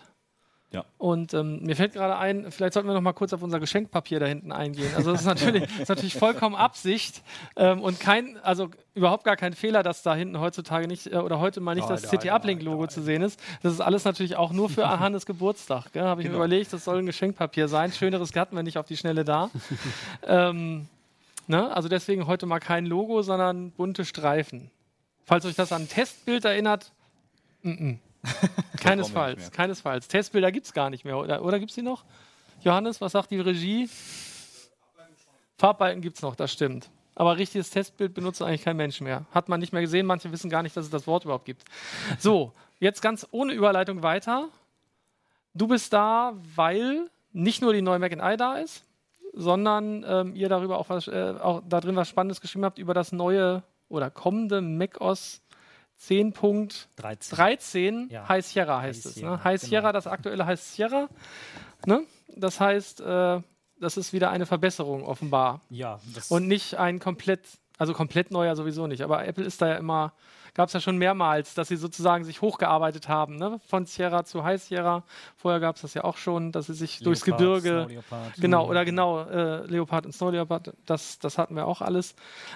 Ja. 0.72 0.84
Und 0.98 1.32
ähm, 1.32 1.62
mir 1.62 1.76
fällt 1.76 1.92
gerade 1.92 2.16
ein, 2.18 2.50
vielleicht 2.50 2.74
sollten 2.74 2.88
wir 2.88 2.94
noch 2.94 3.00
mal 3.00 3.12
kurz 3.12 3.32
auf 3.32 3.40
unser 3.40 3.60
Geschenkpapier 3.60 4.18
da 4.18 4.26
hinten 4.26 4.50
eingehen. 4.50 4.90
Also 4.96 5.12
das 5.12 5.20
ist 5.20 5.26
natürlich, 5.26 5.62
das 5.62 5.80
ist 5.80 5.88
natürlich 5.88 6.14
vollkommen 6.14 6.56
Absicht 6.56 7.22
ähm, 7.54 7.80
und 7.80 8.00
kein, 8.00 8.36
also 8.42 8.70
überhaupt 8.94 9.24
gar 9.24 9.36
kein 9.36 9.52
Fehler, 9.52 9.84
dass 9.84 10.02
da 10.02 10.14
hinten 10.16 10.40
heutzutage 10.40 10.88
nicht 10.88 11.06
äh, 11.06 11.16
oder 11.16 11.38
heute 11.38 11.60
mal 11.60 11.76
nicht 11.76 11.88
nein, 11.88 11.98
das 12.02 12.10
CT 12.10 12.30
Uplink 12.30 12.62
Logo 12.62 12.88
zu 12.88 13.00
sehen 13.00 13.22
ist. 13.22 13.40
Das 13.62 13.72
ist 13.72 13.80
alles 13.80 14.04
natürlich 14.04 14.36
auch 14.36 14.52
nur 14.52 14.68
für 14.68 14.88
Hannes 15.00 15.24
Geburtstag. 15.24 15.84
Habe 15.94 16.20
ich 16.20 16.26
genau. 16.26 16.38
mir 16.38 16.44
überlegt, 16.44 16.72
das 16.72 16.84
soll 16.84 16.98
ein 16.98 17.06
Geschenkpapier 17.06 17.68
sein. 17.68 17.92
Schöneres 17.92 18.34
hatten 18.34 18.56
wir 18.56 18.64
nicht 18.64 18.76
auf 18.76 18.86
die 18.86 18.96
Schnelle 18.96 19.24
da. 19.24 19.50
ähm, 20.26 20.88
ne? 21.46 21.74
Also 21.74 21.88
deswegen 21.88 22.26
heute 22.26 22.46
mal 22.46 22.58
kein 22.58 22.86
Logo, 22.86 23.22
sondern 23.22 23.70
bunte 23.70 24.04
Streifen. 24.04 24.70
Falls 25.24 25.44
euch 25.46 25.54
das 25.54 25.72
an 25.72 25.82
ein 25.82 25.88
Testbild 25.88 26.44
erinnert, 26.44 26.92
m 27.62 27.72
-m. 27.72 28.05
keinesfalls, 28.80 29.50
keinesfalls. 29.50 30.08
Testbilder 30.08 30.52
gibt 30.52 30.66
es 30.66 30.72
gar 30.72 30.90
nicht 30.90 31.04
mehr, 31.04 31.18
oder, 31.18 31.42
oder 31.42 31.58
gibt 31.58 31.70
es 31.70 31.74
die 31.74 31.82
noch? 31.82 32.04
Johannes, 32.62 33.00
was 33.00 33.12
sagt 33.12 33.30
die 33.30 33.40
Regie? 33.40 33.88
Farbbalken 35.58 36.02
gibt 36.02 36.16
es 36.16 36.22
noch, 36.22 36.36
das 36.36 36.52
stimmt. 36.52 36.90
Aber 37.14 37.38
richtiges 37.38 37.70
Testbild 37.70 38.12
benutzt 38.12 38.42
eigentlich 38.42 38.62
kein 38.62 38.76
Mensch 38.76 39.00
mehr. 39.00 39.24
Hat 39.32 39.48
man 39.48 39.58
nicht 39.58 39.72
mehr 39.72 39.80
gesehen, 39.80 40.06
manche 40.06 40.30
wissen 40.32 40.50
gar 40.50 40.62
nicht, 40.62 40.76
dass 40.76 40.84
es 40.84 40.90
das 40.90 41.06
Wort 41.06 41.24
überhaupt 41.24 41.46
gibt. 41.46 41.64
So, 42.18 42.52
jetzt 42.78 43.00
ganz 43.00 43.26
ohne 43.30 43.54
Überleitung 43.54 44.02
weiter. 44.02 44.50
Du 45.54 45.66
bist 45.66 45.92
da, 45.94 46.34
weil 46.54 47.08
nicht 47.32 47.62
nur 47.62 47.72
die 47.72 47.80
neue 47.80 47.98
Mac 47.98 48.12
I 48.12 48.36
da 48.36 48.58
ist, 48.58 48.84
sondern 49.32 50.04
ähm, 50.06 50.34
ihr 50.34 50.50
darüber 50.50 50.78
auch, 50.78 50.90
was, 50.90 51.08
äh, 51.08 51.34
auch 51.40 51.62
da 51.66 51.80
drin 51.80 51.96
was 51.96 52.08
Spannendes 52.08 52.40
geschrieben 52.40 52.64
habt 52.64 52.78
über 52.78 52.92
das 52.92 53.12
neue 53.12 53.62
oder 53.88 54.10
kommende 54.10 54.60
macOS 54.60 55.40
10.13 56.00 58.10
ja. 58.10 58.28
High 58.28 58.44
Sierra 58.44 58.82
heißt 58.82 59.04
High 59.04 59.16
es. 59.16 59.22
Ne? 59.22 59.44
High 59.44 59.60
genau. 59.60 59.68
Sierra, 59.68 59.92
das 59.92 60.06
aktuelle 60.06 60.46
High 60.46 60.60
Sierra. 60.60 61.08
Ne? 61.86 62.04
Das 62.36 62.60
heißt, 62.60 63.00
äh, 63.00 63.40
das 63.80 63.96
ist 63.96 64.12
wieder 64.12 64.30
eine 64.30 64.46
Verbesserung 64.46 65.04
offenbar. 65.04 65.60
Ja. 65.70 66.00
Und 66.28 66.48
nicht 66.48 66.74
ein 66.74 66.98
komplett, 66.98 67.40
also 67.78 67.94
komplett 67.94 68.30
neuer 68.30 68.56
sowieso 68.56 68.86
nicht. 68.86 69.02
Aber 69.02 69.26
Apple 69.26 69.44
ist 69.44 69.62
da 69.62 69.68
ja 69.68 69.76
immer 69.76 70.12
gab 70.56 70.68
es 70.68 70.72
ja 70.72 70.80
schon 70.80 70.96
mehrmals, 70.96 71.52
dass 71.52 71.68
sie 71.68 71.76
sozusagen 71.76 72.24
sich 72.24 72.40
hochgearbeitet 72.40 73.08
haben, 73.08 73.36
ne? 73.36 73.60
von 73.66 73.84
Sierra 73.84 74.24
zu 74.24 74.42
High 74.42 74.60
Sierra. 74.62 75.04
Vorher 75.36 75.60
gab 75.60 75.76
es 75.76 75.82
das 75.82 75.92
ja 75.92 76.02
auch 76.02 76.16
schon, 76.16 76.50
dass 76.50 76.68
sie 76.68 76.74
sich 76.74 77.00
Leopard, 77.00 77.06
durchs 77.06 77.24
Gebirge, 77.24 78.02
genau, 78.38 78.66
oder 78.66 78.86
genau, 78.86 79.22
äh, 79.24 79.66
Leopard 79.66 80.06
und 80.06 80.12
Snow 80.12 80.32
Leopard, 80.32 80.72
das, 80.86 81.18
das 81.18 81.36
hatten 81.36 81.56
wir 81.56 81.66
auch 81.66 81.82
alles. 81.82 82.14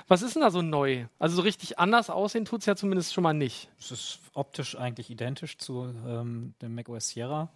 Was 0.08 0.22
ist 0.22 0.34
denn 0.34 0.40
da 0.40 0.50
so 0.50 0.62
neu? 0.62 1.04
Also 1.18 1.36
so 1.36 1.42
richtig 1.42 1.78
anders 1.78 2.08
aussehen 2.08 2.46
tut 2.46 2.60
es 2.60 2.66
ja 2.66 2.74
zumindest 2.74 3.12
schon 3.12 3.22
mal 3.22 3.34
nicht. 3.34 3.68
Es 3.78 3.90
ist 3.90 4.20
optisch 4.32 4.78
eigentlich 4.78 5.10
identisch 5.10 5.58
zu 5.58 5.94
ähm, 6.06 6.54
dem 6.62 6.74
macOS 6.74 7.10
Sierra. 7.10 7.50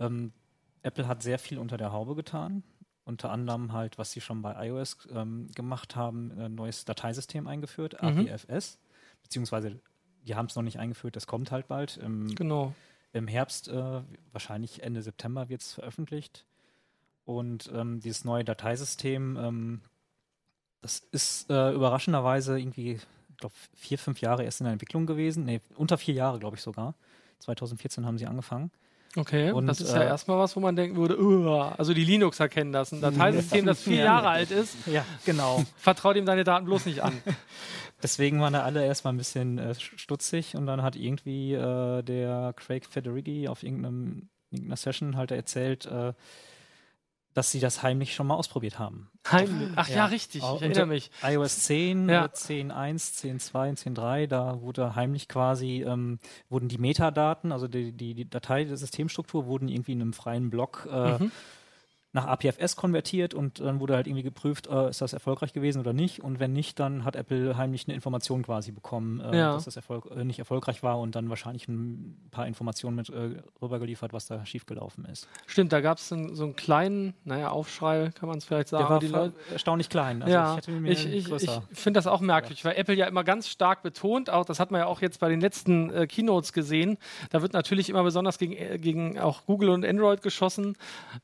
Ähm, 0.00 0.32
Apple 0.82 1.06
hat 1.06 1.22
sehr 1.22 1.38
viel 1.38 1.58
unter 1.58 1.76
der 1.76 1.92
Haube 1.92 2.16
getan 2.16 2.64
unter 3.06 3.30
anderem 3.30 3.74
halt, 3.74 3.98
was 3.98 4.12
sie 4.12 4.22
schon 4.22 4.40
bei 4.40 4.68
iOS 4.68 4.96
ähm, 5.12 5.48
gemacht 5.54 5.94
haben, 5.94 6.32
ein 6.38 6.54
neues 6.54 6.86
Dateisystem 6.86 7.46
eingeführt, 7.46 8.02
mhm. 8.02 8.26
Beziehungsweise 9.24 9.80
die 10.26 10.34
haben 10.34 10.46
es 10.46 10.54
noch 10.54 10.62
nicht 10.62 10.78
eingeführt, 10.78 11.16
das 11.16 11.26
kommt 11.26 11.50
halt 11.50 11.68
bald. 11.68 11.96
Im, 11.96 12.34
genau. 12.34 12.74
Im 13.12 13.28
Herbst, 13.28 13.68
äh, 13.68 14.02
wahrscheinlich 14.32 14.82
Ende 14.82 15.02
September 15.02 15.48
wird 15.48 15.62
es 15.62 15.72
veröffentlicht. 15.74 16.44
Und 17.24 17.70
ähm, 17.74 18.00
dieses 18.00 18.24
neue 18.24 18.44
Dateisystem, 18.44 19.36
ähm, 19.36 19.80
das 20.82 20.98
ist 21.12 21.50
äh, 21.50 21.72
überraschenderweise 21.72 22.58
irgendwie, 22.58 22.92
ich 22.92 23.36
glaube, 23.38 23.54
vier, 23.74 23.98
fünf 23.98 24.20
Jahre 24.20 24.44
erst 24.44 24.60
in 24.60 24.64
der 24.64 24.72
Entwicklung 24.72 25.06
gewesen. 25.06 25.44
Nee, 25.44 25.60
unter 25.76 25.96
vier 25.96 26.14
Jahre, 26.14 26.38
glaube 26.38 26.56
ich 26.56 26.62
sogar. 26.62 26.94
2014 27.40 28.04
haben 28.04 28.18
sie 28.18 28.26
angefangen. 28.26 28.70
Okay, 29.16 29.52
Und, 29.52 29.66
das 29.68 29.80
ist 29.80 29.92
ja 29.94 30.02
äh, 30.02 30.06
erstmal 30.06 30.38
was, 30.38 30.56
wo 30.56 30.60
man 30.60 30.74
denken 30.74 30.96
würde, 30.96 31.16
"Uah." 31.20 31.74
also 31.78 31.94
die 31.94 32.04
Linuxer 32.04 32.48
kennen 32.48 32.72
das. 32.72 32.92
Ein 32.92 33.00
Dateisystem, 33.00 33.64
das 33.64 33.82
vier 33.82 33.98
Ja. 33.98 34.04
Jahre 34.04 34.28
alt 34.28 34.50
ist, 34.50 34.74
Ja, 34.86 35.04
genau. 35.24 35.62
vertraut 35.76 36.16
ihm 36.16 36.26
deine 36.26 36.42
Daten 36.42 36.64
bloß 36.66 36.86
nicht 36.86 37.02
an. 37.02 37.12
Deswegen 38.02 38.40
waren 38.40 38.52
da 38.52 38.62
alle 38.64 38.84
erstmal 38.84 39.14
ein 39.14 39.16
bisschen 39.18 39.58
äh, 39.58 39.74
stutzig 39.76 40.56
und 40.56 40.66
dann 40.66 40.82
hat 40.82 40.96
irgendwie 40.96 41.54
äh, 41.54 42.02
der 42.02 42.52
Craig 42.56 42.86
Federighi 42.86 43.46
auf 43.48 43.62
irgendeinem, 43.62 44.28
irgendeiner 44.50 44.76
Session 44.76 45.16
halt 45.16 45.30
erzählt, 45.30 45.86
äh, 45.86 46.12
dass 47.34 47.50
sie 47.50 47.60
das 47.60 47.82
heimlich 47.82 48.14
schon 48.14 48.26
mal 48.26 48.34
ausprobiert 48.36 48.78
haben. 48.78 49.10
Heimlich. 49.30 49.68
Ach 49.76 49.88
ja, 49.88 49.96
Ja. 49.96 50.04
richtig, 50.06 50.42
ich 50.42 50.62
erinnere 50.62 50.86
mich. 50.86 51.10
iOS 51.22 51.60
10, 51.64 52.08
Ja. 52.08 52.24
äh, 52.26 52.28
10.1, 52.32 53.12
10.2 53.14 53.68
und 53.70 53.78
10.3, 53.78 54.26
da 54.26 54.60
wurde 54.60 54.94
heimlich 54.94 55.28
quasi, 55.28 55.82
ähm, 55.86 56.18
wurden 56.48 56.68
die 56.68 56.78
Metadaten, 56.78 57.52
also 57.52 57.68
die, 57.68 57.92
die, 57.92 58.14
die 58.14 58.28
Datei 58.30 58.64
der 58.64 58.76
Systemstruktur, 58.76 59.46
wurden 59.46 59.68
irgendwie 59.68 59.92
in 59.92 60.00
einem 60.00 60.12
freien 60.12 60.48
Block 60.50 60.88
äh, 60.90 61.18
Mhm. 61.18 61.32
Nach 62.14 62.26
APFS 62.26 62.76
konvertiert 62.76 63.34
und 63.34 63.58
dann 63.58 63.80
wurde 63.80 63.96
halt 63.96 64.06
irgendwie 64.06 64.22
geprüft, 64.22 64.68
äh, 64.68 64.88
ist 64.88 65.00
das 65.00 65.12
erfolgreich 65.12 65.52
gewesen 65.52 65.80
oder 65.80 65.92
nicht. 65.92 66.20
Und 66.22 66.38
wenn 66.38 66.52
nicht, 66.52 66.78
dann 66.78 67.04
hat 67.04 67.16
Apple 67.16 67.56
heimlich 67.58 67.86
eine 67.88 67.94
Information 67.96 68.44
quasi 68.44 68.70
bekommen, 68.70 69.18
äh, 69.20 69.36
Ja. 69.36 69.52
dass 69.54 69.64
das 69.64 69.74
Erfolg, 69.74 70.08
äh, 70.16 70.22
nicht 70.24 70.38
erfolgreich 70.38 70.84
war 70.84 71.00
und 71.00 71.16
dann 71.16 71.28
wahrscheinlich 71.28 71.66
ein 71.66 72.16
paar 72.30 72.46
Informationen 72.46 72.94
mit 72.94 73.10
äh, 73.10 73.42
rübergeliefert, 73.60 74.12
was 74.12 74.26
da 74.26 74.46
schiefgelaufen 74.46 75.04
ist. 75.06 75.28
Stimmt, 75.46 75.72
da 75.72 75.80
gab 75.80 75.98
es 75.98 76.08
so 76.08 76.14
einen 76.14 76.54
kleinen, 76.54 77.14
naja, 77.24 77.50
Aufschrei, 77.50 78.10
kann 78.14 78.28
man 78.28 78.38
es 78.38 78.44
vielleicht 78.44 78.68
sagen. 78.68 78.84
Der 78.84 78.90
war 78.90 79.00
die 79.00 79.08
Leute, 79.08 79.34
erstaunlich 79.50 79.88
klein. 79.88 80.22
Also 80.22 80.32
ja, 80.32 80.56
ich 80.86 81.06
ich, 81.06 81.32
ich, 81.32 81.42
ich 81.42 81.50
finde 81.72 81.98
das 81.98 82.06
auch 82.06 82.20
merkwürdig, 82.20 82.64
weil 82.64 82.76
Apple 82.76 82.94
ja 82.94 83.06
immer 83.06 83.24
ganz 83.24 83.48
stark 83.48 83.82
betont, 83.82 84.30
auch 84.30 84.44
das 84.44 84.60
hat 84.60 84.70
man 84.70 84.82
ja 84.82 84.86
auch 84.86 85.02
jetzt 85.02 85.18
bei 85.18 85.28
den 85.28 85.40
letzten 85.40 85.90
äh, 85.90 86.06
Keynotes 86.06 86.52
gesehen, 86.52 86.96
da 87.30 87.42
wird 87.42 87.54
natürlich 87.54 87.90
immer 87.90 88.04
besonders 88.04 88.38
gegen, 88.38 88.52
äh, 88.52 88.78
gegen 88.78 89.18
auch 89.18 89.46
Google 89.46 89.70
und 89.70 89.84
Android 89.84 90.22
geschossen, 90.22 90.76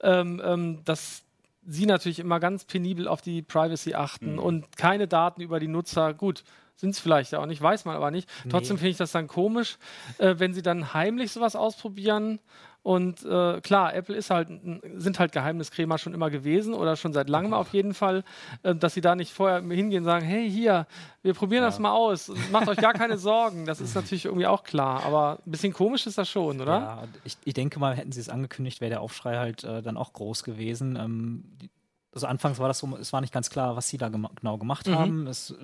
ähm, 0.03 0.43
ähm, 0.45 0.80
dass 0.85 1.23
sie 1.67 1.87
natürlich 1.87 2.19
immer 2.19 2.41
ganz 2.41 2.65
penibel 2.65 3.07
auf 3.07 3.21
die 3.23 3.43
Privacy 3.43 3.95
achten 3.95 4.33
Mhm. 4.35 4.39
und 4.39 4.77
keine 4.77 5.07
Daten 5.07 5.41
über 5.43 5.61
die 5.61 5.69
Nutzer, 5.69 6.15
gut, 6.15 6.43
sind 6.77 6.91
es 6.91 7.01
vielleicht 7.01 7.33
ja 7.33 7.41
auch 7.41 7.47
nicht, 7.47 7.61
weiß 7.61 7.85
man 7.85 7.95
aber 7.95 8.11
nicht. 8.11 8.29
Trotzdem 8.49 8.79
finde 8.79 8.91
ich 8.91 8.97
das 8.97 9.13
dann 9.13 9.27
komisch, 9.29 9.77
äh, 10.17 10.37
wenn 10.39 10.55
sie 10.55 10.63
dann 10.63 10.95
heimlich 10.95 11.31
sowas 11.33 11.55
ausprobieren. 11.55 12.39
Und 12.83 13.23
äh, 13.27 13.61
klar, 13.61 13.95
Apple 13.95 14.17
ist 14.17 14.31
halt, 14.31 14.49
sind 14.97 15.19
halt 15.19 15.33
Geheimniskrämer 15.33 15.99
schon 15.99 16.15
immer 16.15 16.31
gewesen 16.31 16.73
oder 16.73 16.97
schon 16.97 17.13
seit 17.13 17.29
langem 17.29 17.53
auf 17.53 17.75
jeden 17.75 17.93
Fall, 17.93 18.25
äh, 18.63 18.75
dass 18.75 18.95
sie 18.95 19.03
da 19.03 19.15
nicht 19.15 19.33
vorher 19.35 19.61
hingehen 19.61 19.99
und 19.99 20.05
sagen, 20.07 20.25
hey, 20.25 20.51
hier, 20.51 20.87
wir 21.23 21.35
probieren 21.35 21.63
das 21.63 21.79
mal 21.79 21.93
aus. 21.93 22.33
Macht 22.51 22.69
euch 22.69 22.79
gar 22.79 22.95
keine 22.95 23.19
Sorgen. 23.19 23.67
Das 23.67 23.83
ist 23.83 23.95
natürlich 23.95 24.25
irgendwie 24.25 24.47
auch 24.47 24.63
klar. 24.65 25.05
Aber 25.05 25.41
ein 25.47 25.51
bisschen 25.51 25.73
komisch 25.75 26.07
ist 26.07 26.17
das 26.17 26.29
schon, 26.31 26.61
oder? 26.61 26.73
Ja, 26.79 27.05
ich, 27.25 27.37
ich 27.45 27.53
denke 27.53 27.79
mal, 27.79 27.95
hätten 27.95 28.13
sie 28.13 28.21
es 28.21 28.31
angekündigt, 28.31 28.81
wäre 28.81 28.91
der 28.91 29.03
Aufschrei 29.03 29.37
halt 29.37 29.63
äh, 29.65 29.83
dann 29.83 29.99
auch 29.99 30.15
groß 30.15 30.43
gewesen. 30.43 30.97
Ähm, 30.97 31.45
also 32.13 32.27
anfangs 32.27 32.59
war 32.59 32.69
das 32.69 32.79
so, 32.79 32.97
es 32.97 33.13
war 33.13 33.21
nicht 33.21 33.33
ganz 33.33 33.51
klar, 33.51 33.77
was 33.77 33.89
sie 33.89 33.99
da 33.99 34.09
gema 34.09 34.31
genau 34.41 34.57
gemacht 34.57 34.87
Mhm. 34.87 34.95
haben. 34.95 35.27
Es 35.27 35.55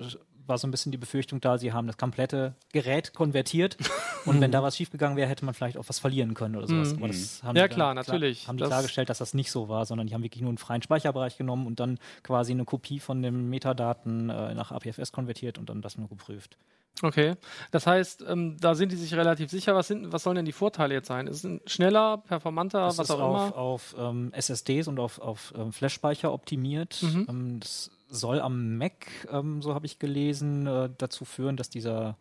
war 0.47 0.57
so 0.57 0.67
ein 0.67 0.71
bisschen 0.71 0.91
die 0.91 0.97
Befürchtung 0.97 1.41
da, 1.41 1.57
sie 1.57 1.73
haben 1.73 1.87
das 1.87 1.97
komplette 1.97 2.55
Gerät 2.73 3.13
konvertiert 3.13 3.77
und 4.25 4.39
wenn 4.41 4.51
da 4.51 4.63
was 4.63 4.77
schiefgegangen 4.77 5.17
wäre, 5.17 5.29
hätte 5.29 5.45
man 5.45 5.53
vielleicht 5.53 5.77
auch 5.77 5.87
was 5.87 5.99
verlieren 5.99 6.33
können 6.33 6.55
oder 6.55 6.67
sowas. 6.67 6.91
Mhm. 6.93 6.97
Aber 6.99 7.07
das 7.07 7.43
haben 7.43 7.55
Ja, 7.55 7.67
klar, 7.67 7.93
natürlich. 7.93 8.47
haben 8.47 8.57
die 8.57 8.61
Das- 8.61 8.69
klargestellt, 8.69 9.09
dass 9.09 9.17
das 9.17 9.33
nicht 9.33 9.51
so 9.51 9.69
war, 9.69 9.85
sondern 9.85 10.07
die 10.07 10.13
haben 10.13 10.23
wirklich 10.23 10.41
nur 10.41 10.49
einen 10.49 10.57
freien 10.57 10.81
Speicherbereich 10.81 11.37
genommen 11.37 11.67
und 11.67 11.79
dann 11.79 11.99
quasi 12.23 12.51
eine 12.51 12.65
Kopie 12.65 12.99
von 12.99 13.21
den 13.21 13.49
Metadaten 13.49 14.29
äh, 14.29 14.53
nach 14.53 14.71
APFS 14.71 15.11
konvertiert 15.11 15.57
und 15.57 15.69
dann 15.69 15.81
das 15.81 15.97
nur 15.97 16.07
geprüft. 16.09 16.57
Okay. 17.03 17.35
Das 17.69 17.85
heißt, 17.85 18.25
ähm, 18.27 18.57
da 18.59 18.73
sind 18.73 18.91
die 18.91 18.95
sich 18.95 19.13
relativ 19.13 19.51
sicher. 19.51 19.75
Was, 19.75 19.87
sind, 19.87 20.11
was 20.11 20.23
sollen 20.23 20.37
denn 20.37 20.45
die 20.45 20.51
Vorteile 20.51 20.95
jetzt 20.95 21.07
sein? 21.07 21.27
Ist 21.27 21.43
es 21.45 21.71
schneller, 21.71 22.17
performanter, 22.17 22.79
Das 22.79 22.97
was 22.97 23.09
ist 23.09 23.11
auch 23.15 23.19
auf, 23.19 23.47
immer? 23.49 23.55
auf 23.57 23.95
ähm, 23.99 24.33
SSDs 24.33 24.87
und 24.87 24.97
auf, 24.99 25.19
auf 25.19 25.53
ähm, 25.55 25.71
Flash-Speicher 25.71 26.33
optimiert. 26.33 27.03
Mhm. 27.03 27.25
Ähm, 27.29 27.59
das 27.59 27.91
soll 28.09 28.39
am 28.39 28.77
Mac, 28.77 29.05
ähm, 29.31 29.61
so 29.61 29.73
habe 29.73 29.85
ich 29.85 29.99
gelesen, 29.99 30.67
äh, 30.67 30.89
dazu 30.97 31.25
führen, 31.25 31.57
dass 31.57 31.69
dieser 31.69 32.17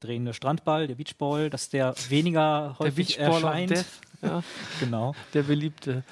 drehende 0.00 0.34
Strandball, 0.34 0.86
der 0.88 0.96
Beachball, 0.96 1.48
dass 1.50 1.68
der 1.68 1.94
weniger 2.08 2.76
Der 2.78 2.78
häufig 2.80 3.16
Beachball 3.16 3.28
of 3.28 3.42
erscheint. 3.44 3.70
Death, 3.70 3.86
ja, 4.22 4.42
Genau. 4.80 5.14
der 5.32 5.42
beliebte. 5.44 6.02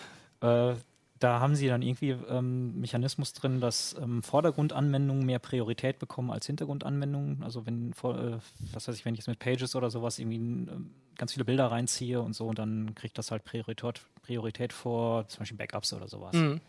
Äh, 0.40 0.74
da 1.18 1.38
haben 1.40 1.54
sie 1.54 1.66
dann 1.68 1.82
irgendwie 1.82 2.10
ähm, 2.30 2.80
Mechanismus 2.80 3.34
drin, 3.34 3.60
dass 3.60 3.94
ähm, 4.00 4.22
Vordergrundanwendungen 4.22 5.26
mehr 5.26 5.38
Priorität 5.38 5.98
bekommen 5.98 6.30
als 6.30 6.46
Hintergrundanwendungen. 6.46 7.42
Also 7.42 7.66
wenn, 7.66 7.92
vor, 7.92 8.18
äh, 8.18 8.38
was 8.72 8.88
weiß 8.88 8.96
ich, 8.96 9.04
wenn 9.04 9.12
ich 9.14 9.18
jetzt 9.18 9.28
mit 9.28 9.38
Pages 9.38 9.76
oder 9.76 9.90
sowas 9.90 10.18
irgendwie 10.18 10.36
ähm, 10.38 10.90
ganz 11.18 11.34
viele 11.34 11.44
Bilder 11.44 11.66
reinziehe 11.70 12.22
und 12.22 12.32
so, 12.34 12.50
dann 12.54 12.94
kriegt 12.94 13.18
das 13.18 13.30
halt 13.32 13.44
Priorität, 13.44 14.00
Priorität 14.22 14.72
vor 14.72 15.28
zum 15.28 15.40
Beispiel 15.40 15.58
Backups 15.58 15.92
oder 15.92 16.08
sowas. 16.08 16.34
Mhm. 16.34 16.60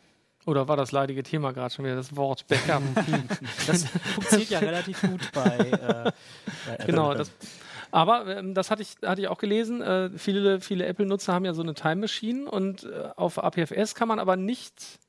Oder 0.45 0.67
war 0.67 0.75
das 0.75 0.91
leidige 0.91 1.23
Thema 1.23 1.51
gerade 1.51 1.73
schon 1.73 1.86
wieder, 1.86 1.95
das 1.95 2.15
Wort 2.15 2.47
Backup? 2.47 2.82
Das 3.67 3.86
funktioniert 3.86 4.49
ja 4.49 4.60
relativ 4.60 5.01
gut 5.01 5.32
bei, 5.34 5.58
äh, 5.58 6.12
bei 6.77 6.86
genau. 6.86 7.13
Das, 7.13 7.32
aber 7.91 8.38
ähm, 8.38 8.54
das 8.54 8.71
hatte 8.71 8.82
ich, 8.82 8.95
hatte 9.04 9.21
ich 9.21 9.27
auch 9.27 9.38
gelesen. 9.38 9.82
Äh, 9.82 10.10
viele 10.17 10.62
viele 10.62 10.86
Apple-Nutzer 10.86 11.34
haben 11.34 11.45
ja 11.45 11.54
so 11.54 11.62
eine 11.62 11.73
Time 11.73 11.97
Machine 11.97 12.49
und 12.49 12.84
äh, 12.84 13.10
auf 13.15 13.43
APFS 13.43 13.95
kann 13.95 14.08
man 14.08 14.19
aber 14.19 14.36
nicht, 14.36 14.99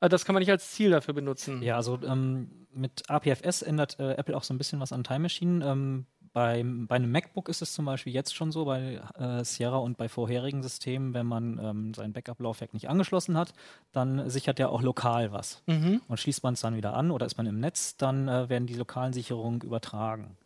äh, 0.00 0.08
das 0.08 0.24
kann 0.24 0.34
man 0.34 0.40
nicht 0.40 0.50
als 0.50 0.70
Ziel 0.70 0.90
dafür 0.90 1.14
benutzen. 1.14 1.62
Ja, 1.62 1.76
also 1.76 1.98
ähm, 2.04 2.66
mit 2.72 3.08
APFS 3.08 3.62
ändert 3.62 3.98
äh, 3.98 4.12
Apple 4.12 4.36
auch 4.36 4.44
so 4.44 4.54
ein 4.54 4.58
bisschen 4.58 4.80
was 4.80 4.92
an 4.92 5.02
Time 5.02 5.20
Machine. 5.20 5.64
Ähm, 5.64 6.06
beim, 6.32 6.86
bei 6.86 6.96
einem 6.96 7.10
MacBook 7.10 7.48
ist 7.48 7.60
es 7.60 7.72
zum 7.72 7.84
Beispiel 7.84 8.12
jetzt 8.12 8.34
schon 8.34 8.52
so, 8.52 8.64
bei 8.64 9.00
äh, 9.18 9.44
Sierra 9.44 9.78
und 9.78 9.96
bei 9.96 10.08
vorherigen 10.08 10.62
Systemen, 10.62 11.12
wenn 11.12 11.26
man 11.26 11.58
ähm, 11.58 11.94
sein 11.94 12.12
Backup-Laufwerk 12.12 12.72
nicht 12.72 12.88
angeschlossen 12.88 13.36
hat, 13.36 13.52
dann 13.92 14.30
sichert 14.30 14.60
er 14.60 14.70
auch 14.70 14.82
lokal 14.82 15.32
was. 15.32 15.62
Mhm. 15.66 16.00
Und 16.06 16.20
schließt 16.20 16.42
man 16.42 16.54
es 16.54 16.60
dann 16.60 16.76
wieder 16.76 16.94
an 16.94 17.10
oder 17.10 17.26
ist 17.26 17.36
man 17.36 17.46
im 17.46 17.58
Netz, 17.58 17.96
dann 17.96 18.28
äh, 18.28 18.48
werden 18.48 18.66
die 18.66 18.74
lokalen 18.74 19.12
Sicherungen 19.12 19.60
übertragen. 19.62 20.36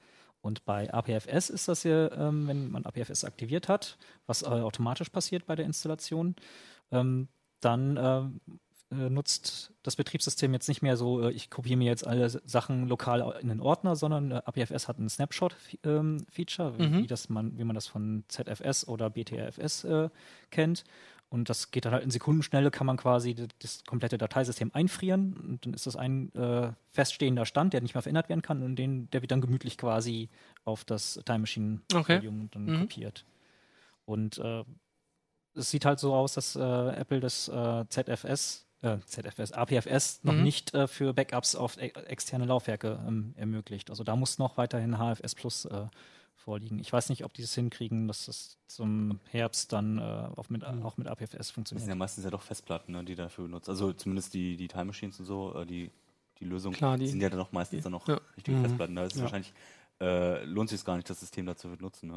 Und 0.41 0.65
bei 0.65 0.93
APFS 0.93 1.51
ist 1.51 1.69
das 1.69 1.85
ja, 1.85 2.11
ähm, 2.13 2.47
wenn 2.49 2.71
man 2.71 2.85
APFS 2.85 3.25
aktiviert 3.25 3.69
hat, 3.69 3.97
was 4.27 4.43
äh, 4.43 4.47
automatisch 4.47 5.09
passiert 5.09 5.47
bei 5.47 5.57
der 5.57 5.65
Installation, 5.65 6.35
ähm, 6.93 7.29
dann 7.61 7.99
ähm, 7.99 8.41
äh, 8.91 9.09
nutzt 9.11 9.73
das 9.83 9.97
Betriebssystem 9.97 10.53
jetzt 10.53 10.69
nicht 10.69 10.83
mehr 10.83 10.97
so, 10.97 11.23
äh, 11.23 11.33
ich 11.33 11.51
kopiere 11.51 11.77
mir 11.77 11.87
jetzt 11.87 12.07
alle 12.07 12.29
Sachen 12.29 12.87
lokal 12.89 13.39
in 13.41 13.49
den 13.49 13.61
Ordner, 13.61 13.97
sondern 13.97 14.31
äh, 14.31 14.43
APFS 14.45 14.89
hat 14.89 14.99
ein 14.99 15.09
Snapshot-Feature, 15.09 16.79
wie, 16.79 16.83
Mhm. 16.87 17.03
wie, 17.03 17.07
das 17.07 17.29
man, 17.29 17.59
wie 17.59 17.65
man 17.65 17.75
das 17.75 17.87
von 17.87 18.25
ZFS 18.29 18.87
oder 18.89 19.11
BTRFS 19.11 19.87
kennt. 20.51 20.85
Und 21.31 21.49
das 21.49 21.73
geht 21.73 21.85
dann 21.85 21.93
halt 21.93 22.05
in 22.05 22.11
Sekundenschnelle, 22.13 22.71
kann 22.71 22.87
man 22.87 22.97
quasi 22.97 23.35
das, 23.59 23.83
komplette 23.85 24.19
Dateisystem 24.19 24.71
einfrieren. 24.73 25.33
Und 25.37 25.67
dann 25.67 25.75
ist 25.75 25.87
das 25.87 25.97
ein 25.97 26.33
äh, 26.35 26.71
feststehender 26.91 27.45
Stand, 27.45 27.73
der 27.73 27.81
nicht 27.81 27.95
mehr 27.95 28.03
verändert 28.03 28.29
werden 28.29 28.43
kann. 28.43 28.63
Und 28.63 28.77
den, 28.77 29.11
der 29.11 29.21
wird 29.23 29.33
dann 29.33 29.41
gemütlich 29.41 29.77
quasi 29.77 30.29
auf 30.65 30.85
das 30.85 31.21
Time 31.25 31.41
Machine 31.41 31.81
Okay. 31.93 32.21
Dann 32.53 32.67
Mhm. 32.67 32.81
kopiert. 32.83 33.25
Und 34.05 34.39
äh, 34.39 34.63
es 35.57 35.71
sieht 35.71 35.85
halt 35.85 35.99
so 35.99 36.15
aus, 36.15 36.35
dass 36.35 36.55
äh, 36.55 36.61
Apple 36.61 37.19
das 37.21 37.51
ZFS, 37.89 38.64
äh, 38.85 38.99
ZFS, 39.07 39.53
APFS 39.53 40.21
noch 40.23 40.35
Mhm. 40.35 40.43
nicht 40.43 40.75
äh, 40.75 40.87
für 40.87 41.13
Backups 41.13 41.55
auf 41.57 41.77
e 41.79 41.89
externe 42.07 42.45
Laufwerke 42.45 42.99
ähm, 43.07 43.35
ermöglicht. 43.37 43.91
Also 43.91 44.05
da 44.05 44.15
muss 44.17 44.39
noch 44.39 44.57
weiterhin 44.57 44.97
HFS 44.99 45.35
Plus 45.35 45.65
äh, 45.65 45.87
vorliegen. 46.37 46.79
Ich 46.79 46.93
weiß 46.93 47.09
nicht, 47.09 47.25
ob 47.25 47.33
die 47.33 47.43
es 47.43 47.55
hinkriegen, 47.55 48.07
dass 48.09 48.27
das 48.27 48.59
zum 48.67 49.19
Herbst 49.31 49.73
dann 49.73 49.99
äh, 49.99 50.03
auch, 50.37 50.49
mit, 50.51 50.65
auch 50.65 50.97
mit 50.97 51.07
APFS 51.07 51.31
Das 51.37 51.47
sind 51.49 51.55
funktioniert. 51.55 51.89
ja 51.89 51.95
meistens 51.95 52.25
ja 52.25 52.31
doch 52.31 52.43
Festplatten, 52.43 52.93
ne, 52.93 53.03
die 53.05 53.15
dafür 53.15 53.45
benutzt. 53.45 53.69
Also 53.69 53.93
zumindest 53.93 54.35
die, 54.35 54.57
die 54.57 54.69
Time 54.69 54.87
Machines 54.87 55.19
und 55.21 55.27
so, 55.27 55.55
äh, 55.55 55.65
die, 55.67 55.91
die 56.41 56.45
Lösung 56.45 56.73
Klar, 56.75 56.99
die- 56.99 57.07
sind 57.09 57.21
ja 57.21 57.31
dann 57.31 57.41
auch 57.41 57.53
meistens 57.53 57.83
dann 57.85 57.93
noch 57.93 58.07
Ja. 58.09 58.21
richtige 58.37 58.57
Mhm. 58.59 58.63
Festplatten. 58.63 58.95
Da 58.97 59.05
ist 59.05 59.13
es 59.15 59.19
Ja. 59.19 59.23
wahrscheinlich, 59.25 59.53
äh, 60.01 60.45
lohnt 60.45 60.69
sich 60.69 60.85
gar 60.85 60.97
nicht, 60.97 61.09
das 61.09 61.21
System 61.21 61.47
dazu 61.47 61.69
zu 61.71 61.77
benutzen. 61.77 62.09
Ne? 62.09 62.15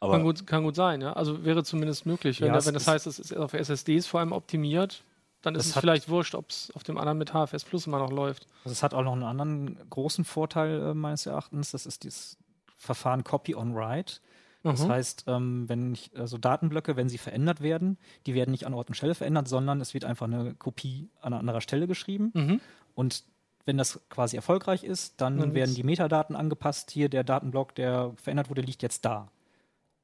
Kann 0.00 0.10
Aber 0.10 0.22
gut, 0.22 0.46
kann 0.46 0.62
gut 0.62 0.76
sein, 0.76 1.00
ja. 1.00 1.14
Also 1.14 1.44
wäre 1.44 1.64
zumindest 1.64 2.06
möglich. 2.06 2.40
Wenn, 2.40 2.48
Ja, 2.48 2.54
da, 2.60 2.64
wenn 2.64 2.74
das 2.74 2.86
heißt, 2.86 3.06
es 3.08 3.18
ist 3.18 3.36
auf 3.36 3.54
SSDs 3.54 4.06
vor 4.06 4.20
allem 4.20 4.30
optimiert, 4.30 5.02
dann 5.42 5.54
ist 5.54 5.68
Das 5.68 5.76
es 5.76 5.80
vielleicht 5.80 6.08
wurscht, 6.08 6.34
ob 6.34 6.50
es 6.50 6.70
auf 6.74 6.82
dem 6.84 6.98
anderen 6.98 7.18
mit 7.18 7.30
HFS 7.32 7.64
Plus 7.64 7.86
immer 7.86 7.98
noch 7.98 8.10
läuft. 8.10 8.46
Also 8.64 8.72
es 8.72 8.82
hat 8.82 8.94
auch 8.94 9.02
noch 9.04 9.12
einen 9.12 9.22
anderen 9.22 9.78
großen 9.90 10.24
Vorteil 10.24 10.80
äh, 10.90 10.94
meines 10.94 11.26
Erachtens. 11.26 11.70
Das 11.70 11.86
ist 11.86 12.04
dieses 12.04 12.36
Verfahren 12.76 13.24
Copy 13.24 13.54
on 13.54 13.74
Write. 13.74 14.14
Das 14.64 14.82
Mhm. 14.84 14.88
heißt, 14.88 15.24
ähm, 15.28 15.68
wenn 15.68 15.92
ich, 15.94 16.10
also 16.18 16.36
Datenblöcke, 16.36 16.96
wenn 16.96 17.08
sie 17.08 17.18
verändert 17.18 17.60
werden, 17.60 17.96
die 18.26 18.34
werden 18.34 18.50
nicht 18.50 18.66
an 18.66 18.74
Ort 18.74 18.88
und 18.88 18.94
Stelle 18.96 19.14
verändert, 19.14 19.46
sondern 19.48 19.80
es 19.80 19.94
wird 19.94 20.04
einfach 20.04 20.26
eine 20.26 20.54
Kopie 20.54 21.08
an 21.20 21.32
einer 21.32 21.40
anderer 21.40 21.60
Stelle 21.60 21.86
geschrieben. 21.86 22.32
Mhm. 22.34 22.60
Und 22.94 23.22
wenn 23.64 23.78
das 23.78 24.00
quasi 24.08 24.34
erfolgreich 24.34 24.82
ist, 24.82 25.20
dann 25.20 25.38
Dann 25.38 25.54
werden 25.54 25.74
die 25.74 25.84
Metadaten 25.84 26.34
angepasst. 26.34 26.90
Hier 26.90 27.08
der 27.08 27.22
Datenblock, 27.22 27.74
der 27.76 28.12
verändert 28.16 28.48
wurde, 28.50 28.62
liegt 28.62 28.82
jetzt 28.82 29.04
da. 29.04 29.30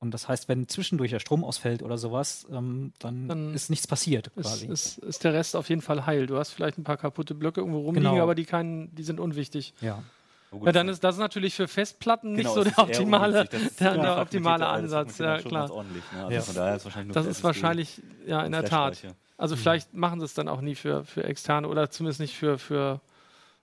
Und 0.05 0.12
das 0.12 0.29
heißt, 0.29 0.49
wenn 0.49 0.69
zwischendurch 0.69 1.11
der 1.11 1.19
Strom 1.19 1.43
ausfällt 1.45 1.83
oder 1.83 1.97
sowas, 1.99 2.47
ähm, 2.53 2.93
dann, 2.99 3.27
Dann 3.27 3.55
ist 3.55 3.71
nichts 3.71 3.87
passiert 3.87 4.29
Ist, 4.37 4.43
quasi. 4.43 4.67
ist, 4.67 4.99
ist 4.99 5.25
der 5.25 5.33
Rest 5.33 5.57
auf 5.57 5.69
jeden 5.71 5.81
Fall 5.81 6.05
heil. 6.07 6.27
Du 6.27 6.37
hast 6.37 6.51
vielleicht 6.51 6.77
ein 6.79 6.85
paar 6.85 6.99
kaputte 6.99 7.35
Blöcke 7.35 7.61
irgendwo 7.61 7.81
rumliegen, 7.81 8.11
Genau. 8.11 8.23
aber 8.23 8.35
die, 8.35 8.45
keinen, 8.45 8.95
die 8.95 9.03
sind 9.03 9.19
unwichtig. 9.19 9.75
ja. 9.81 10.03
Ja, 10.62 10.71
dann 10.71 10.88
ist 10.88 11.03
das 11.03 11.19
natürlich 11.19 11.53
für 11.57 11.67
Festplatten 11.67 12.35
nicht 12.35 12.43
Genau, 12.45 12.55
so 12.55 12.61
es 12.61 12.64
der 12.67 12.73
ist 12.75 12.79
optimale, 12.79 13.43
ist 13.51 13.81
der, 13.81 13.97
ja 13.97 14.01
der 14.01 14.19
optimale 14.19 14.67
Ansatz. 14.69 15.19
Ja, 15.19 15.38
klar. 15.38 15.69
ne? 15.69 15.75
Also 16.23 16.31
Ja. 16.33 16.40
von 16.43 16.55
daher 16.55 16.77
ist 16.77 16.85
wahrscheinlich 16.85 17.09
nur 17.09 17.14
Das 17.14 17.27
ist 17.27 17.43
wahrscheinlich, 17.43 18.01
ja, 18.25 18.40
in 18.45 18.53
der 18.53 18.64
Tat. 18.64 19.03
Also 19.37 19.57
vielleicht 19.57 19.95
machen 19.95 20.21
sie 20.21 20.27
es 20.27 20.35
dann 20.35 20.47
auch 20.49 20.61
nie 20.61 20.77
für, 20.77 21.05
für 21.05 21.25
externe 21.25 21.67
oder 21.67 21.90
zumindest 21.90 22.21
nicht 22.21 22.37
für, 22.37 22.59
für 22.59 23.01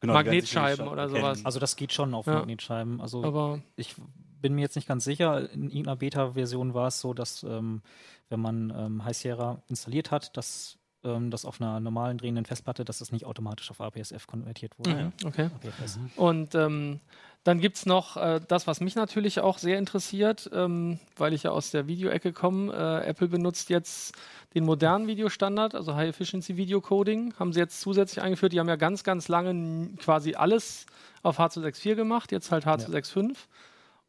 Genau, 0.02 0.14
Magnetscheiben 0.14 0.88
oder 0.90 1.08
sowas. 1.08 1.46
Also 1.46 1.60
das 1.62 1.78
geht 1.78 1.94
schon 1.94 2.14
auf 2.14 2.26
Ja. 2.26 2.34
Magnetscheiben. 2.40 3.00
Also 3.00 3.24
aber 3.24 3.62
ich 3.78 3.96
bin 4.42 4.56
mir 4.56 4.62
jetzt 4.62 4.76
nicht 4.76 4.88
ganz 4.88 5.04
sicher. 5.04 5.52
In 5.52 5.64
irgendeiner 5.70 5.96
Beta-Version 5.96 6.74
war 6.74 6.88
es 6.88 7.00
so, 7.00 7.14
dass 7.14 7.44
ähm, 7.44 7.82
wenn 8.30 8.40
man 8.40 8.74
ähm, 8.76 9.06
High 9.06 9.16
Sierra 9.16 9.62
installiert 9.68 10.12
hat, 10.12 10.36
dass 10.38 10.78
ähm, 11.04 11.32
das 11.32 11.46
auf 11.46 11.60
einer 11.60 11.80
normalen 11.80 12.18
drehenden 12.18 12.46
Festplatte, 12.46 12.86
dass 12.86 13.00
das 13.00 13.12
nicht 13.12 13.26
automatisch 13.26 13.72
auf 13.72 13.82
APSF 13.82 14.28
konvertiert 14.28 14.78
wurde. 14.78 14.96
mhm, 15.06 15.28
okay. 15.28 15.46
APFS. 15.46 16.00
Und 16.16 16.56
ähm, 16.56 17.00
dann 17.44 17.60
gibt 17.60 17.78
es 17.78 17.86
noch 17.86 18.18
äh, 18.18 18.40
das, 18.48 18.68
was 18.68 18.82
mich 18.82 18.96
natürlich 18.96 19.40
auch 19.40 19.58
sehr 19.58 19.80
interessiert, 19.80 20.50
ähm, 20.54 21.00
weil 21.18 21.34
ich 21.34 21.44
ja 21.44 21.52
aus 21.52 21.72
der 21.72 21.88
Videoecke 21.88 22.34
komme. 22.34 22.72
Äh, 22.72 23.10
Apple 23.10 23.30
benutzt 23.30 23.70
jetzt 23.70 24.16
den 24.54 24.64
modernen 24.64 25.08
Videostandard, 25.08 25.74
also 25.74 25.96
High 25.96 26.10
Efficiency 26.10 26.58
Video 26.58 26.82
Coding, 26.82 27.34
haben 27.40 27.54
sie 27.54 27.60
jetzt 27.60 27.82
zusätzlich 27.82 28.24
eingeführt. 28.24 28.54
Die 28.54 28.60
haben 28.60 28.70
ja 28.70 28.76
ganz, 28.76 29.04
ganz 29.04 29.28
lange 29.28 29.90
quasi 29.98 30.36
alles 30.36 30.86
auf 31.24 31.40
H264 31.40 31.96
gemacht, 31.96 32.32
jetzt 32.32 32.52
halt 32.52 32.68
H265. 32.68 33.38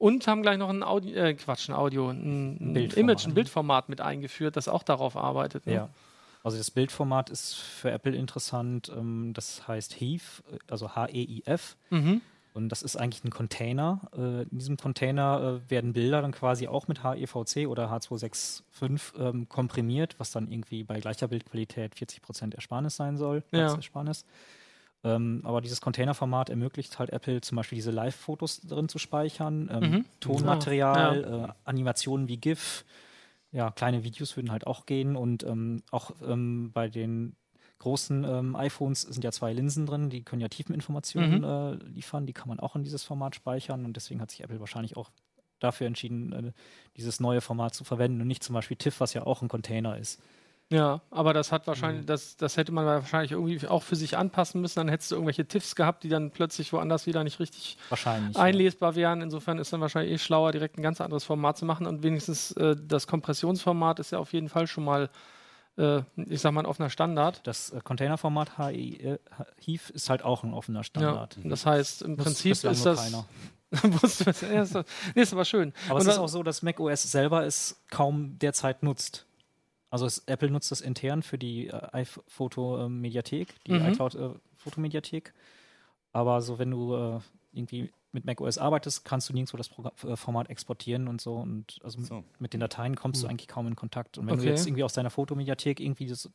Und 0.02 0.26
haben 0.26 0.42
gleich 0.42 0.58
noch 0.58 0.68
ein 0.68 0.82
Audio, 0.82 1.14
äh, 1.14 1.32
Quatsch, 1.34 1.68
ein 1.68 1.76
Audio, 1.76 2.08
ein, 2.08 2.56
ein 2.60 2.72
Bildformat. 2.72 2.98
Image, 2.98 3.24
ein 3.24 3.34
Bildformat 3.34 3.88
mit 3.88 4.00
eingeführt, 4.00 4.56
das 4.56 4.66
auch 4.66 4.82
darauf 4.82 5.16
arbeitet. 5.16 5.64
Ne? 5.64 5.74
Ja. 5.74 5.88
Also 6.42 6.58
das 6.58 6.72
Bildformat 6.72 7.30
ist 7.30 7.54
für 7.54 7.92
Apple 7.92 8.12
interessant. 8.16 8.90
Ähm, 8.92 9.30
das 9.32 9.68
heißt 9.68 10.00
HEIF, 10.00 10.42
also 10.68 10.96
H-E-I-F. 10.96 11.76
Mhm. 11.90 12.20
Und 12.52 12.70
das 12.70 12.82
ist 12.82 12.96
eigentlich 12.96 13.22
ein 13.22 13.30
Container. 13.30 14.00
Äh, 14.12 14.42
in 14.42 14.58
diesem 14.58 14.76
Container 14.76 15.60
äh, 15.64 15.70
werden 15.70 15.92
Bilder 15.92 16.20
dann 16.20 16.32
quasi 16.32 16.66
auch 16.66 16.88
mit 16.88 17.04
HEVC 17.04 17.68
oder 17.68 17.88
H265 17.92 19.20
ähm, 19.20 19.48
komprimiert, 19.48 20.16
was 20.18 20.32
dann 20.32 20.50
irgendwie 20.50 20.82
bei 20.82 20.98
gleicher 20.98 21.28
Bildqualität 21.28 21.94
40% 21.94 22.56
Ersparnis 22.56 22.96
sein 22.96 23.16
soll. 23.16 23.44
Ja. 23.52 23.66
Platzersparnis. 23.66 24.26
Ähm, 25.04 25.40
aber 25.44 25.60
dieses 25.60 25.80
Containerformat 25.80 26.50
ermöglicht 26.50 26.98
halt 26.98 27.10
Apple 27.10 27.40
zum 27.40 27.56
Beispiel 27.56 27.76
diese 27.76 27.90
Live-Fotos 27.90 28.60
drin 28.62 28.88
zu 28.88 28.98
speichern, 28.98 29.68
ähm, 29.72 29.96
Mhm. 29.96 30.06
Tonmaterial, 30.20 31.24
Ah, 31.34 31.48
äh, 31.50 31.52
Animationen 31.64 32.28
wie 32.28 32.36
GIF. 32.36 32.84
Ja, 33.50 33.70
kleine 33.70 34.02
Videos 34.04 34.36
würden 34.36 34.50
halt 34.50 34.66
auch 34.66 34.86
gehen 34.86 35.16
und 35.16 35.42
ähm, 35.44 35.82
auch 35.90 36.12
ähm, 36.26 36.70
bei 36.72 36.88
den 36.88 37.36
großen 37.80 38.24
ähm, 38.24 38.56
iPhones 38.56 39.02
sind 39.02 39.24
ja 39.24 39.32
zwei 39.32 39.52
Linsen 39.52 39.86
drin, 39.86 40.08
die 40.08 40.22
können 40.24 40.40
ja 40.40 40.48
Tiefeninformationen 40.48 41.42
Mhm. 41.42 41.44
äh, 41.44 41.72
liefern, 41.86 42.26
die 42.26 42.32
kann 42.32 42.48
man 42.48 42.60
auch 42.60 42.76
in 42.76 42.84
dieses 42.84 43.02
Format 43.04 43.34
speichern 43.34 43.84
und 43.84 43.96
deswegen 43.96 44.20
hat 44.20 44.30
sich 44.30 44.42
Apple 44.42 44.60
wahrscheinlich 44.60 44.96
auch 44.96 45.10
dafür 45.58 45.86
entschieden, 45.86 46.32
äh, 46.32 46.52
dieses 46.96 47.20
neue 47.20 47.40
Format 47.40 47.74
zu 47.74 47.84
verwenden 47.84 48.20
und 48.20 48.26
nicht 48.28 48.42
zum 48.44 48.54
Beispiel 48.54 48.76
TIFF, 48.76 49.00
was 49.00 49.14
ja 49.14 49.24
auch 49.26 49.42
ein 49.42 49.48
Container 49.48 49.98
ist. 49.98 50.20
Ja, 50.72 51.02
aber 51.10 51.34
das 51.34 51.52
hat 51.52 51.62
Mhm. 51.62 51.66
wahrscheinlich, 51.68 52.06
das, 52.06 52.36
das 52.38 52.56
hätte 52.56 52.72
man 52.72 52.86
wahrscheinlich 52.86 53.32
irgendwie 53.32 53.66
auch 53.68 53.82
für 53.82 53.94
sich 53.94 54.16
anpassen 54.16 54.60
müssen. 54.60 54.80
Dann 54.80 54.88
hättest 54.88 55.10
du 55.10 55.16
irgendwelche 55.16 55.46
Tiffs 55.46 55.76
gehabt, 55.76 56.02
die 56.02 56.08
dann 56.08 56.30
plötzlich 56.30 56.72
woanders 56.72 57.06
wieder 57.06 57.22
nicht 57.24 57.38
richtig 57.40 57.76
einlesbar 58.38 58.94
wären. 58.94 59.20
Insofern 59.20 59.58
ist 59.58 59.72
dann 59.72 59.80
wahrscheinlich 59.82 60.14
eh 60.14 60.18
schlauer, 60.18 60.50
direkt 60.52 60.78
ein 60.78 60.82
ganz 60.82 61.00
anderes 61.00 61.24
Format 61.24 61.58
zu 61.58 61.64
machen. 61.66 61.86
Und 61.86 62.02
wenigstens 62.02 62.52
äh, 62.52 62.74
das 62.80 63.06
Kompressionsformat 63.06 63.98
ist 64.00 64.12
ja 64.12 64.18
auf 64.18 64.32
jeden 64.32 64.48
Fall 64.48 64.66
schon 64.66 64.84
mal, 64.84 65.10
äh, 65.76 66.00
ich 66.16 66.40
sag 66.40 66.52
mal, 66.52 66.60
ein 66.62 66.66
offener 66.66 66.88
Standard. 66.90 67.46
Das 67.46 67.70
äh, 67.70 67.80
Containerformat 67.84 68.56
HI, 68.58 68.96
äh, 68.96 69.18
HEIF 69.66 69.90
ist 69.90 70.08
halt 70.08 70.22
auch 70.22 70.42
ein 70.42 70.54
offener 70.54 70.78
Ja, 70.80 70.84
Standard. 70.84 71.36
das 71.44 71.66
heißt, 71.66 72.00
im 72.02 72.12
Nutzt 72.12 72.24
Prinzip 72.24 72.52
ist 72.64 72.86
das. 72.86 72.98
keiner. 72.98 73.26
Ja, 73.72 73.80
nee, 75.14 75.22
ist 75.22 75.32
aber 75.32 75.44
schön. 75.46 75.72
Aber 75.88 75.96
Und 76.00 76.02
es 76.06 76.12
ist 76.14 76.18
auch 76.18 76.28
so, 76.28 76.42
dass 76.42 76.62
macOS 76.62 77.02
selber 77.10 77.44
es 77.46 77.82
kaum 77.90 78.38
derzeit 78.38 78.82
nutzt. 78.82 79.24
Also 79.92 80.06
es, 80.06 80.20
Apple 80.26 80.50
nutzt 80.50 80.70
das 80.70 80.80
intern 80.80 81.22
für 81.22 81.36
die 81.36 81.66
äh, 81.68 81.72
iPhoto-Mediathek, 81.92 83.62
die 83.66 83.72
Mhm. 83.74 83.86
iCloud-Fotomediathek. 83.88 85.34
Aber 86.12 86.40
so, 86.40 86.58
wenn 86.58 86.70
du 86.70 86.94
äh, 86.94 87.20
irgendwie 87.52 87.90
mit 88.10 88.24
macOS 88.24 88.56
arbeitest, 88.56 89.04
kannst 89.04 89.28
du 89.28 89.34
nirgendwo 89.34 89.58
das 89.58 89.68
Programm, 89.68 89.92
äh, 90.06 90.16
Format 90.16 90.48
exportieren 90.48 91.08
und 91.08 91.20
so. 91.20 91.34
Und 91.36 91.78
also 91.84 91.98
mit- 91.98 92.08
So. 92.08 92.24
mit 92.38 92.54
den 92.54 92.60
Dateien 92.60 92.96
kommst 92.96 93.22
du 93.22 93.26
eigentlich 93.26 93.48
kaum 93.48 93.66
in 93.66 93.76
Kontakt. 93.76 94.16
Und 94.16 94.26
wenn 94.26 94.34
Okay. 94.34 94.44
du 94.44 94.48
jetzt 94.50 94.66
irgendwie 94.66 94.84
aus 94.84 94.94
deiner 94.94 95.10
Fotomediathek 95.10 95.78
irgendwie 95.78 96.06
das, 96.06 96.30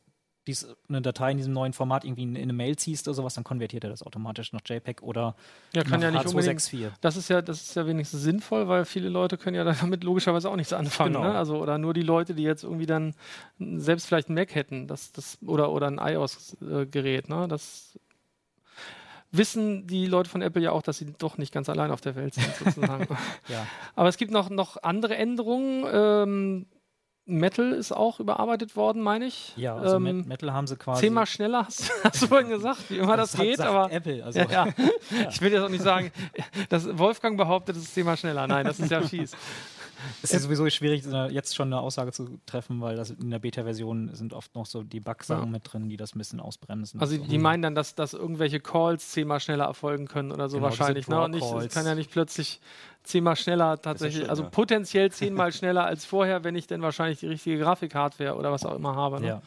dies, 0.48 0.66
eine 0.88 1.02
Datei 1.02 1.30
in 1.30 1.36
diesem 1.36 1.52
neuen 1.52 1.72
Format 1.72 2.04
irgendwie 2.04 2.22
in, 2.24 2.34
in 2.34 2.42
eine 2.42 2.52
Mail 2.52 2.76
ziehst 2.76 3.06
oder 3.06 3.14
sowas, 3.14 3.34
dann 3.34 3.44
konvertiert 3.44 3.84
er 3.84 3.90
das 3.90 4.02
automatisch 4.02 4.52
nach 4.52 4.62
JPEG 4.64 5.02
oder 5.02 5.36
ja, 5.74 5.84
kann 5.84 6.00
nach 6.00 6.08
ja 6.08 6.10
nicht 6.10 6.26
unbedingt. 6.26 6.60
H264. 6.60 6.90
Das 7.00 7.16
ist 7.16 7.28
ja, 7.28 7.42
das 7.42 7.62
ist 7.62 7.76
ja 7.76 7.86
wenigstens 7.86 8.22
sinnvoll, 8.22 8.66
weil 8.66 8.84
viele 8.84 9.08
Leute 9.08 9.36
können 9.36 9.54
ja 9.54 9.64
damit 9.80 10.02
logischerweise 10.02 10.50
auch 10.50 10.56
nichts 10.56 10.72
anfangen. 10.72 11.12
Genau. 11.12 11.24
Ne? 11.24 11.34
Also 11.34 11.58
oder 11.58 11.78
nur 11.78 11.94
die 11.94 12.02
Leute, 12.02 12.34
die 12.34 12.42
jetzt 12.42 12.64
irgendwie 12.64 12.86
dann 12.86 13.14
selbst 13.58 14.06
vielleicht 14.06 14.30
ein 14.30 14.34
Mac 14.34 14.54
hätten, 14.54 14.88
das, 14.88 15.12
das 15.12 15.38
oder 15.46 15.70
oder 15.70 15.86
ein 15.86 15.98
iOS-Gerät. 15.98 17.28
Ne? 17.28 17.46
Das 17.46 17.98
wissen 19.30 19.86
die 19.86 20.06
Leute 20.06 20.30
von 20.30 20.40
Apple 20.40 20.62
ja 20.62 20.72
auch, 20.72 20.82
dass 20.82 20.98
sie 20.98 21.12
doch 21.18 21.36
nicht 21.36 21.52
ganz 21.52 21.68
allein 21.68 21.90
auf 21.90 22.00
der 22.00 22.16
Welt 22.16 22.34
sind 22.34 22.54
sozusagen. 22.56 23.06
Ja. 23.48 23.66
Aber 23.94 24.08
es 24.08 24.16
gibt 24.16 24.30
noch 24.30 24.50
noch 24.50 24.82
andere 24.82 25.16
Änderungen. 25.16 25.84
Ähm, 25.90 26.66
Metal 27.28 27.72
ist 27.72 27.92
auch 27.92 28.20
überarbeitet 28.20 28.74
worden, 28.74 29.02
meine 29.02 29.26
ich. 29.26 29.52
Ja, 29.56 29.76
also 29.76 29.96
ähm, 29.96 30.02
Met- 30.02 30.26
Metal 30.26 30.52
haben 30.52 30.66
sie 30.66 30.76
quasi. 30.76 31.02
zehnmal 31.02 31.26
schneller, 31.26 31.66
hast, 31.66 31.90
hast 32.02 32.22
du 32.22 32.26
vorhin 32.26 32.48
gesagt, 32.48 32.88
wie 32.88 32.96
immer 32.98 33.16
das, 33.16 33.34
hat- 33.36 33.42
geht, 33.44 33.60
aber 33.60 33.92
Apple, 33.92 34.24
also 34.24 34.38
ja, 34.40 34.50
ja. 34.50 34.66
Ich 35.28 35.40
will 35.40 35.52
jetzt 35.52 35.62
auch 35.62 35.68
nicht 35.68 35.82
sagen, 35.84 36.10
dass 36.70 36.96
Wolfgang 36.98 37.36
behauptet, 37.36 37.76
es 37.76 37.82
ist 37.84 37.94
zehnmal 37.94 38.16
schneller. 38.16 38.46
Nein, 38.46 38.64
das 38.66 38.80
ist 38.80 38.90
ja 38.90 39.02
fies. 39.06 39.32
Es 40.22 40.32
ist 40.32 40.42
sowieso 40.42 40.68
schwierig, 40.70 41.04
äh, 41.06 41.28
jetzt 41.32 41.54
schon 41.56 41.68
eine 41.72 41.80
Aussage 41.80 42.12
zu 42.12 42.38
treffen, 42.46 42.80
weil 42.80 42.96
das 42.96 43.10
in 43.10 43.30
der 43.30 43.38
Beta-Version 43.38 44.14
sind 44.14 44.32
oft 44.32 44.54
noch 44.54 44.66
so 44.66 44.82
die 44.82 45.00
Bug-Sachen 45.00 45.44
Ja. 45.46 45.50
mit 45.50 45.72
drin, 45.72 45.88
die 45.88 45.96
das 45.96 46.14
ein 46.14 46.18
bisschen 46.18 46.40
ausbremsen. 46.40 47.00
Also 47.00 47.16
So. 47.16 47.24
die 47.24 47.38
meinen 47.38 47.62
dann, 47.62 47.74
dass, 47.74 47.94
dass 47.94 48.12
irgendwelche 48.14 48.60
Calls 48.60 49.10
zehnmal 49.10 49.40
schneller 49.40 49.64
erfolgen 49.64 50.06
können 50.06 50.32
oder 50.32 50.48
so 50.48 50.56
Genau, 50.58 50.68
wahrscheinlich. 50.68 51.08
Ne? 51.08 51.20
Und 51.22 51.32
nicht, 51.32 51.42
es 51.44 51.50
Draw-Calls. 51.50 51.74
kann 51.74 51.86
ja 51.86 51.94
nicht 51.94 52.10
plötzlich 52.10 52.60
zehnmal 53.02 53.36
schneller 53.36 53.80
tatsächlich, 53.80 54.22
schön, 54.22 54.30
also 54.30 54.42
ja. 54.44 54.50
potenziell 54.50 55.10
zehnmal 55.10 55.52
schneller 55.52 55.84
als 55.84 56.04
vorher, 56.04 56.44
wenn 56.44 56.54
ich 56.56 56.66
denn 56.66 56.82
wahrscheinlich 56.82 57.20
die 57.20 57.26
richtige 57.28 57.58
Grafikhardware 57.58 58.34
oder 58.36 58.52
was 58.52 58.64
auch 58.66 58.74
immer 58.76 58.94
habe. 58.96 59.20
Ne? 59.20 59.26
Ja. 59.28 59.42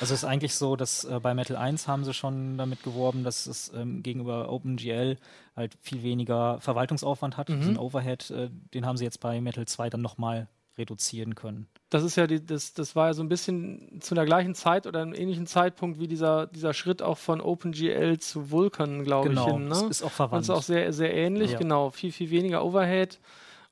Also 0.00 0.14
es 0.14 0.22
ist 0.22 0.24
eigentlich 0.24 0.54
so, 0.54 0.76
dass 0.76 1.04
äh, 1.04 1.20
bei 1.20 1.34
Metal 1.34 1.56
1 1.56 1.86
haben 1.88 2.04
sie 2.04 2.12
schon 2.14 2.58
damit 2.58 2.82
geworben, 2.82 3.22
dass 3.24 3.46
es 3.46 3.72
ähm, 3.74 4.02
gegenüber 4.02 4.50
OpenGL 4.50 5.16
halt 5.56 5.76
viel 5.80 6.02
weniger 6.02 6.60
Verwaltungsaufwand 6.60 7.36
hat. 7.36 7.48
Mhm. 7.48 7.58
Diesen 7.60 7.78
Overhead, 7.78 8.30
äh, 8.30 8.50
den 8.74 8.86
haben 8.86 8.96
sie 8.96 9.04
jetzt 9.04 9.20
bei 9.20 9.40
Metal 9.40 9.66
2 9.66 9.90
dann 9.90 10.02
nochmal 10.02 10.48
reduzieren 10.76 11.36
können. 11.36 11.68
Das 11.90 12.02
ist 12.02 12.16
ja 12.16 12.26
die, 12.26 12.44
das, 12.44 12.74
das 12.74 12.96
war 12.96 13.06
ja 13.06 13.14
so 13.14 13.22
ein 13.22 13.28
bisschen 13.28 14.00
zu 14.00 14.16
der 14.16 14.24
gleichen 14.24 14.56
Zeit 14.56 14.88
oder 14.88 15.02
einem 15.02 15.14
ähnlichen 15.14 15.46
Zeitpunkt 15.46 16.00
wie 16.00 16.08
dieser, 16.08 16.48
dieser 16.48 16.74
Schritt 16.74 17.00
auch 17.00 17.18
von 17.18 17.40
OpenGL 17.40 18.18
zu 18.18 18.50
Vulkan, 18.50 19.04
glaube 19.04 19.32
ich, 19.32 19.40
hin. 19.40 19.64
Ne? 19.64 19.68
das 19.68 19.82
ist 19.84 20.02
auch 20.02 20.08
Das 20.08 20.16
verwandt. 20.16 20.42
ist 20.42 20.50
auch 20.50 20.62
sehr, 20.62 20.92
sehr 20.92 21.14
ähnlich, 21.14 21.52
Ja. 21.52 21.58
genau. 21.58 21.90
Viel, 21.90 22.10
viel 22.10 22.30
weniger 22.30 22.64
Overhead. 22.64 23.20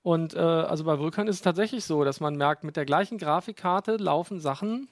Und 0.04 0.34
äh, 0.34 0.38
also 0.38 0.84
bei 0.84 0.98
Vulkan 1.00 1.26
ist 1.26 1.36
es 1.36 1.42
tatsächlich 1.42 1.84
so, 1.84 2.04
dass 2.04 2.20
man 2.20 2.36
merkt, 2.36 2.62
mit 2.62 2.76
der 2.76 2.84
gleichen 2.84 3.18
Grafikkarte 3.18 3.96
laufen 3.96 4.38
Sachen, 4.38 4.88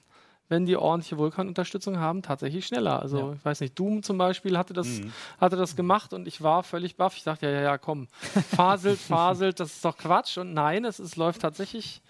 wenn 0.51 0.65
die 0.65 0.75
ordentliche 0.75 1.17
Vulkan-Unterstützung 1.17 1.97
haben, 1.97 2.21
tatsächlich 2.21 2.67
schneller. 2.67 3.01
Also 3.01 3.17
Ja. 3.17 3.33
ich 3.33 3.43
weiß 3.45 3.61
nicht, 3.61 3.79
Doom 3.79 4.03
zum 4.03 4.17
Beispiel 4.17 4.57
hatte 4.57 4.73
das, 4.73 4.99
Mhm. 4.99 5.13
hatte 5.39 5.55
das 5.55 5.75
gemacht 5.77 6.11
und 6.13 6.27
ich 6.27 6.43
war 6.43 6.61
völlig 6.63 6.97
baff. 6.97 7.15
Ich 7.15 7.23
dachte, 7.23 7.45
ja, 7.47 7.51
ja, 7.53 7.61
ja, 7.61 7.77
komm, 7.77 8.07
faselt, 8.53 8.99
faselt, 8.99 9.59
das 9.61 9.73
ist 9.75 9.85
doch 9.85 9.97
Quatsch. 9.97 10.37
Und 10.37 10.53
nein, 10.53 10.83
es, 10.85 10.99
es 10.99 11.15
läuft 11.15 11.41
tatsächlich 11.41 12.01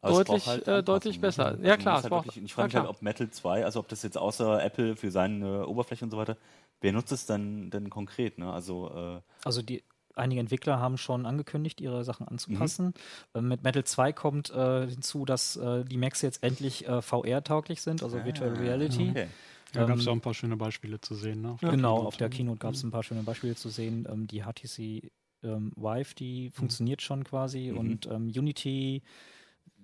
deutlich, 0.00 0.46
halt 0.46 0.66
äh, 0.66 0.82
deutlich 0.82 1.20
besser. 1.20 1.58
Ja 1.62 1.72
Also 1.72 1.82
klar, 1.82 2.00
braucht, 2.00 2.12
halt 2.12 2.24
wirklich, 2.24 2.44
ich 2.44 2.54
frage 2.54 2.68
mich 2.68 2.76
halt, 2.76 2.88
ob 2.88 3.02
Metal 3.02 3.30
2, 3.30 3.64
also 3.64 3.78
ob 3.80 3.88
das 3.88 4.02
jetzt 4.02 4.16
außer 4.18 4.62
Apple 4.64 4.96
für 4.96 5.10
seine 5.10 5.66
Oberfläche 5.66 6.04
und 6.04 6.10
so 6.10 6.16
weiter, 6.16 6.36
wer 6.80 6.92
nutzt 6.92 7.12
es 7.12 7.26
dann 7.26 7.70
denn 7.70 7.90
konkret? 7.90 8.38
Ne? 8.38 8.50
Also 8.52 8.90
äh, 8.90 9.20
Also 9.44 9.62
die 9.62 9.84
einige 10.16 10.40
Entwickler 10.40 10.78
haben 10.78 10.96
schon 10.98 11.26
angekündigt, 11.26 11.80
ihre 11.80 12.04
Sachen 12.04 12.26
anzupassen. 12.28 12.86
Mhm. 12.86 12.92
Ähm, 13.34 13.48
mit 13.48 13.62
Metal 13.62 13.84
2 13.84 14.12
kommt 14.12 14.50
äh, 14.50 14.86
hinzu, 14.88 15.24
dass 15.24 15.56
äh, 15.56 15.84
die 15.84 15.96
Macs 15.96 16.22
jetzt 16.22 16.42
endlich 16.42 16.86
äh, 16.88 17.02
VR-tauglich 17.02 17.82
sind, 17.82 18.02
also 18.02 18.24
Virtual 18.24 18.52
Reality. 18.54 19.08
Ah, 19.08 19.10
okay. 19.10 19.26
Da 19.72 19.84
gab 19.86 19.96
es 19.96 20.02
Ähm, 20.02 20.06
ja 20.06 20.10
auch 20.12 20.16
ein 20.16 20.20
paar 20.20 20.34
schöne 20.34 20.56
Beispiele 20.56 21.00
zu 21.00 21.14
sehen. 21.14 21.40
Ne? 21.40 21.56
Ja. 21.62 21.70
Genau, 21.70 21.94
Keynote. 21.94 22.06
auf 22.08 22.16
der 22.18 22.28
Keynote 22.28 22.58
gab 22.58 22.74
es 22.74 22.82
ein 22.82 22.90
paar 22.90 23.02
schöne 23.02 23.22
Beispiele 23.22 23.54
zu 23.54 23.68
sehen. 23.70 24.06
Ähm, 24.10 24.26
die 24.26 24.42
HTC 24.42 25.10
ähm, 25.44 25.72
Vive, 25.76 26.14
die 26.14 26.44
Mhm. 26.48 26.50
funktioniert 26.52 27.00
schon 27.02 27.24
quasi 27.24 27.70
Mhm. 27.72 27.78
und 27.78 28.06
ähm, 28.06 28.26
Unity 28.36 29.02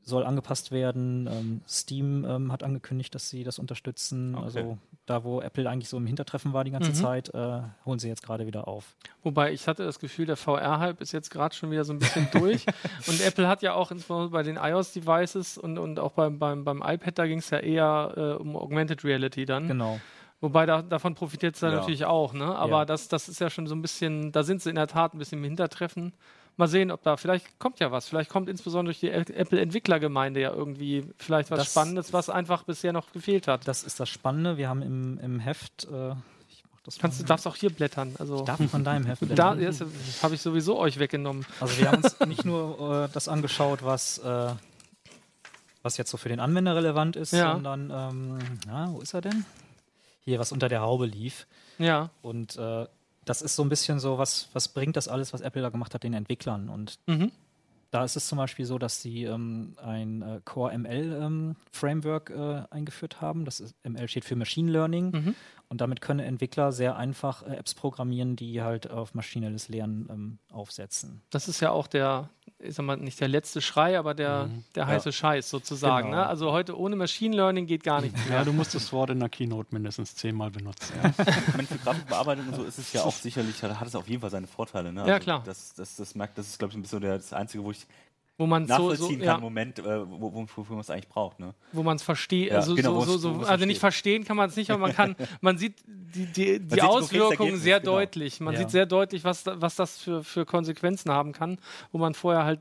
soll 0.08 0.24
angepasst 0.24 0.72
werden. 0.72 1.28
Ähm, 1.30 1.60
Steam 1.68 2.24
ähm, 2.24 2.50
hat 2.52 2.62
angekündigt, 2.62 3.14
dass 3.14 3.28
sie 3.30 3.44
das 3.44 3.58
unterstützen. 3.58 4.34
Okay. 4.34 4.44
Also 4.44 4.78
da, 5.06 5.22
wo 5.24 5.40
Apple 5.40 5.68
eigentlich 5.70 5.88
so 5.88 5.96
im 5.96 6.06
Hintertreffen 6.06 6.52
war 6.52 6.64
die 6.64 6.70
ganze 6.70 6.90
Mhm. 6.90 6.94
Zeit, 6.94 7.32
äh, 7.34 7.60
holen 7.86 7.98
sie 7.98 8.08
jetzt 8.08 8.22
gerade 8.22 8.46
wieder 8.46 8.66
auf. 8.68 8.96
Wobei 9.22 9.52
ich 9.52 9.68
hatte 9.68 9.84
das 9.84 9.98
Gefühl, 10.00 10.26
der 10.26 10.36
VR-Hype 10.36 11.00
ist 11.00 11.12
jetzt 11.12 11.30
gerade 11.30 11.54
schon 11.54 11.70
wieder 11.70 11.84
so 11.84 11.92
ein 11.92 11.98
bisschen 11.98 12.28
durch. 12.32 12.66
und 13.06 13.20
Apple 13.20 13.46
hat 13.48 13.62
ja 13.62 13.74
auch 13.74 13.90
insbesondere 13.90 14.30
bei 14.30 14.42
den 14.42 14.56
iOS-Devices 14.56 15.58
und, 15.58 15.78
und 15.78 15.98
auch 16.00 16.12
beim, 16.12 16.38
beim, 16.38 16.64
beim 16.64 16.82
iPad, 16.84 17.18
da 17.18 17.26
ging 17.26 17.38
es 17.38 17.50
ja 17.50 17.58
eher 17.58 18.12
äh, 18.16 18.42
um 18.42 18.56
Augmented 18.56 19.04
Reality 19.04 19.44
dann. 19.44 19.68
Genau. 19.68 20.00
Wobei 20.40 20.66
da, 20.66 20.82
davon 20.82 21.14
profitiert 21.14 21.54
es 21.54 21.60
dann 21.60 21.72
Ja. 21.72 21.78
natürlich 21.78 22.04
auch, 22.04 22.32
ne? 22.32 22.44
Aber 22.54 22.78
Ja. 22.78 22.84
das, 22.84 23.08
das 23.08 23.28
ist 23.28 23.40
ja 23.40 23.50
schon 23.50 23.66
so 23.66 23.74
ein 23.74 23.82
bisschen, 23.82 24.30
da 24.30 24.42
sind 24.44 24.62
sie 24.62 24.70
in 24.70 24.76
der 24.76 24.86
Tat 24.86 25.14
ein 25.14 25.18
bisschen 25.18 25.38
im 25.38 25.44
Hintertreffen. 25.44 26.12
Mal 26.58 26.68
sehen, 26.68 26.90
ob 26.90 27.02
da, 27.02 27.16
vielleicht 27.16 27.58
kommt 27.58 27.78
ja 27.80 27.90
was. 27.92 28.08
Vielleicht 28.08 28.28
kommt 28.30 28.48
insbesondere 28.48 28.92
durch 28.92 29.00
die 29.00 29.10
Apple-Entwicklergemeinde 29.10 30.40
ja 30.40 30.52
irgendwie 30.52 31.06
vielleicht 31.16 31.50
was 31.50 31.60
Das- 31.60 31.70
Spannendes, 31.70 32.12
was 32.12 32.28
einfach 32.28 32.64
bisher 32.64 32.92
noch 32.92 33.12
gefehlt 33.12 33.48
hat. 33.48 33.66
Das 33.66 33.82
ist 33.84 33.98
das 34.00 34.08
Spannende. 34.08 34.56
Wir 34.56 34.68
haben 34.68 34.82
im, 34.82 35.18
im 35.20 35.38
Heft. 35.40 35.86
Äh, 35.90 36.14
ich 36.86 36.98
Kannst, 36.98 37.20
du 37.20 37.24
darfst 37.24 37.46
auch 37.46 37.54
hier 37.56 37.70
blättern. 37.70 38.14
Also, 38.18 38.44
Darf 38.44 38.58
von 38.70 38.82
deinem 38.82 39.04
Heft. 39.06 39.22
da 39.22 39.26
blättern? 39.26 39.60
jetzt 39.60 39.84
habe 40.22 40.34
ich 40.34 40.40
sowieso 40.40 40.78
euch 40.78 40.98
weggenommen. 40.98 41.44
Also 41.60 41.78
wir 41.78 41.90
haben 41.92 42.02
uns 42.02 42.18
nicht 42.26 42.44
nur 42.46 43.04
äh, 43.04 43.08
das 43.12 43.28
angeschaut, 43.28 43.84
was, 43.84 44.18
äh, 44.18 44.52
was 45.82 45.96
jetzt 45.96 46.10
so 46.10 46.16
für 46.16 46.28
den 46.28 46.40
Anwender 46.40 46.74
relevant 46.74 47.14
ist, 47.16 47.32
Ja. 47.32 47.52
sondern, 47.52 47.90
ähm, 47.94 48.38
na, 48.66 48.90
wo 48.92 49.00
ist 49.00 49.14
er 49.14 49.20
denn? 49.20 49.44
Hier, 50.20 50.38
was 50.38 50.50
unter 50.50 50.68
der 50.68 50.80
Haube 50.80 51.06
lief. 51.06 51.46
Ja. 51.78 52.10
Und 52.22 52.56
äh, 52.56 52.86
das 53.28 53.42
ist 53.42 53.56
so 53.56 53.62
ein 53.62 53.68
bisschen 53.68 53.98
so, 54.00 54.18
was, 54.18 54.48
was 54.52 54.68
bringt 54.68 54.96
das 54.96 55.08
alles, 55.08 55.32
was 55.32 55.40
Apple 55.40 55.62
da 55.62 55.68
gemacht 55.68 55.94
hat, 55.94 56.02
den 56.02 56.14
Entwicklern? 56.14 56.68
Und 56.68 56.98
Mhm. 57.06 57.30
da 57.90 58.04
ist 58.04 58.16
es 58.16 58.26
zum 58.28 58.38
Beispiel 58.38 58.64
so, 58.66 58.78
dass 58.78 59.00
sie 59.02 59.24
ähm, 59.24 59.74
ein 59.82 60.22
äh, 60.22 60.40
Core 60.44 60.76
ML 60.78 61.18
ähm, 61.22 61.56
Framework 61.72 62.30
äh, 62.30 62.62
eingeführt 62.70 63.20
haben. 63.20 63.44
Das 63.44 63.60
ist, 63.60 63.74
ML 63.84 64.08
steht 64.08 64.24
für 64.24 64.36
Machine 64.36 64.70
Learning. 64.70 65.10
Mhm. 65.10 65.34
Und 65.70 65.82
damit 65.82 66.00
können 66.00 66.20
Entwickler 66.20 66.72
sehr 66.72 66.96
einfach 66.96 67.42
äh, 67.42 67.56
Apps 67.56 67.74
programmieren, 67.74 68.36
die 68.36 68.62
halt 68.62 68.90
auf 68.90 69.12
maschinelles 69.12 69.68
Lernen 69.68 70.08
ähm, 70.10 70.38
aufsetzen. 70.50 71.20
Das 71.28 71.46
ist 71.46 71.60
ja 71.60 71.70
auch 71.72 71.86
der, 71.86 72.30
ich 72.58 72.74
sag 72.74 72.86
mal, 72.86 72.96
nicht 72.96 73.20
der 73.20 73.28
letzte 73.28 73.60
Schrei, 73.60 73.98
aber 73.98 74.14
der, 74.14 74.48
der 74.74 74.86
heiße 74.86 75.12
Scheiß 75.12 75.50
sozusagen. 75.50 76.08
Genau. 76.08 76.22
Ne? 76.22 76.26
Also 76.26 76.52
heute 76.52 76.78
ohne 76.78 76.96
Machine 76.96 77.36
Learning 77.36 77.66
geht 77.66 77.84
gar 77.84 78.00
nichts 78.00 78.18
Ja, 78.24 78.36
mehr. 78.36 78.44
du 78.46 78.54
musst 78.54 78.74
das 78.74 78.90
Wort 78.94 79.10
in 79.10 79.20
der 79.20 79.28
Keynote 79.28 79.68
mindestens 79.72 80.14
zehnmal 80.14 80.50
benutzen. 80.50 80.94
Ja. 81.02 81.12
Ich 81.48 81.54
meine, 81.54 81.68
für 81.68 81.78
Grafikbearbeitung 81.78 82.48
und 82.48 82.56
so 82.56 82.64
ist 82.64 82.78
es 82.78 82.92
ja 82.94 83.02
auch 83.02 83.12
sicherlich, 83.12 83.62
hat 83.62 83.86
es 83.86 83.94
auf 83.94 84.08
jeden 84.08 84.22
Fall 84.22 84.30
seine 84.30 84.46
Vorteile. 84.46 84.90
Ne? 84.90 85.06
Ja, 85.06 85.18
klar. 85.18 85.42
Das, 85.44 85.74
das, 85.74 85.96
das, 85.96 86.14
merkt, 86.14 86.38
das 86.38 86.48
ist, 86.48 86.58
glaube 86.58 86.72
ich, 86.72 86.78
ein 86.78 86.82
bisschen 86.82 87.00
der, 87.00 87.16
das 87.16 87.32
Einzige, 87.34 87.62
wo 87.62 87.70
ich 87.70 87.86
Wo 88.38 88.46
man 88.46 88.66
so, 88.68 88.74
so 88.74 88.90
nachvollziehen 88.90 89.18
kann 89.18 89.26
ja, 89.26 89.34
im 89.34 89.40
Moment, 89.40 89.78
äh, 89.80 90.08
wo, 90.08 90.32
wo, 90.32 90.46
wofür 90.56 90.76
man 90.76 90.80
es 90.80 90.90
eigentlich 90.90 91.08
braucht. 91.08 91.40
Ne? 91.40 91.54
wo 91.72 91.82
man 91.82 91.96
es 91.96 92.02
versteht, 92.04 92.50
Ja, 92.50 92.58
also, 92.58 92.74
genau, 92.76 93.00
so, 93.00 93.12
wo 93.14 93.16
so, 93.18 93.40
wo 93.40 93.44
also 93.44 93.66
nicht 93.66 93.80
verstehen 93.80 94.24
kann 94.24 94.36
man 94.36 94.48
es 94.48 94.54
nicht, 94.56 94.70
aber 94.70 94.78
man 94.78 94.92
kann, 94.94 95.16
man 95.40 95.58
sieht 95.58 95.74
die, 95.86 96.26
die, 96.26 96.60
die 96.60 96.82
Auswirkungen 96.82 97.56
sehr 97.58 97.80
genau. 97.80 97.96
deutlich. 97.96 98.38
Man 98.40 98.54
Ja. 98.54 98.60
sieht 98.60 98.70
sehr 98.70 98.86
deutlich, 98.86 99.24
was, 99.24 99.42
da- 99.42 99.60
was 99.60 99.74
das 99.76 99.98
für, 99.98 100.22
für 100.22 100.46
Konsequenzen 100.46 101.10
haben 101.10 101.32
kann, 101.32 101.58
wo 101.92 101.98
man 101.98 102.14
vorher 102.14 102.44
halt 102.44 102.60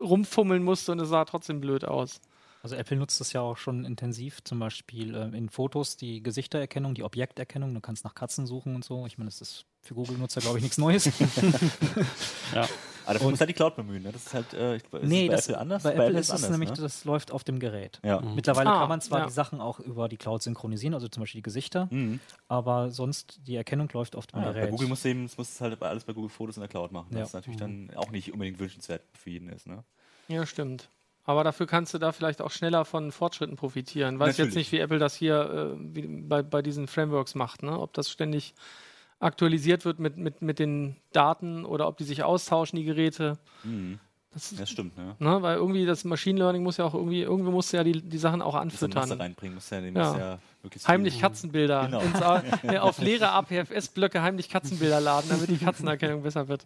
rumfummeln 0.00 0.62
musste 0.62 0.92
und 0.92 1.00
es 1.00 1.08
sah 1.08 1.24
trotzdem 1.24 1.60
blöd 1.60 1.84
aus. 1.84 2.20
Also 2.62 2.76
Apple 2.76 2.98
nutzt 2.98 3.18
das 3.20 3.32
ja 3.32 3.40
auch 3.40 3.56
schon 3.56 3.86
intensiv, 3.86 4.44
zum 4.44 4.58
Beispiel 4.58 5.14
äh, 5.14 5.34
in 5.34 5.48
Fotos 5.48 5.96
die 5.96 6.22
Gesichtererkennung, 6.22 6.94
die 6.94 7.04
Objekterkennung. 7.04 7.72
Du 7.72 7.80
kannst 7.80 8.04
nach 8.04 8.14
Katzen 8.14 8.46
suchen 8.46 8.74
und 8.74 8.84
so. 8.84 9.06
Ich 9.06 9.16
meine, 9.16 9.30
das 9.30 9.40
ist 9.40 9.64
für 9.80 9.94
Google-Nutzer, 9.94 10.42
glaube 10.42 10.58
ich, 10.58 10.62
nichts 10.62 10.76
Neues. 10.76 11.06
Ja. 12.54 12.68
Aber 13.04 13.14
dafür 13.14 13.30
muss 13.30 13.40
halt 13.40 13.50
die 13.50 13.54
Cloud 13.54 13.76
bemühen. 13.76 14.02
Ne? 14.02 14.12
Das 14.12 14.26
ist 14.26 14.34
halt 14.34 14.52
äh, 14.54 14.76
ist 14.76 14.84
nee, 15.02 15.28
bei 15.28 15.34
das, 15.36 15.48
Apple 15.48 15.58
anders. 15.60 15.82
bei 15.82 15.92
Apple 15.94 16.18
ist 16.18 16.28
es 16.28 16.30
anders, 16.34 16.50
nämlich, 16.50 16.70
ne? 16.70 16.76
das 16.76 17.04
läuft 17.04 17.32
auf 17.32 17.44
dem 17.44 17.58
Gerät. 17.58 18.00
Ja. 18.04 18.20
Mittlerweile 18.20 18.70
Ah, 18.70 18.80
kann 18.80 18.88
man 18.88 19.00
zwar 19.00 19.20
ja. 19.20 19.26
die 19.26 19.32
Sachen 19.32 19.60
auch 19.60 19.80
über 19.80 20.08
die 20.08 20.16
Cloud 20.16 20.42
synchronisieren, 20.42 20.94
also 20.94 21.08
zum 21.08 21.22
Beispiel 21.22 21.38
die 21.38 21.42
Gesichter, 21.44 21.88
Mhm. 21.90 22.20
aber 22.48 22.90
sonst 22.90 23.40
die 23.46 23.56
Erkennung 23.56 23.88
läuft 23.92 24.16
auf 24.16 24.26
dem 24.26 24.40
Ah, 24.40 24.44
Gerät. 24.52 24.64
bei 24.64 24.70
Google 24.70 24.88
muss 24.88 25.04
eben, 25.04 25.24
es 25.24 25.36
muss 25.38 25.50
es 25.50 25.60
halt 25.60 25.82
alles 25.82 26.04
bei 26.04 26.12
Google 26.12 26.30
Fotos 26.30 26.56
in 26.56 26.60
der 26.60 26.68
Cloud 26.68 26.92
machen. 26.92 27.08
Ja. 27.12 27.20
Das 27.20 27.28
ist 27.28 27.34
natürlich 27.34 27.58
dann 27.58 27.90
auch 27.96 28.10
nicht 28.10 28.32
unbedingt 28.32 28.58
wünschenswert 28.58 29.02
für 29.12 29.30
jeden 29.30 29.48
ist. 29.48 29.66
Ne? 29.66 29.84
Ja, 30.28 30.46
stimmt. 30.46 30.88
Aber 31.24 31.44
dafür 31.44 31.66
kannst 31.66 31.92
du 31.94 31.98
da 31.98 32.12
vielleicht 32.12 32.40
auch 32.40 32.50
schneller 32.50 32.84
von 32.84 33.12
Fortschritten 33.12 33.54
profitieren. 33.56 34.18
Weiß 34.18 34.28
jetzt 34.28 34.38
Natürlich. 34.38 34.54
nicht, 34.56 34.72
wie 34.72 34.78
Apple 34.78 34.98
das 34.98 35.14
hier 35.14 35.76
äh, 35.76 35.76
wie 35.94 36.06
bei, 36.06 36.42
bei 36.42 36.62
diesen 36.62 36.86
Frameworks 36.88 37.34
macht, 37.34 37.62
ne? 37.62 37.78
Ob 37.78 37.92
das 37.92 38.10
ständig 38.10 38.54
aktualisiert 39.20 39.84
wird 39.84 40.00
mit, 40.00 40.16
mit, 40.16 40.42
mit 40.42 40.58
den 40.58 40.96
Daten 41.12 41.64
oder 41.64 41.86
ob 41.86 41.96
die 41.98 42.04
sich 42.04 42.22
austauschen, 42.24 42.78
die 42.78 42.84
Geräte. 42.84 43.38
Mhm. 43.64 43.98
Das, 44.32 44.54
Das 44.56 44.70
stimmt. 44.70 44.96
Ne? 44.96 45.16
ne? 45.18 45.42
Weil 45.42 45.56
irgendwie 45.56 45.84
das 45.86 46.04
Machine 46.04 46.38
Learning 46.38 46.62
muss 46.62 46.76
ja 46.76 46.84
auch 46.84 46.94
irgendwie, 46.94 47.22
irgendwie 47.22 47.50
musst 47.50 47.72
du 47.72 47.76
ja 47.78 47.84
die, 47.84 48.00
die 48.00 48.18
Sachen 48.18 48.42
auch 48.42 48.52
So 48.52 48.58
eine 48.60 48.66
Masse 48.70 48.84
anfüttern. 48.86 49.20
reinbringen 49.20 49.54
muss 49.56 49.70
ja, 49.70 49.80
dem 49.80 49.96
Ja. 49.96 50.08
muss 50.08 50.18
ja 50.18 50.38
Heimlich 50.86 51.14
viel- 51.14 51.22
Katzenbilder. 51.22 51.84
Genau. 51.86 52.00
Ins, 52.00 52.20
auf 52.80 52.98
leere 53.00 53.30
APFS-Blöcke 53.32 54.22
heimlich 54.22 54.48
Katzenbilder 54.50 55.00
laden, 55.00 55.28
damit 55.30 55.48
die 55.48 55.56
Katzenerkennung 55.58 56.22
besser 56.22 56.48
wird. 56.48 56.64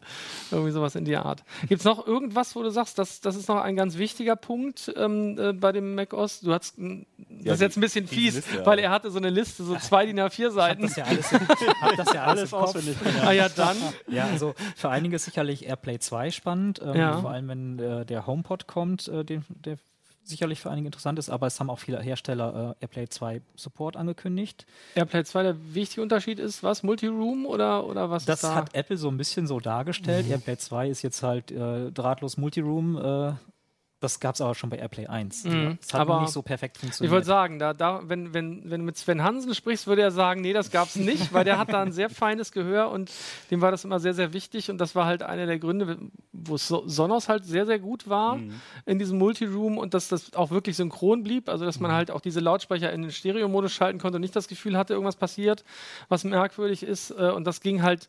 Irgendwie 0.50 0.72
sowas 0.72 0.94
in 0.96 1.04
die 1.04 1.16
Art. 1.16 1.44
Gibt 1.68 1.80
es 1.80 1.84
noch 1.84 2.06
irgendwas, 2.06 2.56
wo 2.56 2.62
du 2.62 2.70
sagst, 2.70 2.98
das, 2.98 3.20
das 3.20 3.36
ist 3.36 3.48
noch 3.48 3.60
ein 3.60 3.76
ganz 3.76 3.96
wichtiger 3.96 4.36
Punkt 4.36 4.92
ähm, 4.96 5.38
äh, 5.38 5.52
bei 5.52 5.70
dem 5.72 5.94
Mac 5.94 6.12
OS? 6.12 6.40
Du 6.40 6.52
hast, 6.52 6.76
m, 6.78 7.06
das 7.16 7.44
Ja, 7.46 7.52
ist 7.54 7.60
jetzt 7.60 7.76
ein 7.76 7.80
bisschen 7.82 8.08
fies, 8.08 8.34
Liste, 8.34 8.66
weil 8.66 8.78
er 8.80 8.90
hatte 8.90 9.10
so 9.10 9.18
eine 9.18 9.30
Liste, 9.30 9.62
so 9.64 9.76
zwei 9.76 10.06
DIN 10.06 10.18
A4 10.18 10.50
Seiten. 10.50 10.82
das 10.82 10.96
ja 10.96 11.04
alles, 11.04 11.32
hab 11.80 11.96
das 11.96 12.12
ja 12.12 12.24
alles, 12.24 12.52
im 12.52 12.58
Kopf. 12.58 12.76
Ah 13.24 13.32
ja, 13.32 13.48
dann. 13.48 13.76
Ja, 14.08 14.24
also 14.24 14.54
für 14.76 14.88
einige 14.90 15.16
ist 15.16 15.24
sicherlich 15.24 15.66
AirPlay 15.66 15.98
2 15.98 16.30
spannend, 16.30 16.80
ähm, 16.84 16.94
Ja. 16.96 17.18
vor 17.20 17.30
allem 17.30 17.48
wenn 17.48 17.78
äh, 17.78 18.04
der 18.04 18.26
HomePod 18.26 18.66
kommt, 18.66 19.08
äh, 19.08 19.24
den, 19.24 19.44
der 19.48 19.76
sicherlich 20.24 20.60
für 20.60 20.70
einige 20.70 20.86
interessant 20.86 21.18
ist, 21.18 21.30
aber 21.30 21.46
es 21.46 21.60
haben 21.60 21.70
auch 21.70 21.78
viele 21.78 22.00
Hersteller 22.00 22.76
äh, 22.80 22.84
AirPlay 22.84 23.08
2 23.08 23.42
Support 23.56 23.96
angekündigt. 23.96 24.66
AirPlay 24.94 25.24
2, 25.24 25.42
der 25.42 25.74
wichtige 25.74 26.02
Unterschied 26.02 26.38
ist 26.38 26.62
was? 26.62 26.82
Multiroom 26.82 27.46
oder, 27.46 27.86
oder 27.86 28.10
was 28.10 28.24
Das 28.24 28.40
da? 28.40 28.54
hat 28.54 28.74
Apple 28.74 28.96
so 28.96 29.08
ein 29.08 29.16
bisschen 29.16 29.46
so 29.46 29.60
dargestellt. 29.60 30.28
AirPlay 30.28 30.56
2 30.56 30.88
ist 30.88 31.02
jetzt 31.02 31.22
halt 31.22 31.50
äh, 31.52 31.90
drahtlos 31.92 32.36
Multiroom. 32.36 32.96
Das 34.00 34.20
gab 34.20 34.34
es 34.34 34.40
aber 34.42 34.54
schon 34.54 34.68
bei 34.68 34.76
AirPlay 34.76 35.06
1. 35.06 35.44
Mhm, 35.44 35.78
Das 35.80 35.94
hat 35.94 36.02
aber 36.02 36.20
nicht 36.20 36.30
so 36.32 36.42
perfekt 36.42 36.76
Ich 36.76 36.80
funktioniert. 36.82 37.12
wollte 37.12 37.26
sagen, 37.26 37.58
da, 37.58 37.72
da, 37.72 38.02
wenn, 38.04 38.34
wenn, 38.34 38.68
wenn 38.70 38.80
du 38.80 38.86
mit 38.86 38.98
Sven 38.98 39.22
Hansen 39.22 39.54
sprichst, 39.54 39.86
würde 39.86 40.02
er 40.02 40.10
sagen, 40.10 40.42
nee, 40.42 40.52
das 40.52 40.70
gab 40.70 40.88
es 40.88 40.96
nicht, 40.96 41.32
weil 41.32 41.44
der 41.44 41.56
hat 41.58 41.72
da 41.72 41.80
ein 41.80 41.92
sehr 41.92 42.10
feines 42.10 42.52
Gehör 42.52 42.90
und 42.90 43.10
dem 43.50 43.62
war 43.62 43.70
das 43.70 43.82
immer 43.84 44.00
sehr, 44.00 44.12
sehr 44.12 44.34
wichtig 44.34 44.70
und 44.70 44.76
das 44.78 44.94
war 44.94 45.06
halt 45.06 45.22
einer 45.22 45.46
der 45.46 45.58
Gründe, 45.58 45.96
wo 46.32 46.58
so 46.58 46.86
Sonos 46.86 47.28
halt 47.30 47.44
sehr, 47.46 47.64
sehr 47.64 47.78
gut 47.78 48.06
war 48.08 48.38
in 48.84 48.98
diesem 48.98 49.16
Multiroom 49.16 49.78
und 49.78 49.94
dass 49.94 50.08
das 50.08 50.34
auch 50.34 50.50
wirklich 50.50 50.76
synchron 50.76 51.22
blieb, 51.22 51.48
also 51.48 51.64
dass 51.64 51.80
man 51.80 51.92
halt 51.92 52.10
auch 52.10 52.20
diese 52.20 52.40
Lautsprecher 52.40 52.92
in 52.92 53.02
den 53.02 53.10
Stereo-Modus 53.10 53.72
schalten 53.72 53.98
konnte 53.98 54.16
und 54.16 54.22
nicht 54.22 54.36
das 54.36 54.48
Gefühl 54.48 54.76
hatte, 54.76 54.92
irgendwas 54.92 55.16
passiert, 55.16 55.64
was 56.10 56.24
merkwürdig 56.24 56.82
ist 56.82 57.10
äh, 57.10 57.30
und 57.30 57.44
das 57.46 57.60
ging 57.62 57.82
halt 57.82 58.08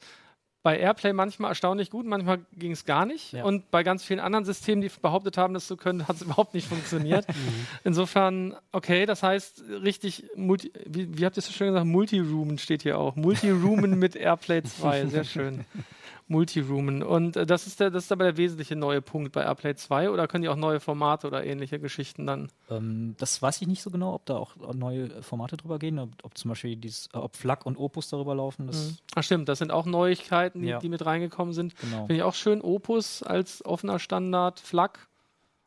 bei 0.66 0.80
Airplay 0.80 1.14
manchmal 1.14 1.52
erstaunlich 1.52 1.92
gut, 1.92 2.08
manchmal 2.08 2.40
ging 2.58 2.72
es 2.72 2.86
gar 2.86 3.06
nicht. 3.06 3.34
Ja. 3.34 3.44
Und 3.44 3.70
bei 3.70 3.84
ganz 3.84 4.04
vielen 4.04 4.20
anderen 4.20 4.46
Systemen, 4.46 4.82
die 4.82 4.90
behauptet 5.00 5.38
haben, 5.38 5.54
das 5.54 5.68
zu 5.68 5.78
können, 5.78 6.08
hat 6.08 6.16
es 6.16 6.24
überhaupt 6.24 6.56
nicht 6.56 6.68
funktioniert. 6.68 7.28
Insofern, 7.84 8.56
okay, 8.72 9.06
das 9.06 9.22
heißt 9.22 9.64
richtig, 9.84 10.26
multi, 10.36 10.74
wie, 10.88 11.20
wie 11.20 11.24
habt 11.24 11.38
ihr 11.38 11.42
es 11.42 11.46
so 11.46 11.54
schön 11.54 11.68
gesagt? 11.68 11.86
Multiroomen 11.86 12.58
steht 12.58 12.82
hier 12.82 12.98
auch. 12.98 13.16
Multiroomen 13.16 14.00
mit 14.00 14.16
Airplay 14.16 14.64
2, 14.64 15.06
sehr 15.06 15.24
schön. 15.24 15.66
Multiroomen. 16.28 17.04
Und 17.04 17.38
äh, 17.38 17.46
das, 17.46 17.68
ist 17.68 17.80
der, 17.80 17.92
das 17.92 18.06
ist 18.06 18.12
aber 18.12 18.24
der 18.24 18.38
wesentliche 18.38 18.76
neue 18.76 19.02
Punkt 19.02 19.32
bei 19.32 19.44
Airplay 19.44 19.76
2 19.76 20.10
oder 20.10 20.28
können 20.28 20.42
die 20.42 20.50
auch 20.50 20.56
neue 20.56 20.80
Formate 20.80 21.28
oder 21.28 21.44
ähnliche 21.46 21.80
Geschichten 21.80 22.26
dann? 22.26 22.50
Ähm, 22.70 23.16
das 23.20 23.42
weiß 23.42 23.62
ich 23.62 23.68
nicht 23.68 23.82
so 23.82 23.92
genau, 23.92 24.14
ob 24.16 24.26
da 24.26 24.36
auch 24.38 24.56
neue 24.74 25.22
Formate 25.22 25.56
drüber 25.58 25.78
gehen, 25.80 26.00
ob, 26.00 26.10
ob 26.24 26.38
zum 26.38 26.50
Beispiel 26.50 26.76
dieses, 26.76 27.08
äh, 27.14 27.18
ob 27.18 27.36
FLAC 27.36 27.66
und 27.66 27.78
Opus 27.78 28.10
darüber 28.10 28.34
laufen. 28.36 28.68
Das, 28.68 28.96
Ach 29.14 29.24
stimmt, 29.24 29.50
das 29.50 29.60
sind 29.60 29.72
auch 29.72 29.86
Neuigkeiten, 29.86 30.62
die, 30.62 30.70
Ja. 30.70 30.80
die 30.80 30.90
mit 30.90 31.06
reingekommen 31.06 31.54
sind. 31.54 31.76
Genau. 31.78 31.98
Finde 32.08 32.16
ich 32.16 32.24
auch 32.24 32.34
schön. 32.36 32.62
Opus 32.62 33.22
als 33.22 33.64
offener 33.64 34.00
Standard, 34.00 34.60
FLAC 34.60 35.08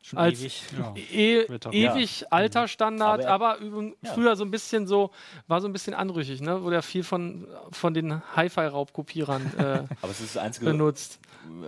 Schon 0.09 0.19
als 0.19 0.41
ewig. 0.41 0.63
Ja. 0.79 0.95
E 1.13 1.59
doch- 1.59 1.73
ewig 1.73 2.25
alter 2.33 2.67
Standard, 2.69 3.25
Aber- 3.27 3.51
aber, 3.55 3.61
übung, 3.65 3.95
Ja. 4.03 4.13
früher 4.15 4.37
so 4.37 4.45
ein 4.45 4.51
bisschen 4.51 4.87
so, 4.87 5.11
war 5.47 5.61
so 5.61 5.69
ein 5.69 5.73
bisschen 5.73 5.95
anrüchig, 5.95 6.41
ne? 6.41 6.63
Wurde 6.63 6.77
ja 6.77 6.83
viel 6.83 7.05
von, 7.05 7.47
von 7.73 7.93
den 7.95 8.23
Hi-Fi-Raubkopierern 8.37 9.43
äh, 9.59 9.63
Aber 10.03 10.11
es 10.11 10.21
ist 10.21 10.35
das 10.37 10.43
einzige 10.43 10.67
benutzt. 10.67 11.19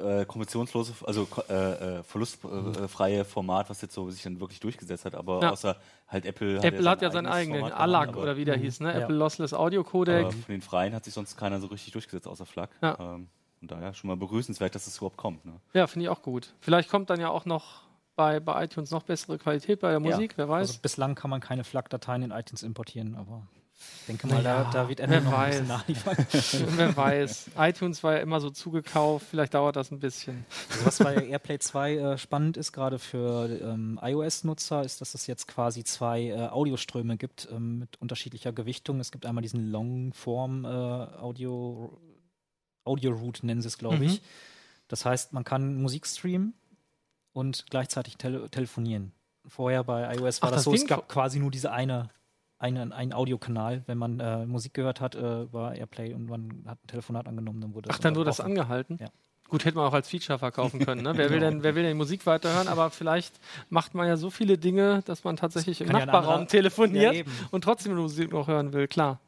äh, 0.05 0.25
kommissionslose, 0.25 0.93
also 1.07 1.27
äh, 1.49 1.99
äh, 1.99 2.03
verlustfreie 2.03 3.25
Format, 3.25 3.71
was 3.71 3.81
jetzt 3.83 3.95
so 3.95 4.11
sich 4.11 4.23
dann 4.23 4.41
wirklich 4.41 4.61
durchgesetzt 4.61 5.05
hat. 5.05 5.15
Aber 5.15 5.41
Ja. 5.43 5.51
außer 5.51 5.77
halt 6.09 6.25
Apple. 6.27 6.63
Apple 6.63 6.89
hat 6.89 7.03
ja 7.03 7.11
sein 7.11 7.25
seinen 7.25 7.33
eigenen, 7.33 7.73
ALAC 7.73 8.17
oder 8.17 8.37
wie 8.37 8.45
der 8.45 8.57
hieß, 8.57 8.81
ne? 8.81 8.93
Ja. 8.93 9.01
Apple 9.01 9.17
Lossless 9.17 9.53
Audio 9.55 9.85
Codec. 9.85 10.25
Aber 10.25 10.33
von 10.33 10.43
den 10.49 10.63
Freien 10.63 10.95
hat 10.95 11.05
sich 11.05 11.15
sonst 11.15 11.37
keiner 11.37 11.61
so 11.61 11.67
richtig 11.69 11.93
durchgesetzt, 11.93 12.27
außer 12.27 12.47
FLAC. 12.47 12.71
Ja. 12.83 12.97
Ähm, 12.99 13.29
und 13.63 13.71
daher 13.71 13.93
schon 13.93 14.09
mal 14.09 14.17
begrüßenswert, 14.17 14.75
dass 14.75 14.87
es 14.87 14.97
überhaupt 14.97 15.19
kommt. 15.19 15.45
Ne? 15.45 15.53
Ja, 15.75 15.87
finde 15.87 16.05
ich 16.05 16.09
auch 16.09 16.23
gut. 16.23 16.55
Vielleicht 16.61 16.89
kommt 16.91 17.11
dann 17.11 17.21
ja 17.21 17.29
auch 17.29 17.45
noch 17.45 17.83
bei, 18.21 18.39
bei 18.41 18.65
iTunes 18.65 18.91
noch 18.91 19.05
bessere 19.05 19.39
Qualität 19.39 19.81
bei 19.81 19.91
der 19.91 20.01
Musik, 20.01 20.35
wer 20.37 20.49
weiß. 20.49 20.69
Also 20.69 20.81
bislang 20.83 21.15
kann 21.15 21.31
man 21.31 21.41
keine 21.41 21.65
FLAC-Dateien 21.65 22.23
in 22.23 22.31
iTunes 22.33 22.63
importieren, 22.63 23.15
aber 23.15 23.47
ich 24.01 24.07
denke 24.09 24.27
mal, 24.27 24.43
Naja, 24.43 24.65
da, 24.65 24.71
da 24.83 24.89
wird 24.91 25.01
Apple 25.01 25.23
noch 25.23 25.33
ein 25.33 25.39
weiß. 25.39 25.51
bisschen 25.57 25.69
nachliefern. 25.69 26.17
wer 26.77 26.97
weiß. 26.97 27.51
iTunes 27.59 28.03
war 28.03 28.13
ja 28.17 28.19
immer 28.19 28.39
so 28.41 28.51
zugekauft, 28.51 29.27
vielleicht 29.31 29.55
dauert 29.55 29.77
das 29.77 29.91
ein 29.91 30.01
bisschen. 30.01 30.45
Also 30.71 30.85
was 30.85 30.99
bei 30.99 31.15
AirPlay 31.29 31.59
2 31.61 31.95
äh, 31.97 32.19
spannend 32.19 32.59
ist, 32.59 32.73
gerade 32.73 32.99
für 32.99 33.49
ähm, 33.63 33.99
iOS-Nutzer, 34.03 34.83
ist, 34.85 35.01
dass 35.01 35.15
es 35.15 35.27
jetzt 35.27 35.49
quasi 35.49 35.83
zwei 35.83 36.25
äh, 36.27 36.49
Audioströme 36.49 37.17
gibt 37.17 37.49
ähm, 37.51 37.79
mit 37.79 37.97
unterschiedlicher 38.03 38.53
Gewichtung. 38.53 39.01
Es 39.01 39.13
gibt 39.13 39.25
einmal 39.25 39.41
diesen 39.41 39.71
Longform 39.71 40.67
äh, 40.67 40.69
Audio, 40.69 41.99
Audio 42.85 43.13
Route, 43.13 43.47
nennen 43.47 43.63
sie 43.63 43.69
es, 43.69 43.79
glaube 43.79 43.97
Mhm. 43.97 44.03
ich. 44.03 44.23
Das 44.89 45.07
heißt, 45.07 45.33
man 45.33 45.45
kann 45.45 45.81
Musik 45.81 46.07
streamen 46.07 46.53
und 47.33 47.67
gleichzeitig 47.71 48.17
tele 48.17 48.49
telefonieren. 48.51 49.13
Vorher 49.47 49.85
bei 49.85 50.15
iOS 50.17 50.43
war 50.43 50.49
Ach, 50.49 50.53
das 50.53 50.59
das 50.59 50.65
so, 50.65 50.75
es 50.75 50.87
gab 50.87 51.09
quasi 51.09 51.39
nur 51.39 51.51
diese 51.51 51.73
eine 51.73 52.11
einen, 52.59 52.93
einen 52.93 53.15
Audiokanal, 53.15 53.83
wenn 53.87 53.97
man 53.97 54.21
äh, 54.21 54.45
Musik 54.45 54.75
gehört 54.75 55.01
hat 55.01 55.15
äh, 55.15 55.43
über 55.43 55.75
Airplay 55.75 56.13
und 56.13 56.27
man 56.29 56.63
hat 56.67 56.79
ein 56.85 56.87
Telefonat 56.89 57.27
angenommen, 57.27 57.61
dann 57.63 57.75
wurde 57.75 57.89
Ach, 57.91 57.99
dann 57.99 58.15
wurde 58.15 58.27
das 58.27 58.39
angehalten? 58.41 58.99
Ja. 59.01 59.09
Gut, 59.49 59.65
hätte 59.65 59.79
man 59.79 59.87
auch 59.87 59.95
als 59.95 60.09
Feature 60.11 60.39
verkaufen 60.39 60.79
können. 60.85 61.03
Ne? 61.03 61.13
wer, 61.17 61.31
will 61.31 61.41
denn, 61.41 61.63
wer 61.63 61.75
will 61.75 61.83
denn 61.85 61.97
Musik 61.97 62.27
weiterhören? 62.27 62.69
Aber 62.69 62.91
vielleicht 62.91 63.41
macht 63.71 63.95
man 63.95 64.07
ja 64.07 64.19
so 64.19 64.29
viele 64.29 64.59
Dinge, 64.59 65.03
dass 65.07 65.25
man 65.25 65.37
tatsächlich 65.37 65.81
im 65.81 65.87
ja 65.89 66.01
Nachbarraum 66.05 66.33
anderer- 66.35 66.49
telefoniert 66.49 67.15
Ja, 67.15 67.23
und 67.51 67.65
trotzdem 67.65 67.95
Musik 67.97 68.31
noch 68.31 68.47
hören 68.47 68.75
will, 68.75 68.87
klar. 68.89 69.21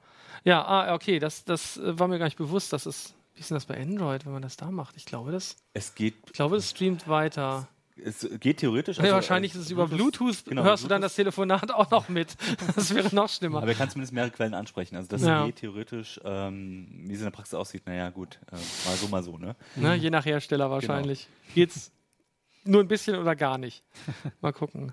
Ja, 0.45 0.63
ah, 0.65 0.95
okay, 0.95 1.19
das, 1.19 1.45
das 1.45 1.79
äh, 1.79 1.99
war 1.99 2.09
mir 2.09 2.19
gar 2.19 2.27
nicht 2.27 2.37
bewusst. 2.39 2.73
Das 2.75 2.85
ist, 2.85 3.15
wie 3.35 3.41
ist 3.41 3.49
denn 3.51 3.57
das 3.57 3.65
bei 3.65 3.81
Android, 3.81 4.27
wenn 4.27 4.33
man 4.33 4.43
das 4.43 4.59
da 4.59 4.71
macht? 4.71 4.95
Ich 4.99 5.07
glaube, 5.07 5.33
das, 5.33 5.57
Es 5.73 5.95
geht, 5.95 6.15
ich 6.27 6.33
glaube, 6.35 6.57
das 6.57 6.69
streamt 6.69 7.09
weiter. 7.09 7.67
Es 8.05 8.29
geht 8.41 8.59
theoretisch. 8.59 8.97
ja, 8.99 9.03
also, 9.05 9.15
wahrscheinlich 9.17 9.55
äh, 9.55 9.59
ist 9.59 9.65
es 9.65 9.71
über 9.71 9.87
Bluetooth, 9.89 10.45
genau, 10.45 10.63
hörst 10.65 10.85
du 10.85 10.89
dann 10.89 11.01
Bluetooth. 11.01 11.05
das 11.05 11.15
Telefonat 11.17 11.71
auch 11.73 11.91
noch 11.91 12.09
mit. 12.09 12.37
Das 12.77 12.95
wäre 12.95 13.15
noch 13.15 13.29
schlimmer. 13.29 13.59
Aber 13.59 13.69
er 13.69 13.75
kann 13.75 13.91
zumindest 13.91 14.13
mehrere 14.13 14.31
Quellen 14.31 14.55
ansprechen. 14.55 14.97
Also 14.97 15.09
das 15.09 15.23
Ja. 15.23 15.47
geht 15.47 15.57
theoretisch, 15.57 16.21
ähm, 16.25 16.89
wie 17.07 17.13
es 17.13 17.19
in 17.19 17.25
der 17.25 17.31
Praxis 17.31 17.55
aussieht, 17.55 17.83
naja 17.87 18.11
gut, 18.11 18.39
äh, 18.51 18.55
mal 18.57 18.97
so, 18.97 19.09
mal 19.09 19.23
so, 19.23 19.39
ne? 19.39 19.57
Ne? 19.77 19.95
Je 19.97 20.11
nach 20.11 20.25
Hersteller 20.25 20.71
wahrscheinlich. 20.71 21.29
Geht's 21.55 21.91
nur 22.65 22.81
ein 22.81 22.89
bisschen 22.89 23.17
oder 23.17 23.35
gar 23.37 23.59
nicht. 23.59 23.83
Mal 24.41 24.53
gucken. 24.53 24.93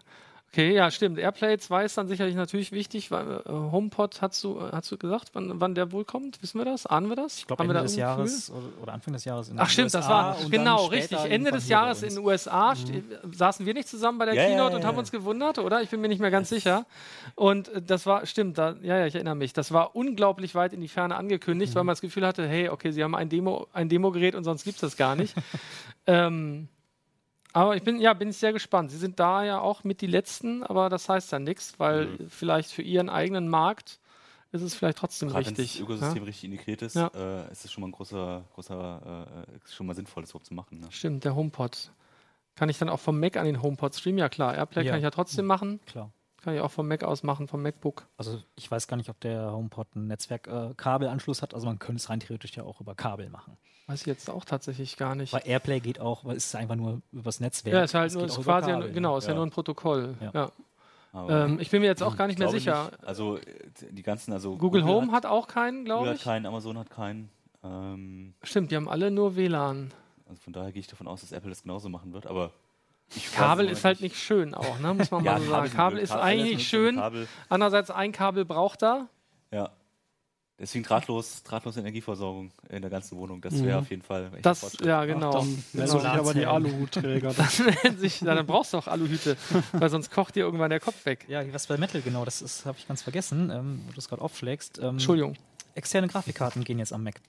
Okay, 0.52 0.74
ja, 0.74 0.90
stimmt. 0.90 1.20
Airplay 1.20 1.60
2 1.60 1.86
ist 1.86 1.96
dann 1.96 2.08
sicherlich 2.08 2.34
natürlich 2.36 2.72
wichtig. 2.72 3.12
Weil, 3.12 3.44
äh, 3.46 3.50
HomePod 3.50 4.20
hast 4.22 4.44
du, 4.44 4.58
äh, 4.60 4.72
hast 4.72 4.92
du 4.92 4.98
gesagt, 4.98 5.30
wann, 5.34 5.62
wann 5.62 5.76
der 5.76 5.92
wohl 5.92 6.06
kommt? 6.06 6.42
Wissen 6.42 6.58
wir 6.58 6.66
das? 6.66 6.88
Ahnen 6.88 7.08
wir 7.08 7.16
das? 7.16 7.38
Ich 7.38 7.48
glaube, 7.48 7.62
Ende 7.62 7.76
da 7.76 7.84
des 7.84 7.96
Jahres 7.96 8.50
oder, 8.50 8.64
oder 8.82 8.94
Anfang 8.94 9.14
des 9.14 9.26
Jahres. 9.26 9.50
in 9.50 9.60
Ach 9.60 9.66
den 9.68 9.72
stimmt, 9.72 9.94
das 9.94 10.06
USA 10.06 10.10
war 10.10 10.36
und 10.38 10.44
dann 10.46 10.52
genau 10.52 10.86
richtig. 10.88 11.20
Ende 11.20 11.52
des 11.52 11.70
Jahres 11.70 12.02
in 12.02 12.16
den 12.16 12.26
USA 12.26 12.76
ste- 12.76 13.04
saßen 13.32 13.64
wir 13.68 13.76
nicht 13.76 13.88
zusammen 13.88 14.18
bei 14.18 14.26
der 14.26 14.34
ja, 14.34 14.48
Keynote 14.48 14.72
ja, 14.72 14.78
und 14.78 14.86
haben 14.86 14.98
uns 14.98 15.12
gewundert, 15.12 15.60
oder? 15.60 15.84
Ich 15.84 15.90
bin 15.90 16.02
mir 16.02 16.08
nicht 16.08 16.20
mehr 16.20 16.32
ganz 16.32 16.50
sicher. 16.50 16.88
Und 17.36 17.70
äh, 17.70 17.82
das 17.84 18.08
war 18.08 18.26
stimmt, 18.26 18.58
da, 18.58 18.76
ja 18.82 18.98
ja, 18.98 19.06
ich 19.06 19.14
erinnere 19.14 19.36
mich. 19.36 19.54
Das 19.54 19.72
war 19.72 19.96
unglaublich 19.96 20.56
weit 20.56 20.74
in 20.74 20.82
die 20.82 20.88
Ferne 20.88 21.16
angekündigt, 21.16 21.76
weil 21.76 21.84
man 21.84 21.94
das 21.94 22.02
Gefühl 22.02 22.26
hatte, 22.26 22.48
hey, 22.48 22.70
okay, 22.70 22.92
sie 22.92 23.04
haben 23.04 23.14
ein 23.14 23.30
Demo, 23.30 23.68
ein 23.72 23.88
Demogerät 23.88 24.34
und 24.34 24.44
sonst 24.46 24.64
gibt 24.64 24.78
es 24.78 24.82
das 24.82 24.98
gar 24.98 25.16
nicht. 25.16 25.36
ähm, 26.08 26.70
aber 27.54 27.76
ich 27.76 27.84
bin 27.84 28.00
ja 28.00 28.14
bin 28.14 28.32
sehr 28.32 28.54
gespannt. 28.54 28.92
Sie 28.92 28.98
sind 28.98 29.20
da 29.20 29.44
ja 29.44 29.60
auch 29.60 29.84
mit 29.84 30.02
die 30.02 30.08
letzten, 30.08 30.64
aber 30.64 30.90
das 30.90 31.10
heißt 31.10 31.32
ja 31.32 31.40
nichts, 31.40 31.80
weil 31.80 32.18
vielleicht 32.30 32.72
für 32.72 32.82
ihren 32.82 33.10
eigenen 33.10 33.48
Markt 33.48 34.00
ist 34.52 34.62
es 34.62 34.74
vielleicht 34.76 34.98
trotzdem 34.98 35.30
Gerade 35.30 35.46
wenn 35.46 35.54
das 35.54 35.60
richtig. 35.64 35.82
Ökosystem 35.82 36.18
ja? 36.18 36.24
richtig 36.24 36.44
integriert 36.52 36.82
ist, 36.82 36.96
Ja. 36.96 37.12
äh, 37.14 37.52
ist 37.52 37.66
es 37.66 37.72
schon 37.72 37.82
mal 37.82 37.88
ein 37.90 37.92
großer, 37.92 38.44
großer, 38.56 39.46
äh, 39.48 39.56
ist 39.64 39.76
schon 39.76 39.86
mal 39.86 39.94
sinnvoll, 39.96 40.24
das 40.24 40.32
überhaupt 40.32 40.48
zu 40.48 40.54
machen. 40.54 40.80
Ne? 40.80 40.88
Stimmt, 40.92 41.24
der 41.24 41.36
HomePod. 41.36 41.92
Kann 42.56 42.68
ich 42.70 42.78
dann 42.78 42.90
auch 42.90 43.00
vom 43.00 43.20
Mac 43.20 43.38
an 43.38 43.46
den 43.46 43.62
HomePod 43.62 43.96
streamen? 43.96 44.18
Ja 44.18 44.28
klar, 44.28 44.56
Airplay 44.56 44.84
Ja. 44.84 44.92
kann 44.92 45.00
ich 45.00 45.04
ja 45.04 45.12
trotzdem 45.12 45.46
machen. 45.46 45.80
Klar. 45.86 46.12
Kann 46.42 46.54
ich 46.56 46.62
auch 46.62 46.72
vom 46.72 46.88
Mac 46.88 47.04
aus 47.04 47.24
machen, 47.24 47.48
vom 47.48 47.62
MacBook. 47.62 48.06
Also 48.18 48.42
ich 48.56 48.70
weiß 48.72 48.88
gar 48.88 48.96
nicht, 48.98 49.10
ob 49.10 49.20
der 49.20 49.52
HomePod 49.52 49.88
einen 49.96 50.08
Netzwerk-Kabelanschluss 50.08 51.42
hat. 51.42 51.54
Also 51.54 51.66
man 51.68 51.80
könnte 51.80 52.00
es 52.02 52.10
rein 52.10 52.20
theoretisch 52.20 52.56
ja 52.56 52.64
auch 52.64 52.80
über 52.82 52.96
Kabel 52.96 53.30
machen. 53.30 53.58
Weiß 53.88 54.02
ich 54.02 54.08
jetzt 54.08 54.30
auch 54.30 54.46
tatsächlich 54.46 54.98
gar 54.98 55.16
nicht. 55.16 55.34
Weil 55.34 55.42
Airplay 55.46 55.80
geht 55.80 56.00
auch, 56.00 56.24
weil 56.24 56.38
es 56.38 56.46
ist 56.46 56.56
einfach 56.56 56.76
nur 56.76 57.02
übers 57.12 57.40
Netzwerk. 57.40 57.74
ja, 57.76 57.84
ist 57.84 57.94
halt 57.94 58.12
Es 58.12 58.16
nur 58.16 58.26
ist 58.26 58.36
quasi, 58.42 58.70
Kabel, 58.72 58.88
ein, 58.90 58.94
genau, 58.94 59.18
ist 59.18 59.26
ja. 59.26 59.32
Ja. 59.32 59.36
nur 59.36 59.46
ein 59.48 59.50
Protokoll. 59.50 60.16
Ja. 60.22 60.32
Ja. 61.14 61.46
Ähm, 61.46 61.60
ich 61.60 61.72
bin 61.72 61.82
mir 61.82 61.88
jetzt 61.88 62.04
auch 62.04 62.16
gar 62.16 62.28
nicht 62.28 62.36
ich 62.36 62.40
mehr 62.40 62.50
sicher. 62.50 62.86
Nicht, 62.86 63.04
also 63.04 63.38
äh, 63.38 63.42
die 63.90 64.04
ganzen, 64.04 64.32
also 64.32 64.58
Google, 64.58 64.86
Home 64.86 65.08
hat, 65.08 65.24
hat 65.24 65.32
auch 65.32 65.48
keinen, 65.48 65.78
Google 65.80 65.86
glaube 65.86 66.10
hat 66.10 66.16
ich. 66.18 66.24
keinen, 66.24 66.46
Amazon 66.46 66.78
hat 66.78 66.92
keinen. 66.92 67.30
Ähm, 67.64 68.36
Stimmt, 68.44 68.70
die 68.72 68.76
haben 68.76 68.88
alle 68.88 69.10
nur 69.10 69.36
WLAN. 69.36 69.92
also 70.28 70.40
von 70.42 70.54
daher 70.54 70.72
gehe 70.72 70.82
ich 70.82 70.88
davon 70.88 71.08
aus, 71.08 71.22
dass 71.22 71.32
Apple 71.32 71.50
das 71.50 71.64
genauso 71.64 71.90
machen 71.90 72.14
wird. 72.14 72.28
Aber 72.28 72.52
ich 73.16 73.32
Kabel 73.32 73.68
ist 73.68 73.84
halt 73.86 74.02
nicht 74.02 74.16
schön 74.16 74.54
auch, 74.54 74.80
ne? 74.80 74.94
muss 74.94 75.12
man 75.12 75.24
Ja, 75.26 75.34
mal 75.34 75.42
so 75.42 75.50
sagen. 75.50 75.72
Kabel 75.74 76.00
ist 76.00 76.10
Kabel- 76.10 76.24
eigentlich 76.24 76.54
alles 76.56 76.64
schön. 76.68 76.96
Kabel, 76.96 77.28
Andererseits 77.50 77.92
ein 77.92 78.12
Kabel 78.12 78.46
braucht 78.46 78.84
er. 78.84 79.08
ja. 79.52 79.70
Deswegen 80.62 80.84
drahtlos, 80.84 81.42
drahtlose 81.44 81.80
Energieversorgung 81.80 82.52
in 82.68 82.82
der 82.82 82.92
ganzen 82.92 83.18
Wohnung. 83.18 83.40
Das 83.40 83.54
wäre 83.64 83.78
Mhm. 83.78 83.84
auf 83.86 83.90
jeden 83.92 84.02
Fall. 84.02 84.30
echt 84.34 84.46
Das, 84.46 84.78
ja 84.82 85.00
Ach, 85.00 85.06
genau. 85.06 85.32
dann 85.32 85.64
genau. 85.72 85.86
sich 85.88 86.04
aber 86.06 86.34
die. 86.34 86.46
Aluhutträger. 86.46 87.32
Sich, 87.98 88.20
ja, 88.20 88.36
dann 88.36 88.46
brauchst 88.46 88.74
du 88.74 88.78
auch 88.78 88.88
Aluhüte, 88.88 89.38
weil 89.72 89.90
sonst 89.90 90.12
kocht 90.12 90.36
dir 90.36 90.42
irgendwann 90.42 90.70
der 90.70 90.82
Kopf 90.82 91.06
weg. 91.06 91.24
Ja, 91.30 91.42
was 91.54 91.68
bei 91.68 91.78
Metal 91.78 92.02
genau, 92.02 92.26
das 92.26 92.42
ist 92.42 92.66
habe 92.66 92.78
ich 92.78 92.86
ganz 92.90 93.02
vergessen, 93.02 93.50
ähm, 93.52 93.84
wo 93.88 93.94
du 93.94 94.00
es 94.00 94.10
gerade 94.10 94.22
aufschlägst. 94.22 94.80
Ähm, 94.80 94.90
Entschuldigung. 94.90 95.38
Externe 95.76 96.10
Grafikkarten 96.10 96.66
gehen 96.66 96.78
jetzt 96.80 96.92
am 96.92 97.04
Mac. 97.06 97.22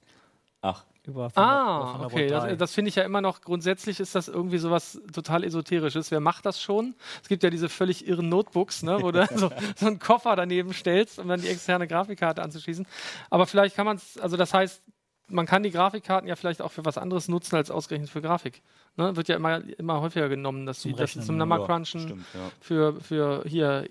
Ach, 0.60 0.82
Über 1.06 1.30
Ah, 1.34 1.94
über 1.96 2.06
okay. 2.06 2.28
Das, 2.28 2.42
Thunderbolt 2.42 2.50
3. 2.52 2.56
das 2.56 2.74
finde 2.74 2.88
ich 2.90 2.94
ja 2.96 3.04
immer 3.04 3.20
noch, 3.20 3.40
grundsätzlich 3.40 4.00
ist 4.00 4.14
das 4.14 4.28
irgendwie 4.28 4.58
sowas 4.58 5.00
total 5.12 5.44
Esoterisches. 5.44 6.10
Wer 6.10 6.20
macht 6.20 6.44
das 6.46 6.60
schon? 6.60 6.94
Es 7.22 7.28
gibt 7.28 7.42
ja 7.42 7.50
diese 7.50 7.68
völlig 7.68 8.06
irren 8.06 8.28
Notebooks, 8.28 8.82
ne, 8.82 8.98
wo 9.00 9.10
du 9.10 9.26
so, 9.34 9.50
so 9.76 9.86
einen 9.86 9.98
Koffer 9.98 10.36
daneben 10.36 10.72
stellst, 10.72 11.18
um 11.18 11.28
dann 11.28 11.40
die 11.40 11.48
externe 11.48 11.86
Grafikkarte 11.86 12.42
anzuschließen. 12.42 12.86
Aber 13.30 13.46
vielleicht 13.46 13.76
kann 13.76 13.86
man 13.86 13.96
es, 13.96 14.18
also 14.18 14.36
das 14.36 14.52
heißt, 14.52 14.82
man 15.28 15.46
kann 15.46 15.62
die 15.62 15.70
Grafikkarten 15.70 16.28
ja 16.28 16.36
vielleicht 16.36 16.60
auch 16.60 16.72
für 16.72 16.84
was 16.84 16.98
anderes 16.98 17.28
nutzen 17.28 17.56
als 17.56 17.70
ausgerechnet 17.70 18.10
für 18.10 18.20
Grafik. 18.20 18.62
Ne? 18.96 19.16
Wird 19.16 19.28
ja 19.28 19.36
immer, 19.36 19.62
immer 19.78 20.00
häufiger 20.00 20.28
genommen, 20.28 20.66
dass 20.66 20.80
Zum 20.80 20.92
die 20.92 20.98
das 20.98 21.12
zum 21.12 21.22
ja. 21.36 21.38
Number 21.38 21.60
ja, 21.60 21.64
Crunchen 21.66 22.00
stimmt, 22.00 22.24
ja. 22.34 22.40
für, 22.60 23.00
für 23.00 23.42
hier 23.46 23.86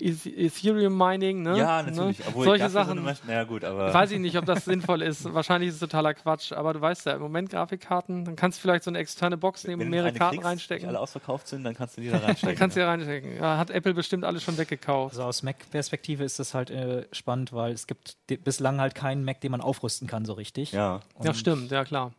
Eth- 0.00 0.26
Ethereum 0.26 0.96
Mining, 0.96 1.42
ne? 1.42 1.58
Ja, 1.58 1.82
natürlich. 1.82 2.20
Ne? 2.20 2.24
Obwohl 2.28 2.44
Solche 2.46 2.64
so 2.64 2.70
Sachen. 2.70 2.92
eine 2.98 3.00
Masch- 3.02 3.26
naja, 3.26 3.44
gut, 3.44 3.64
aber. 3.64 3.92
Weiß 3.94 4.10
ich 4.12 4.18
nicht, 4.18 4.38
ob 4.38 4.46
das 4.46 4.64
sinnvoll 4.64 5.02
ist. 5.02 5.32
Wahrscheinlich 5.34 5.68
ist 5.68 5.74
es 5.74 5.80
totaler 5.80 6.14
Quatsch. 6.14 6.52
Aber 6.52 6.72
du 6.72 6.80
weißt 6.80 7.06
ja, 7.06 7.12
im 7.14 7.20
Moment 7.22 7.50
Grafikkarten, 7.50 8.24
dann 8.24 8.36
kannst 8.36 8.58
du 8.58 8.62
vielleicht 8.62 8.84
so 8.84 8.90
eine 8.90 8.98
externe 8.98 9.36
Box 9.36 9.64
nehmen 9.64 9.74
und 9.82 9.86
wenn 9.86 9.90
mehrere 9.90 10.12
Karten 10.12 10.36
kriegst, 10.36 10.44
die 10.44 10.48
reinstecken. 10.48 10.88
alle 10.88 11.00
ausverkauft 11.00 11.48
sind, 11.48 11.64
dann 11.64 11.74
kannst 11.74 11.96
du 11.96 12.00
die 12.00 12.08
da 12.10 12.18
reinstecken. 12.18 12.46
Dann 12.48 12.56
kannst 12.56 12.76
du 12.76 12.80
ja. 12.80 12.86
ja 12.86 12.92
reinstecken. 12.92 13.36
Ja, 13.36 13.58
hat 13.58 13.70
Apple 13.70 13.92
bestimmt 13.94 14.24
alles 14.24 14.42
schon 14.42 14.56
weggekauft. 14.56 15.14
Also 15.14 15.24
aus 15.24 15.42
Mac-Perspektive 15.42 16.24
ist 16.24 16.38
das 16.38 16.54
halt 16.54 16.70
äh, 16.70 17.06
spannend, 17.12 17.52
weil 17.52 17.72
es 17.72 17.86
gibt 17.86 18.16
bislang 18.44 18.80
halt 18.80 18.94
keinen 18.94 19.24
Mac, 19.24 19.40
den 19.40 19.50
man 19.50 19.60
aufrüsten 19.60 20.06
kann 20.08 20.24
so 20.24 20.32
richtig. 20.32 20.72
ja. 20.72 21.00
Ja, 21.22 21.34
stimmt, 21.34 21.70
ja 21.72 21.84
klar. 21.84 22.12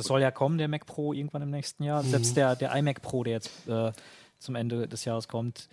Das 0.00 0.06
soll 0.08 0.20
ja 0.22 0.30
kommen, 0.30 0.58
der 0.58 0.68
Mac 0.68 0.86
Pro, 0.86 1.12
irgendwann 1.12 1.42
im 1.42 1.50
nächsten 1.50 1.82
Jahr. 1.84 2.02
Selbst 2.02 2.36
der, 2.36 2.56
der 2.56 2.74
iMac 2.74 3.02
Pro, 3.02 3.24
der 3.24 3.34
jetzt 3.34 3.50
äh, 3.68 3.92
zum 4.38 4.54
Ende 4.54 4.88
des 4.88 5.04
Jahres 5.04 5.28
kommt, 5.28 5.68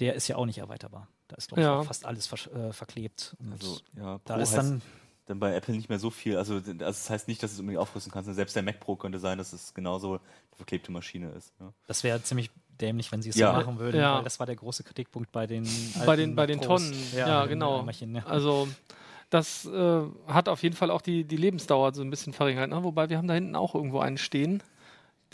der 0.00 0.14
ist 0.14 0.28
ja 0.28 0.36
auch 0.36 0.46
nicht 0.46 0.58
erweiterbar. 0.58 1.08
Da 1.28 1.36
ist, 1.36 1.48
glaube 1.48 1.60
ich, 1.60 1.66
Ja. 1.66 1.82
fast 1.82 2.06
alles 2.06 2.28
versch- 2.30 2.50
äh, 2.54 2.72
verklebt. 2.72 3.36
Und 3.38 3.52
Also, 3.52 3.78
ja, 3.96 4.20
da 4.24 4.34
Pro 4.34 4.40
ist 4.42 4.50
heißt 4.50 4.58
dann, 4.58 4.82
dann 5.26 5.38
bei 5.40 5.54
Apple 5.54 5.74
nicht 5.74 5.88
mehr 5.90 5.98
so 5.98 6.10
viel. 6.10 6.36
Also, 6.38 6.54
also 6.54 6.72
das 6.72 7.10
heißt 7.10 7.28
nicht, 7.28 7.42
dass 7.42 7.50
du 7.50 7.54
es 7.56 7.60
unbedingt 7.60 7.80
aufrüsten 7.82 8.10
kannst. 8.12 8.32
Selbst 8.34 8.56
der 8.56 8.62
Mac 8.62 8.80
Pro 8.80 8.96
könnte 8.96 9.18
sein, 9.18 9.36
dass 9.38 9.52
es 9.52 9.74
genauso 9.74 10.12
eine 10.12 10.20
verklebte 10.56 10.90
Maschine 10.92 11.30
ist. 11.32 11.52
Ja. 11.60 11.72
das 11.86 12.02
wäre 12.04 12.22
ziemlich 12.22 12.50
dämlich, 12.80 13.10
wenn 13.12 13.20
sie 13.22 13.30
es 13.30 13.36
Ja. 13.36 13.50
so 13.52 13.58
machen 13.58 13.78
würden, 13.80 14.00
Ja. 14.00 14.16
weil 14.18 14.24
das 14.24 14.38
war 14.38 14.46
der 14.46 14.54
große 14.56 14.84
Kritikpunkt 14.84 15.32
bei 15.32 15.46
den 15.48 15.68
Bei 16.06 16.14
den, 16.16 16.34
bei 16.36 16.46
den 16.46 16.60
Pros. 16.60 16.82
Tonnen. 16.88 16.96
Ja, 17.14 17.44
genau. 17.46 17.84
Ja. 17.84 18.24
Also, 18.26 18.68
das 19.30 19.66
äh, 19.66 20.00
hat 20.26 20.48
auf 20.48 20.62
jeden 20.62 20.74
Fall 20.76 20.90
auch 20.90 21.02
die, 21.02 21.24
die 21.24 21.36
Lebensdauer 21.36 21.92
so 21.94 22.02
ein 22.02 22.10
bisschen 22.10 22.32
verringert. 22.32 22.70
Ne? 22.70 22.82
Wobei 22.82 23.10
wir 23.10 23.18
haben 23.18 23.28
da 23.28 23.34
hinten 23.34 23.56
auch 23.56 23.74
irgendwo 23.74 24.00
einen 24.00 24.18
stehen. 24.18 24.62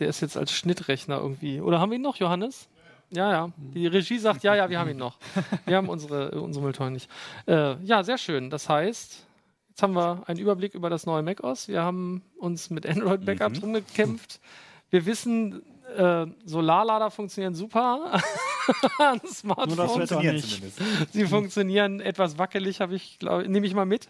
Der 0.00 0.08
ist 0.08 0.20
jetzt 0.20 0.36
als 0.36 0.50
Schnittrechner 0.52 1.18
irgendwie. 1.18 1.60
Oder 1.60 1.78
haben 1.80 1.90
wir 1.90 1.96
ihn 1.96 2.02
noch, 2.02 2.16
Johannes? 2.16 2.68
Ja, 3.10 3.30
ja. 3.30 3.50
Die 3.56 3.86
Regie 3.86 4.18
sagt, 4.18 4.42
ja, 4.42 4.56
ja, 4.56 4.68
wir 4.68 4.80
haben 4.80 4.90
ihn 4.90 4.96
noch. 4.96 5.18
Wir 5.66 5.76
haben 5.76 5.88
unsere, 5.88 6.40
unsere 6.40 6.64
Mülltonnen 6.64 6.94
nicht. 6.94 7.08
Äh, 7.46 7.76
ja, 7.84 8.02
sehr 8.02 8.18
schön. 8.18 8.50
Das 8.50 8.68
heißt, 8.68 9.24
jetzt 9.68 9.82
haben 9.82 9.94
wir 9.94 10.24
einen 10.26 10.40
Überblick 10.40 10.74
über 10.74 10.90
das 10.90 11.06
neue 11.06 11.22
macOS. 11.22 11.68
Wir 11.68 11.82
haben 11.82 12.22
uns 12.38 12.70
mit 12.70 12.86
Android-Backups 12.86 13.58
Mhm. 13.58 13.64
rumgekämpft. 13.64 14.40
Wir 14.90 15.06
wissen, 15.06 15.62
äh, 15.96 16.26
Solarlader 16.44 17.10
funktionieren 17.10 17.54
super 17.54 18.12
an 18.98 19.18
Nur 19.18 19.20
das 19.22 19.38
Smartphones. 19.38 19.78
Wetter 19.78 19.88
Funktioniert 19.88 20.34
nicht. 20.34 20.74
zumindest. 20.76 21.12
Sie 21.12 21.26
funktionieren 21.26 22.00
etwas 22.00 22.38
wackelig, 22.38 22.80
habe 22.80 22.94
ich, 22.94 23.18
glaube 23.18 23.48
nehme 23.48 23.66
ich 23.66 23.74
mal 23.74 23.86
mit. 23.86 24.08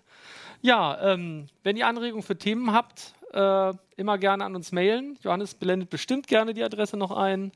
Ja, 0.63 1.13
ähm, 1.13 1.47
wenn 1.63 1.77
ihr 1.77 1.87
Anregungen 1.87 2.23
für 2.23 2.39
Themen 2.39 2.73
habt, 2.73 3.15
äh, 3.33 3.73
immer 3.97 4.19
gerne 4.19 4.45
an 4.45 4.55
uns 4.55 4.73
mailen. 4.73 5.19
Johannes 5.23 5.55
blendet 5.55 5.91
bestimmt 5.91 6.27
gerne 6.27 6.55
die 6.55 6.63
Adresse 6.63 6.97
noch 6.97 7.11
ein. 7.11 7.53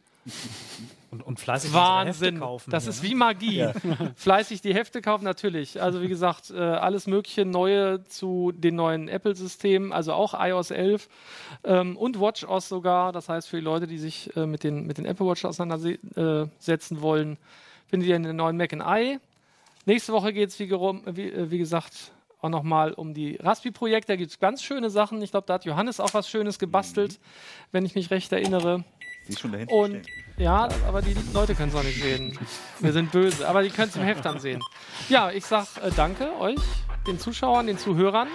Und, 1.10 1.22
und 1.22 1.40
fleißig 1.40 1.72
Wahnsinn. 1.72 2.40
kaufen. 2.40 2.70
Das 2.70 2.84
hier, 2.84 2.90
ist 2.90 3.02
ne? 3.02 3.08
wie 3.08 3.14
Magie. 3.14 3.68
Fleißig 4.16 4.60
die 4.60 4.74
Hefte 4.74 5.00
kaufen, 5.00 5.24
natürlich. 5.24 5.80
Also 5.80 6.02
wie 6.02 6.08
gesagt, 6.08 6.50
äh, 6.50 6.58
alles 6.58 7.06
mögliche 7.06 7.46
Neue 7.46 8.04
zu 8.04 8.52
den 8.54 8.76
neuen 8.76 9.08
Apple-Systemen, 9.08 9.92
also 9.92 10.12
auch 10.12 10.34
iOS 10.38 10.70
11 10.70 11.08
ähm, 11.64 11.96
und 11.96 12.20
WatchOS 12.20 12.68
sogar. 12.68 13.12
Das 13.12 13.30
heißt, 13.30 13.48
für 13.48 13.56
die 13.56 13.64
Leute, 13.64 13.86
die 13.86 13.96
sich 13.96 14.36
äh, 14.36 14.44
mit, 14.46 14.64
den, 14.64 14.86
mit 14.86 14.98
den 14.98 15.06
Apple 15.06 15.26
Watch 15.26 15.46
auseinandersetzen 15.46 17.00
wollen, 17.00 17.38
findet 17.86 18.08
ihr 18.10 18.16
in 18.16 18.24
den 18.24 18.36
neuen 18.36 18.58
Mac 18.58 18.72
Eye. 18.72 19.18
Nächste 19.86 20.12
Woche 20.12 20.34
geht 20.34 20.50
es, 20.50 20.58
wie, 20.58 20.70
wie, 20.70 21.32
äh, 21.32 21.50
wie 21.50 21.58
gesagt, 21.58 22.12
auch 22.40 22.50
nochmal 22.50 22.92
um 22.92 23.14
die 23.14 23.36
Raspi-Projekte. 23.36 24.12
Da 24.12 24.16
gibt 24.16 24.30
es 24.30 24.38
ganz 24.38 24.62
schöne 24.62 24.90
Sachen. 24.90 25.22
Ich 25.22 25.30
glaube, 25.30 25.46
da 25.46 25.54
hat 25.54 25.64
Johannes 25.64 26.00
auch 26.00 26.14
was 26.14 26.28
Schönes 26.28 26.58
gebastelt, 26.58 27.18
wenn 27.72 27.84
ich 27.84 27.94
mich 27.94 28.10
recht 28.10 28.30
erinnere. 28.32 28.84
Sie 29.28 29.34
ist 29.34 29.40
schon 29.40 29.52
dahinter 29.52 29.74
Und 29.74 30.06
stehen. 30.06 30.24
ja, 30.38 30.68
aber 30.86 31.02
die 31.02 31.14
Leute 31.34 31.54
können 31.54 31.68
es 31.68 31.74
auch 31.74 31.82
nicht 31.82 32.00
sehen. 32.02 32.38
Wir 32.80 32.92
sind 32.94 33.12
böse, 33.12 33.46
aber 33.46 33.62
die 33.62 33.68
können 33.68 33.90
es 33.90 33.96
im 33.96 34.02
Heft 34.02 34.24
dann 34.24 34.40
sehen. 34.40 34.62
Ja, 35.10 35.30
ich 35.30 35.44
sag 35.44 35.66
äh, 35.82 35.90
danke 35.94 36.34
euch, 36.40 36.56
den 37.06 37.18
Zuschauern, 37.18 37.66
den 37.66 37.76
Zuhörern 37.76 38.28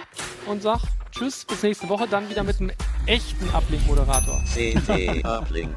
und 0.46 0.62
sag 0.62 0.80
Tschüss, 1.10 1.44
bis 1.44 1.62
nächste 1.64 1.88
Woche, 1.88 2.06
dann 2.08 2.28
wieder 2.30 2.44
mit 2.44 2.60
einem 2.60 2.70
echten 3.06 3.48
Uplink-Moderator. 3.52 4.40
CT 4.52 5.24
Uplink. 5.24 5.74